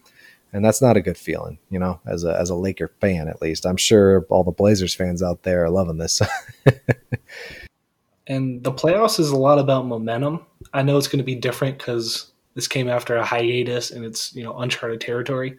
and 0.53 0.63
that's 0.63 0.81
not 0.81 0.97
a 0.97 1.01
good 1.01 1.17
feeling, 1.17 1.59
you 1.69 1.79
know, 1.79 1.99
as 2.05 2.23
a 2.23 2.37
as 2.39 2.49
a 2.49 2.55
Laker 2.55 2.89
fan 2.99 3.27
at 3.27 3.41
least. 3.41 3.65
I'm 3.65 3.77
sure 3.77 4.25
all 4.29 4.43
the 4.43 4.51
Blazers 4.51 4.93
fans 4.93 5.21
out 5.21 5.43
there 5.43 5.63
are 5.63 5.69
loving 5.69 5.97
this. 5.97 6.21
and 8.27 8.63
the 8.63 8.71
playoffs 8.71 9.19
is 9.19 9.29
a 9.29 9.35
lot 9.35 9.59
about 9.59 9.87
momentum. 9.87 10.45
I 10.73 10.83
know 10.83 10.97
it's 10.97 11.07
going 11.07 11.19
to 11.19 11.23
be 11.23 11.35
different 11.35 11.77
because 11.77 12.31
this 12.55 12.67
came 12.67 12.89
after 12.89 13.15
a 13.15 13.25
hiatus 13.25 13.91
and 13.91 14.03
it's 14.05 14.33
you 14.35 14.43
know 14.43 14.57
uncharted 14.57 15.01
territory. 15.01 15.57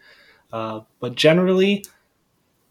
Uh, 0.52 0.80
but 1.00 1.14
generally, 1.14 1.84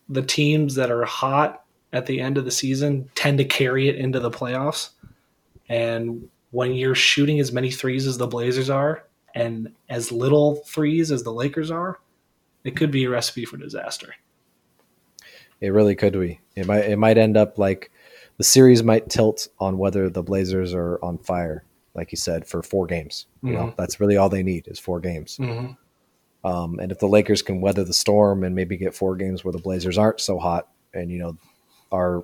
the 0.10 0.22
teams 0.22 0.76
that 0.76 0.92
are 0.92 1.06
hot 1.06 1.64
at 1.94 2.06
the 2.06 2.20
end 2.20 2.38
of 2.38 2.46
the 2.46 2.52
season 2.52 3.10
tend 3.16 3.38
to 3.38 3.46
carry 3.46 3.88
it 3.88 3.96
into 3.96 4.20
the 4.20 4.32
playoffs. 4.32 4.90
And 5.70 6.30
when 6.52 6.74
you're 6.74 6.96
shooting 6.96 7.40
as 7.40 7.52
many 7.52 7.72
threes 7.72 8.08
as 8.08 8.18
the 8.18 8.28
Blazers 8.28 8.70
are 8.70 9.06
and 9.36 9.74
as 9.90 10.12
little 10.12 10.56
threes 10.68 11.12
as 11.12 11.24
the 11.24 11.32
Lakers 11.32 11.72
are, 11.72 12.00
it 12.64 12.76
could 12.76 12.92
be 12.92 13.06
a 13.06 13.10
recipe 13.10 13.46
for 13.46 13.58
disaster. 13.58 14.16
It 15.62 15.70
really 15.70 15.96
could 15.96 16.14
be. 16.14 16.40
It 16.56 16.68
might 16.68 16.86
it 16.86 16.98
might 16.98 17.18
end 17.18 17.36
up 17.36 17.58
like 17.58 17.92
the 18.38 18.44
series 18.44 18.84
might 18.84 19.10
tilt 19.10 19.48
on 19.60 19.78
whether 19.78 20.10
the 20.10 20.22
Blazers 20.22 20.74
are 20.74 21.00
on 21.04 21.18
fire, 21.18 21.64
like 21.96 22.12
you 22.12 22.18
said, 22.18 22.46
for 22.46 22.62
four 22.62 22.86
games. 22.86 23.26
You 23.42 23.54
mm-hmm. 23.54 23.58
know, 23.58 23.74
that's 23.78 24.00
really 24.00 24.18
all 24.18 24.30
they 24.30 24.44
need 24.44 24.68
is 24.68 24.80
four 24.80 25.00
games. 25.00 25.38
Mm-hmm. 25.38 25.74
Um, 26.48 26.80
and 26.80 26.94
if 26.94 27.00
the 27.00 27.08
Lakers 27.08 27.42
can 27.42 27.60
weather 27.60 27.84
the 27.84 27.94
storm 27.94 28.44
and 28.46 28.56
maybe 28.56 28.78
get 28.78 28.96
four 28.96 29.18
games 29.18 29.44
where 29.44 29.52
the 29.52 29.58
Blazers 29.58 29.98
aren't 29.98 30.22
so 30.22 30.40
hot, 30.40 30.70
and 30.94 31.12
you 31.12 31.20
know, 31.20 31.38
are 31.92 32.24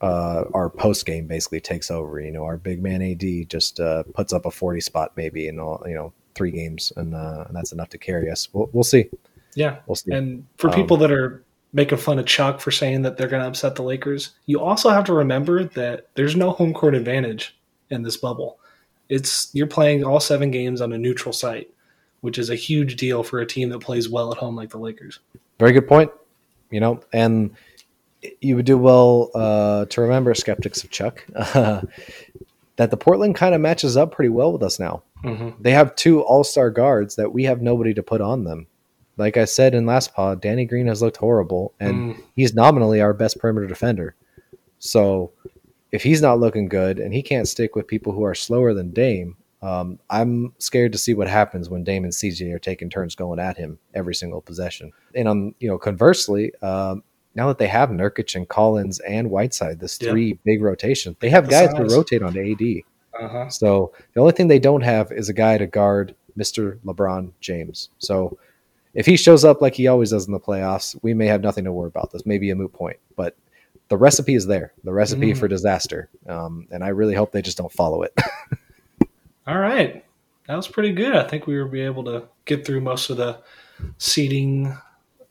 uh, 0.00 0.44
our 0.54 0.68
post 0.68 1.06
game 1.06 1.28
basically 1.28 1.60
takes 1.60 1.88
over. 1.90 2.18
You 2.18 2.32
know, 2.32 2.44
our 2.44 2.56
big 2.56 2.82
man 2.82 3.00
AD 3.00 3.48
just 3.48 3.78
uh, 3.78 4.02
puts 4.14 4.32
up 4.32 4.44
a 4.44 4.50
forty 4.50 4.80
spot 4.80 5.12
maybe 5.16 5.46
in 5.46 5.60
all 5.60 5.82
you 5.86 5.94
know 5.94 6.12
three 6.34 6.50
games, 6.50 6.92
and, 6.96 7.14
uh, 7.14 7.44
and 7.46 7.56
that's 7.56 7.70
enough 7.72 7.90
to 7.90 7.98
carry 7.98 8.28
us. 8.28 8.48
We'll, 8.52 8.70
we'll 8.72 8.84
see. 8.84 9.08
Yeah, 9.54 9.78
we'll 9.86 9.96
see. 9.96 10.12
And 10.12 10.44
for 10.56 10.68
um, 10.70 10.74
people 10.74 10.96
that 10.98 11.12
are 11.12 11.44
making 11.72 11.98
fun 11.98 12.18
of 12.18 12.26
Chuck 12.26 12.60
for 12.60 12.72
saying 12.72 13.02
that 13.02 13.16
they're 13.16 13.28
going 13.28 13.42
to 13.42 13.48
upset 13.48 13.76
the 13.76 13.82
Lakers, 13.82 14.30
you 14.46 14.60
also 14.60 14.90
have 14.90 15.04
to 15.04 15.12
remember 15.12 15.64
that 15.64 16.08
there's 16.14 16.34
no 16.34 16.50
home 16.50 16.74
court 16.74 16.94
advantage 16.94 17.56
in 17.90 18.02
this 18.02 18.16
bubble. 18.16 18.58
It's 19.08 19.50
you're 19.52 19.68
playing 19.68 20.02
all 20.02 20.18
seven 20.18 20.50
games 20.50 20.80
on 20.80 20.92
a 20.92 20.98
neutral 20.98 21.32
site, 21.32 21.70
which 22.20 22.38
is 22.38 22.50
a 22.50 22.54
huge 22.54 22.96
deal 22.96 23.22
for 23.22 23.40
a 23.40 23.46
team 23.46 23.68
that 23.70 23.80
plays 23.80 24.08
well 24.08 24.32
at 24.32 24.38
home 24.38 24.56
like 24.56 24.70
the 24.70 24.78
Lakers. 24.78 25.20
Very 25.58 25.72
good 25.72 25.88
point. 25.88 26.10
You 26.70 26.80
know, 26.80 27.00
and 27.12 27.52
you 28.40 28.56
would 28.56 28.66
do 28.66 28.76
well 28.76 29.30
uh, 29.34 29.86
to 29.86 30.00
remember, 30.00 30.34
skeptics 30.34 30.84
of 30.84 30.90
Chuck, 30.90 31.24
uh, 31.34 31.82
that 32.76 32.90
the 32.90 32.96
Portland 32.96 33.36
kind 33.36 33.54
of 33.54 33.60
matches 33.60 33.96
up 33.96 34.12
pretty 34.12 34.28
well 34.28 34.52
with 34.52 34.62
us 34.62 34.78
now. 34.78 35.02
Mm-hmm. 35.24 35.62
They 35.62 35.72
have 35.72 35.96
two 35.96 36.20
all 36.22 36.44
star 36.44 36.70
guards 36.70 37.16
that 37.16 37.32
we 37.32 37.44
have 37.44 37.62
nobody 37.62 37.94
to 37.94 38.02
put 38.02 38.20
on 38.20 38.44
them. 38.44 38.66
Like 39.16 39.36
I 39.36 39.46
said 39.46 39.74
in 39.74 39.86
last 39.86 40.14
pod, 40.14 40.40
Danny 40.40 40.64
Green 40.64 40.86
has 40.86 41.02
looked 41.02 41.16
horrible, 41.16 41.74
and 41.80 42.14
mm. 42.14 42.22
he's 42.36 42.54
nominally 42.54 43.00
our 43.00 43.12
best 43.12 43.40
perimeter 43.40 43.66
defender. 43.66 44.14
So 44.78 45.32
if 45.90 46.04
he's 46.04 46.22
not 46.22 46.38
looking 46.38 46.68
good 46.68 46.98
and 46.98 47.12
he 47.12 47.22
can't 47.22 47.48
stick 47.48 47.74
with 47.74 47.88
people 47.88 48.12
who 48.12 48.22
are 48.22 48.34
slower 48.34 48.74
than 48.74 48.92
Dame, 48.92 49.36
um, 49.60 49.98
I'm 50.08 50.52
scared 50.58 50.92
to 50.92 50.98
see 50.98 51.14
what 51.14 51.28
happens 51.28 51.68
when 51.68 51.84
Dame 51.84 52.04
and 52.04 52.12
CJ 52.12 52.52
are 52.54 52.58
taking 52.58 52.90
turns 52.90 53.14
going 53.14 53.40
at 53.40 53.56
him 53.56 53.78
every 53.94 54.14
single 54.14 54.40
possession. 54.40 54.92
And 55.14 55.28
on 55.28 55.54
you 55.58 55.68
know, 55.68 55.78
conversely, 55.78 56.52
um, 56.62 57.02
now 57.34 57.48
that 57.48 57.58
they 57.58 57.66
have 57.66 57.90
Nurkic 57.90 58.34
and 58.34 58.48
Collins 58.48 59.00
and 59.00 59.30
Whiteside, 59.30 59.80
this 59.80 59.96
three 59.96 60.38
big 60.44 60.62
rotation, 60.62 61.16
they 61.20 61.30
have 61.30 61.46
the 61.46 61.50
guys 61.50 61.70
size. 61.70 61.88
to 61.88 61.96
rotate 61.96 62.22
onto 62.22 62.40
AD. 62.40 62.82
Uh-huh. 63.24 63.48
So 63.48 63.92
the 64.14 64.20
only 64.20 64.32
thing 64.32 64.48
they 64.48 64.58
don't 64.58 64.82
have 64.82 65.10
is 65.10 65.28
a 65.28 65.32
guy 65.32 65.58
to 65.58 65.66
guard 65.66 66.14
Mr. 66.38 66.78
LeBron 66.80 67.32
James. 67.40 67.90
So 67.98 68.38
if 68.94 69.06
he 69.06 69.16
shows 69.16 69.44
up 69.44 69.60
like 69.60 69.74
he 69.74 69.88
always 69.88 70.10
does 70.10 70.26
in 70.26 70.32
the 70.32 70.40
playoffs, 70.40 70.98
we 71.02 71.14
may 71.14 71.26
have 71.26 71.42
nothing 71.42 71.64
to 71.64 71.72
worry 71.72 71.88
about. 71.88 72.12
This 72.12 72.26
may 72.26 72.38
be 72.38 72.50
a 72.50 72.56
moot 72.56 72.72
point, 72.72 72.98
but 73.16 73.36
the 73.88 73.96
recipe 73.96 74.34
is 74.34 74.46
there. 74.46 74.72
The 74.84 74.92
recipe 74.92 75.32
mm. 75.32 75.38
for 75.38 75.48
disaster, 75.48 76.08
um, 76.28 76.68
and 76.70 76.84
I 76.84 76.88
really 76.88 77.14
hope 77.14 77.32
they 77.32 77.42
just 77.42 77.56
don't 77.56 77.72
follow 77.72 78.02
it. 78.02 78.12
All 79.48 79.58
right, 79.58 80.04
that 80.46 80.56
was 80.56 80.68
pretty 80.68 80.92
good. 80.92 81.16
I 81.16 81.26
think 81.26 81.46
we 81.46 81.58
will 81.58 81.70
be 81.70 81.80
able 81.80 82.04
to 82.04 82.24
get 82.44 82.66
through 82.66 82.82
most 82.82 83.08
of 83.08 83.16
the 83.16 83.40
seeding 83.96 84.76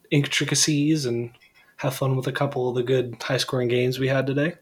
intricacies 0.10 1.06
and 1.06 1.30
have 1.76 1.94
fun 1.94 2.16
with 2.16 2.26
a 2.26 2.32
couple 2.32 2.68
of 2.68 2.74
the 2.74 2.82
good 2.82 3.22
high 3.22 3.38
scoring 3.38 3.68
games 3.68 4.00
we 4.00 4.08
had 4.08 4.26
today. 4.26 4.56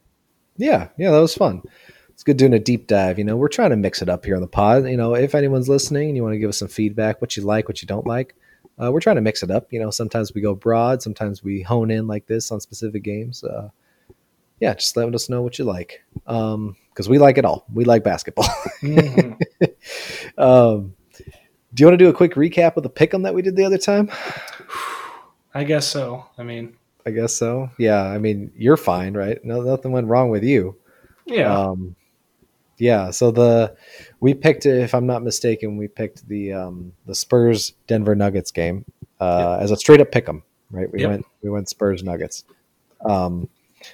Yeah, 0.58 0.90
yeah, 0.98 1.10
that 1.12 1.20
was 1.20 1.34
fun. 1.34 1.62
It's 2.10 2.24
good 2.24 2.36
doing 2.36 2.54
a 2.54 2.60
deep 2.60 2.88
dive. 2.88 3.18
You 3.18 3.24
know, 3.24 3.38
we're 3.38 3.48
trying 3.48 3.70
to 3.70 3.78
mix 3.78 4.02
it 4.02 4.10
up 4.10 4.26
here 4.26 4.36
on 4.36 4.42
the 4.42 4.48
pod. 4.48 4.90
You 4.90 4.98
know, 4.98 5.16
if 5.16 5.34
anyone's 5.34 5.70
listening 5.70 6.10
and 6.10 6.18
you 6.18 6.24
want 6.24 6.34
to 6.34 6.40
give 6.40 6.50
us 6.50 6.58
some 6.58 6.68
feedback, 6.68 7.22
what 7.22 7.38
you 7.38 7.44
like, 7.44 7.70
what 7.70 7.82
you 7.82 7.88
don't 7.88 8.06
like, 8.06 8.36
uh, 8.78 8.92
we're 8.92 9.00
trying 9.00 9.16
to 9.16 9.22
mix 9.22 9.42
it 9.42 9.52
up. 9.52 9.72
You 9.72 9.80
know, 9.80 9.90
sometimes 9.90 10.34
we 10.34 10.42
go 10.42 10.54
broad, 10.54 11.02
sometimes 11.02 11.46
we 11.46 11.62
hone 11.62 11.92
in 11.92 12.08
like 12.08 12.28
this 12.28 12.52
on 12.52 12.60
specific 12.60 13.04
games. 13.04 13.42
Uh, 13.42 13.70
yeah, 14.60 14.74
just 14.74 14.98
let 14.98 15.16
us 15.16 15.30
know 15.30 15.42
what 15.42 15.58
you 15.58 15.64
like. 15.64 16.04
Um, 16.28 16.76
because 16.96 17.10
we 17.10 17.20
like 17.20 17.38
it 17.38 17.44
all. 17.44 17.66
We 17.74 17.84
like 17.84 18.06
basketball. 18.06 18.46
mm-hmm. 18.82 19.34
um, 20.38 20.96
do 21.74 21.82
you 21.82 21.88
want 21.88 21.98
to 22.00 22.04
do 22.04 22.10
a 22.10 22.14
quick 22.14 22.36
recap 22.36 22.78
of 22.78 22.84
the 22.84 22.90
pick'em 22.90 23.24
that 23.24 23.34
we 23.34 23.42
did 23.42 23.56
the 23.56 23.66
other 23.66 23.78
time? 23.78 24.10
I 25.54 25.64
guess 25.64 25.88
so. 25.88 26.26
I 26.38 26.44
mean, 26.44 26.76
I 27.06 27.12
guess 27.12 27.34
so. 27.34 27.70
Yeah. 27.78 28.04
I 28.04 28.18
mean, 28.18 28.52
you're 28.58 28.78
fine, 28.78 29.14
right? 29.14 29.44
No, 29.44 29.62
nothing 29.62 29.92
went 29.92 30.08
wrong 30.08 30.30
with 30.30 30.44
you. 30.44 30.76
Yeah. 31.26 31.54
Um, 31.54 31.96
yeah. 32.78 33.12
So 33.12 33.32
the 33.32 33.76
we 34.20 34.34
picked, 34.34 34.66
if 34.66 34.94
I'm 34.94 35.06
not 35.06 35.24
mistaken, 35.24 35.78
we 35.78 35.88
picked 35.88 36.28
the 36.28 36.54
um, 36.54 36.94
the 37.06 37.16
Spurs 37.16 37.74
Denver 37.88 38.16
Nuggets 38.16 38.52
game 38.52 38.86
uh, 39.20 39.58
yep. 39.58 39.64
as 39.64 39.72
a 39.72 39.78
straight 39.78 40.02
up 40.02 40.12
pick'em. 40.12 40.44
Right. 40.72 40.92
We 40.92 41.02
yep. 41.02 41.10
went 41.10 41.26
we 41.42 41.50
went 41.50 41.70
Spurs 41.70 42.04
Nuggets. 42.04 42.44
Um, 43.04 43.50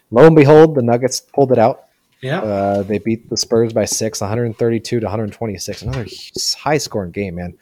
lo 0.10 0.26
and 0.26 0.36
behold, 0.36 0.76
the 0.76 0.82
Nuggets 0.82 1.20
pulled 1.20 1.52
it 1.52 1.60
out. 1.60 1.86
Yeah. 2.22 2.42
Uh, 2.42 2.84
they 2.84 3.00
beat 3.00 3.30
the 3.30 3.38
Spurs 3.38 3.74
by 3.74 3.86
six, 3.86 4.22
132 4.22 5.00
to 5.00 5.06
126. 5.06 5.82
Another 5.82 6.06
high 6.58 6.78
scoring 6.78 7.12
game, 7.12 7.36
man. 7.36 7.58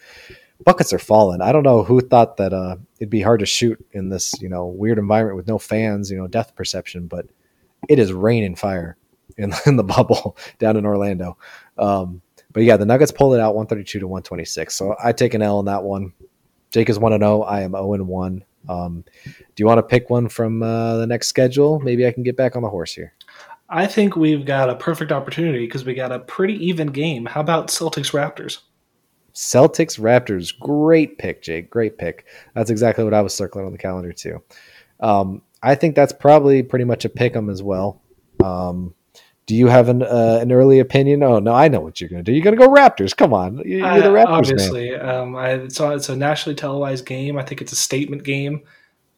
Buckets 0.66 0.92
are 0.92 1.00
falling. 1.00 1.42
I 1.42 1.54
don't 1.54 1.64
know 1.64 1.84
who 1.84 2.02
thought 2.02 2.36
that 2.38 2.52
uh, 2.52 2.76
it'd 3.00 3.10
be 3.10 3.22
hard 3.22 3.40
to 3.40 3.46
shoot 3.46 3.84
in 3.94 4.10
this, 4.10 4.34
you 4.42 4.50
know, 4.50 4.66
weird 4.68 4.98
environment 4.98 5.38
with 5.38 5.48
no 5.48 5.58
fans, 5.58 6.12
you 6.12 6.18
know, 6.18 6.28
depth 6.28 6.56
perception, 6.56 7.08
but 7.08 7.28
it 7.88 7.98
is 7.98 8.12
raining 8.12 8.56
fire 8.56 8.98
in, 9.38 9.54
in 9.66 9.78
the 9.78 9.84
bubble 9.84 10.38
down 10.60 10.76
in 10.76 10.86
Orlando. 10.86 11.38
Um, 11.78 12.22
but 12.52 12.64
yeah, 12.64 12.76
the 12.76 12.86
Nuggets 12.86 13.12
pulled 13.12 13.36
it 13.36 13.40
out 13.40 13.56
132 13.56 14.00
to 14.00 14.08
126. 14.08 14.76
So 14.76 14.96
I 15.02 15.14
take 15.14 15.34
an 15.34 15.42
L 15.42 15.60
on 15.60 15.66
that 15.66 15.84
one. 15.84 16.14
Jake 16.72 16.90
is 16.90 17.00
1 17.00 17.18
0. 17.18 17.42
I 17.44 17.62
am 17.62 17.72
0 17.72 18.04
1. 18.04 18.44
Um, 18.68 19.06
do 19.26 19.32
you 19.58 19.66
want 19.66 19.78
to 19.78 19.84
pick 19.84 20.10
one 20.10 20.28
from 20.28 20.62
uh, 20.62 20.98
the 20.98 21.08
next 21.08 21.28
schedule? 21.28 21.80
Maybe 21.80 22.06
I 22.06 22.12
can 22.12 22.24
get 22.24 22.36
back 22.36 22.56
on 22.56 22.64
the 22.64 22.70
horse 22.70 22.94
here. 22.94 23.14
I 23.70 23.86
think 23.86 24.16
we've 24.16 24.46
got 24.46 24.70
a 24.70 24.76
perfect 24.76 25.12
opportunity 25.12 25.66
because 25.66 25.86
we 25.86 25.94
got 25.94 26.12
a 26.12 26.20
pretty 26.20 26.56
even 26.66 26.88
game. 26.88 27.26
How 27.26 27.42
about 27.42 27.68
Celtics 27.68 28.12
Raptors? 28.12 28.60
Celtics 29.34 30.00
Raptors, 30.00 30.58
great 30.60 31.18
pick, 31.18 31.42
Jake. 31.42 31.70
Great 31.70 31.98
pick. 31.98 32.26
That's 32.56 32.70
exactly 32.70 33.04
what 33.04 33.14
I 33.14 33.22
was 33.22 33.34
circling 33.34 33.66
on 33.66 33.72
the 33.72 33.78
calendar 33.78 34.12
too. 34.12 34.42
Um, 35.00 35.44
I 35.62 35.76
think 35.76 35.96
that's 35.96 36.14
probably 36.14 36.64
pretty 36.64 36.86
much 36.86 37.06
a 37.06 37.10
pick 37.10 37.36
'em 37.36 37.50
as 37.50 37.62
well. 37.62 38.02
Um, 38.44 38.96
do 39.46 39.56
you 39.56 39.68
have 39.68 39.90
an 39.90 40.04
uh, 40.04 40.40
an 40.42 40.52
early 40.52 40.80
opinion? 40.80 41.24
Oh 41.24 41.40
no, 41.40 41.54
I 41.54 41.68
know 41.68 41.80
what 41.80 42.00
you're 42.00 42.10
going 42.10 42.24
to 42.24 42.32
do. 42.32 42.34
You're 42.36 42.44
going 42.44 42.58
to 42.58 42.64
go 42.64 42.72
Raptors. 42.72 43.16
Come 43.16 43.34
on, 43.34 43.62
you're 43.66 43.82
the 44.00 44.10
Raptors. 44.10 44.26
obviously, 44.28 44.96
um, 44.96 45.36
I, 45.36 45.54
it's, 45.54 45.80
a, 45.80 45.92
it's 45.92 46.10
a 46.10 46.16
nationally 46.16 46.56
televised 46.56 47.06
game. 47.06 47.38
I 47.38 47.44
think 47.44 47.62
it's 47.62 47.72
a 47.72 47.76
statement 47.76 48.24
game. 48.24 48.62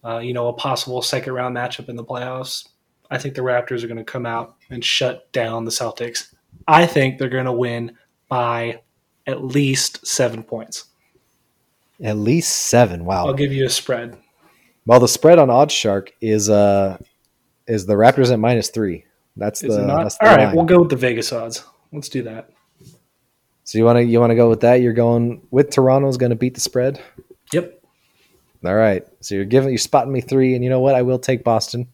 Uh, 0.03 0.19
you 0.19 0.33
know, 0.33 0.47
a 0.47 0.53
possible 0.53 1.01
second 1.01 1.33
round 1.33 1.55
matchup 1.55 1.89
in 1.89 1.95
the 1.95 2.03
playoffs. 2.03 2.67
I 3.11 3.17
think 3.17 3.35
the 3.35 3.41
Raptors 3.41 3.83
are 3.83 3.87
going 3.87 3.97
to 3.97 4.05
come 4.05 4.25
out 4.25 4.55
and 4.69 4.83
shut 4.83 5.29
down 5.33 5.65
the 5.65 5.71
Celtics. 5.71 6.33
I 6.67 6.85
think 6.85 7.17
they're 7.17 7.29
going 7.29 7.45
to 7.45 7.51
win 7.51 7.97
by 8.29 8.81
at 9.27 9.43
least 9.43 10.07
seven 10.07 10.43
points. 10.43 10.85
At 12.01 12.17
least 12.17 12.67
seven. 12.67 13.03
Wow. 13.03 13.27
I'll 13.27 13.33
give 13.33 13.51
you 13.51 13.65
a 13.65 13.69
spread. 13.69 14.17
Well, 14.85 15.01
the 15.01 15.07
spread 15.07 15.37
on 15.37 15.49
OddsShark 15.49 16.09
is 16.21 16.49
uh 16.49 16.97
is 17.67 17.85
the 17.85 17.93
Raptors 17.93 18.31
at 18.31 18.39
minus 18.39 18.69
three. 18.69 19.05
That's 19.37 19.63
is 19.63 19.75
the, 19.75 19.85
that's 19.85 20.17
the 20.17 20.27
all 20.27 20.35
right. 20.35 20.45
Line. 20.45 20.55
We'll 20.55 20.65
go 20.65 20.79
with 20.79 20.89
the 20.89 20.95
Vegas 20.95 21.31
odds. 21.31 21.63
Let's 21.91 22.09
do 22.09 22.23
that. 22.23 22.49
So 23.63 23.77
you 23.77 23.85
want 23.85 23.97
to 23.97 24.03
you 24.03 24.19
want 24.19 24.31
to 24.31 24.35
go 24.35 24.49
with 24.49 24.61
that? 24.61 24.81
You're 24.81 24.93
going 24.93 25.45
with 25.51 25.69
Toronto's 25.69 26.17
going 26.17 26.31
to 26.31 26.35
beat 26.35 26.55
the 26.55 26.61
spread. 26.61 26.99
Yep. 27.53 27.83
All 28.65 28.75
right. 28.75 29.05
So 29.19 29.35
you're 29.35 29.45
giving 29.45 29.69
you're 29.69 29.77
spotting 29.77 30.11
me 30.11 30.21
three, 30.21 30.55
and 30.55 30.63
you 30.63 30.69
know 30.69 30.79
what? 30.79 30.95
I 30.95 31.03
will 31.03 31.19
take 31.19 31.43
Boston 31.43 31.87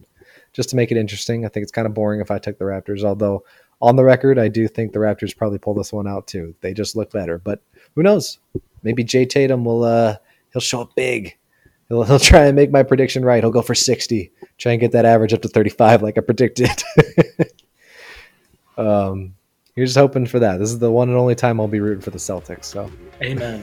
just 0.58 0.70
to 0.70 0.76
make 0.76 0.90
it 0.90 0.96
interesting. 0.96 1.44
I 1.44 1.48
think 1.48 1.62
it's 1.62 1.70
kind 1.70 1.86
of 1.86 1.94
boring 1.94 2.20
if 2.20 2.32
I 2.32 2.38
took 2.40 2.58
the 2.58 2.64
Raptors, 2.64 3.04
although 3.04 3.44
on 3.80 3.94
the 3.94 4.02
record, 4.02 4.40
I 4.40 4.48
do 4.48 4.66
think 4.66 4.92
the 4.92 4.98
Raptors 4.98 5.36
probably 5.36 5.58
pull 5.58 5.72
this 5.72 5.92
one 5.92 6.08
out 6.08 6.26
too. 6.26 6.52
They 6.62 6.74
just 6.74 6.96
look 6.96 7.12
better, 7.12 7.38
but 7.38 7.62
who 7.94 8.02
knows? 8.02 8.40
Maybe 8.82 9.04
Jay 9.04 9.24
Tatum 9.24 9.64
will 9.64 9.84
uh 9.84 10.16
he'll 10.52 10.60
show 10.60 10.80
up 10.80 10.96
big. 10.96 11.38
He'll, 11.88 12.02
he'll 12.02 12.18
try 12.18 12.46
and 12.46 12.56
make 12.56 12.72
my 12.72 12.82
prediction 12.82 13.24
right. 13.24 13.40
He'll 13.40 13.52
go 13.52 13.62
for 13.62 13.76
60, 13.76 14.32
try 14.58 14.72
and 14.72 14.80
get 14.80 14.90
that 14.90 15.04
average 15.04 15.32
up 15.32 15.42
to 15.42 15.48
35 15.48 16.02
like 16.02 16.18
I 16.18 16.22
predicted. 16.22 16.70
um, 18.76 19.36
you're 19.76 19.86
just 19.86 19.96
hoping 19.96 20.26
for 20.26 20.40
that. 20.40 20.58
This 20.58 20.70
is 20.70 20.80
the 20.80 20.90
one 20.90 21.08
and 21.08 21.16
only 21.16 21.36
time 21.36 21.60
I'll 21.60 21.68
be 21.68 21.78
rooting 21.78 22.02
for 22.02 22.10
the 22.10 22.18
Celtics. 22.18 22.64
So, 22.64 22.90
amen. 23.22 23.62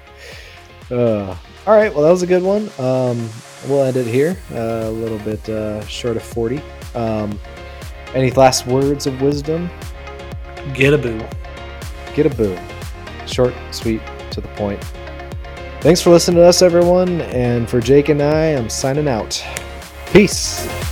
uh, 0.90 1.36
all 1.66 1.74
right. 1.74 1.92
Well, 1.92 2.04
that 2.04 2.10
was 2.10 2.22
a 2.22 2.26
good 2.26 2.42
one. 2.42 2.64
Um, 2.78 3.28
we'll 3.68 3.84
end 3.84 3.96
it 3.96 4.06
here. 4.06 4.36
Uh, 4.50 4.88
a 4.88 4.90
little 4.90 5.18
bit 5.20 5.48
uh, 5.48 5.84
short 5.86 6.16
of 6.16 6.22
40. 6.22 6.60
Um, 6.94 7.38
any 8.14 8.30
last 8.32 8.66
words 8.66 9.06
of 9.06 9.20
wisdom? 9.22 9.70
Get 10.74 10.92
a 10.92 10.98
boo. 10.98 11.20
Get 12.14 12.26
a 12.26 12.30
boo. 12.30 12.58
Short, 13.26 13.54
sweet, 13.70 14.00
to 14.30 14.40
the 14.40 14.48
point. 14.48 14.82
Thanks 15.80 16.00
for 16.00 16.10
listening 16.10 16.36
to 16.36 16.44
us, 16.44 16.62
everyone. 16.62 17.22
And 17.22 17.68
for 17.68 17.80
Jake 17.80 18.08
and 18.08 18.22
I, 18.22 18.48
I'm 18.48 18.68
signing 18.68 19.08
out. 19.08 19.42
Peace. 20.12 20.91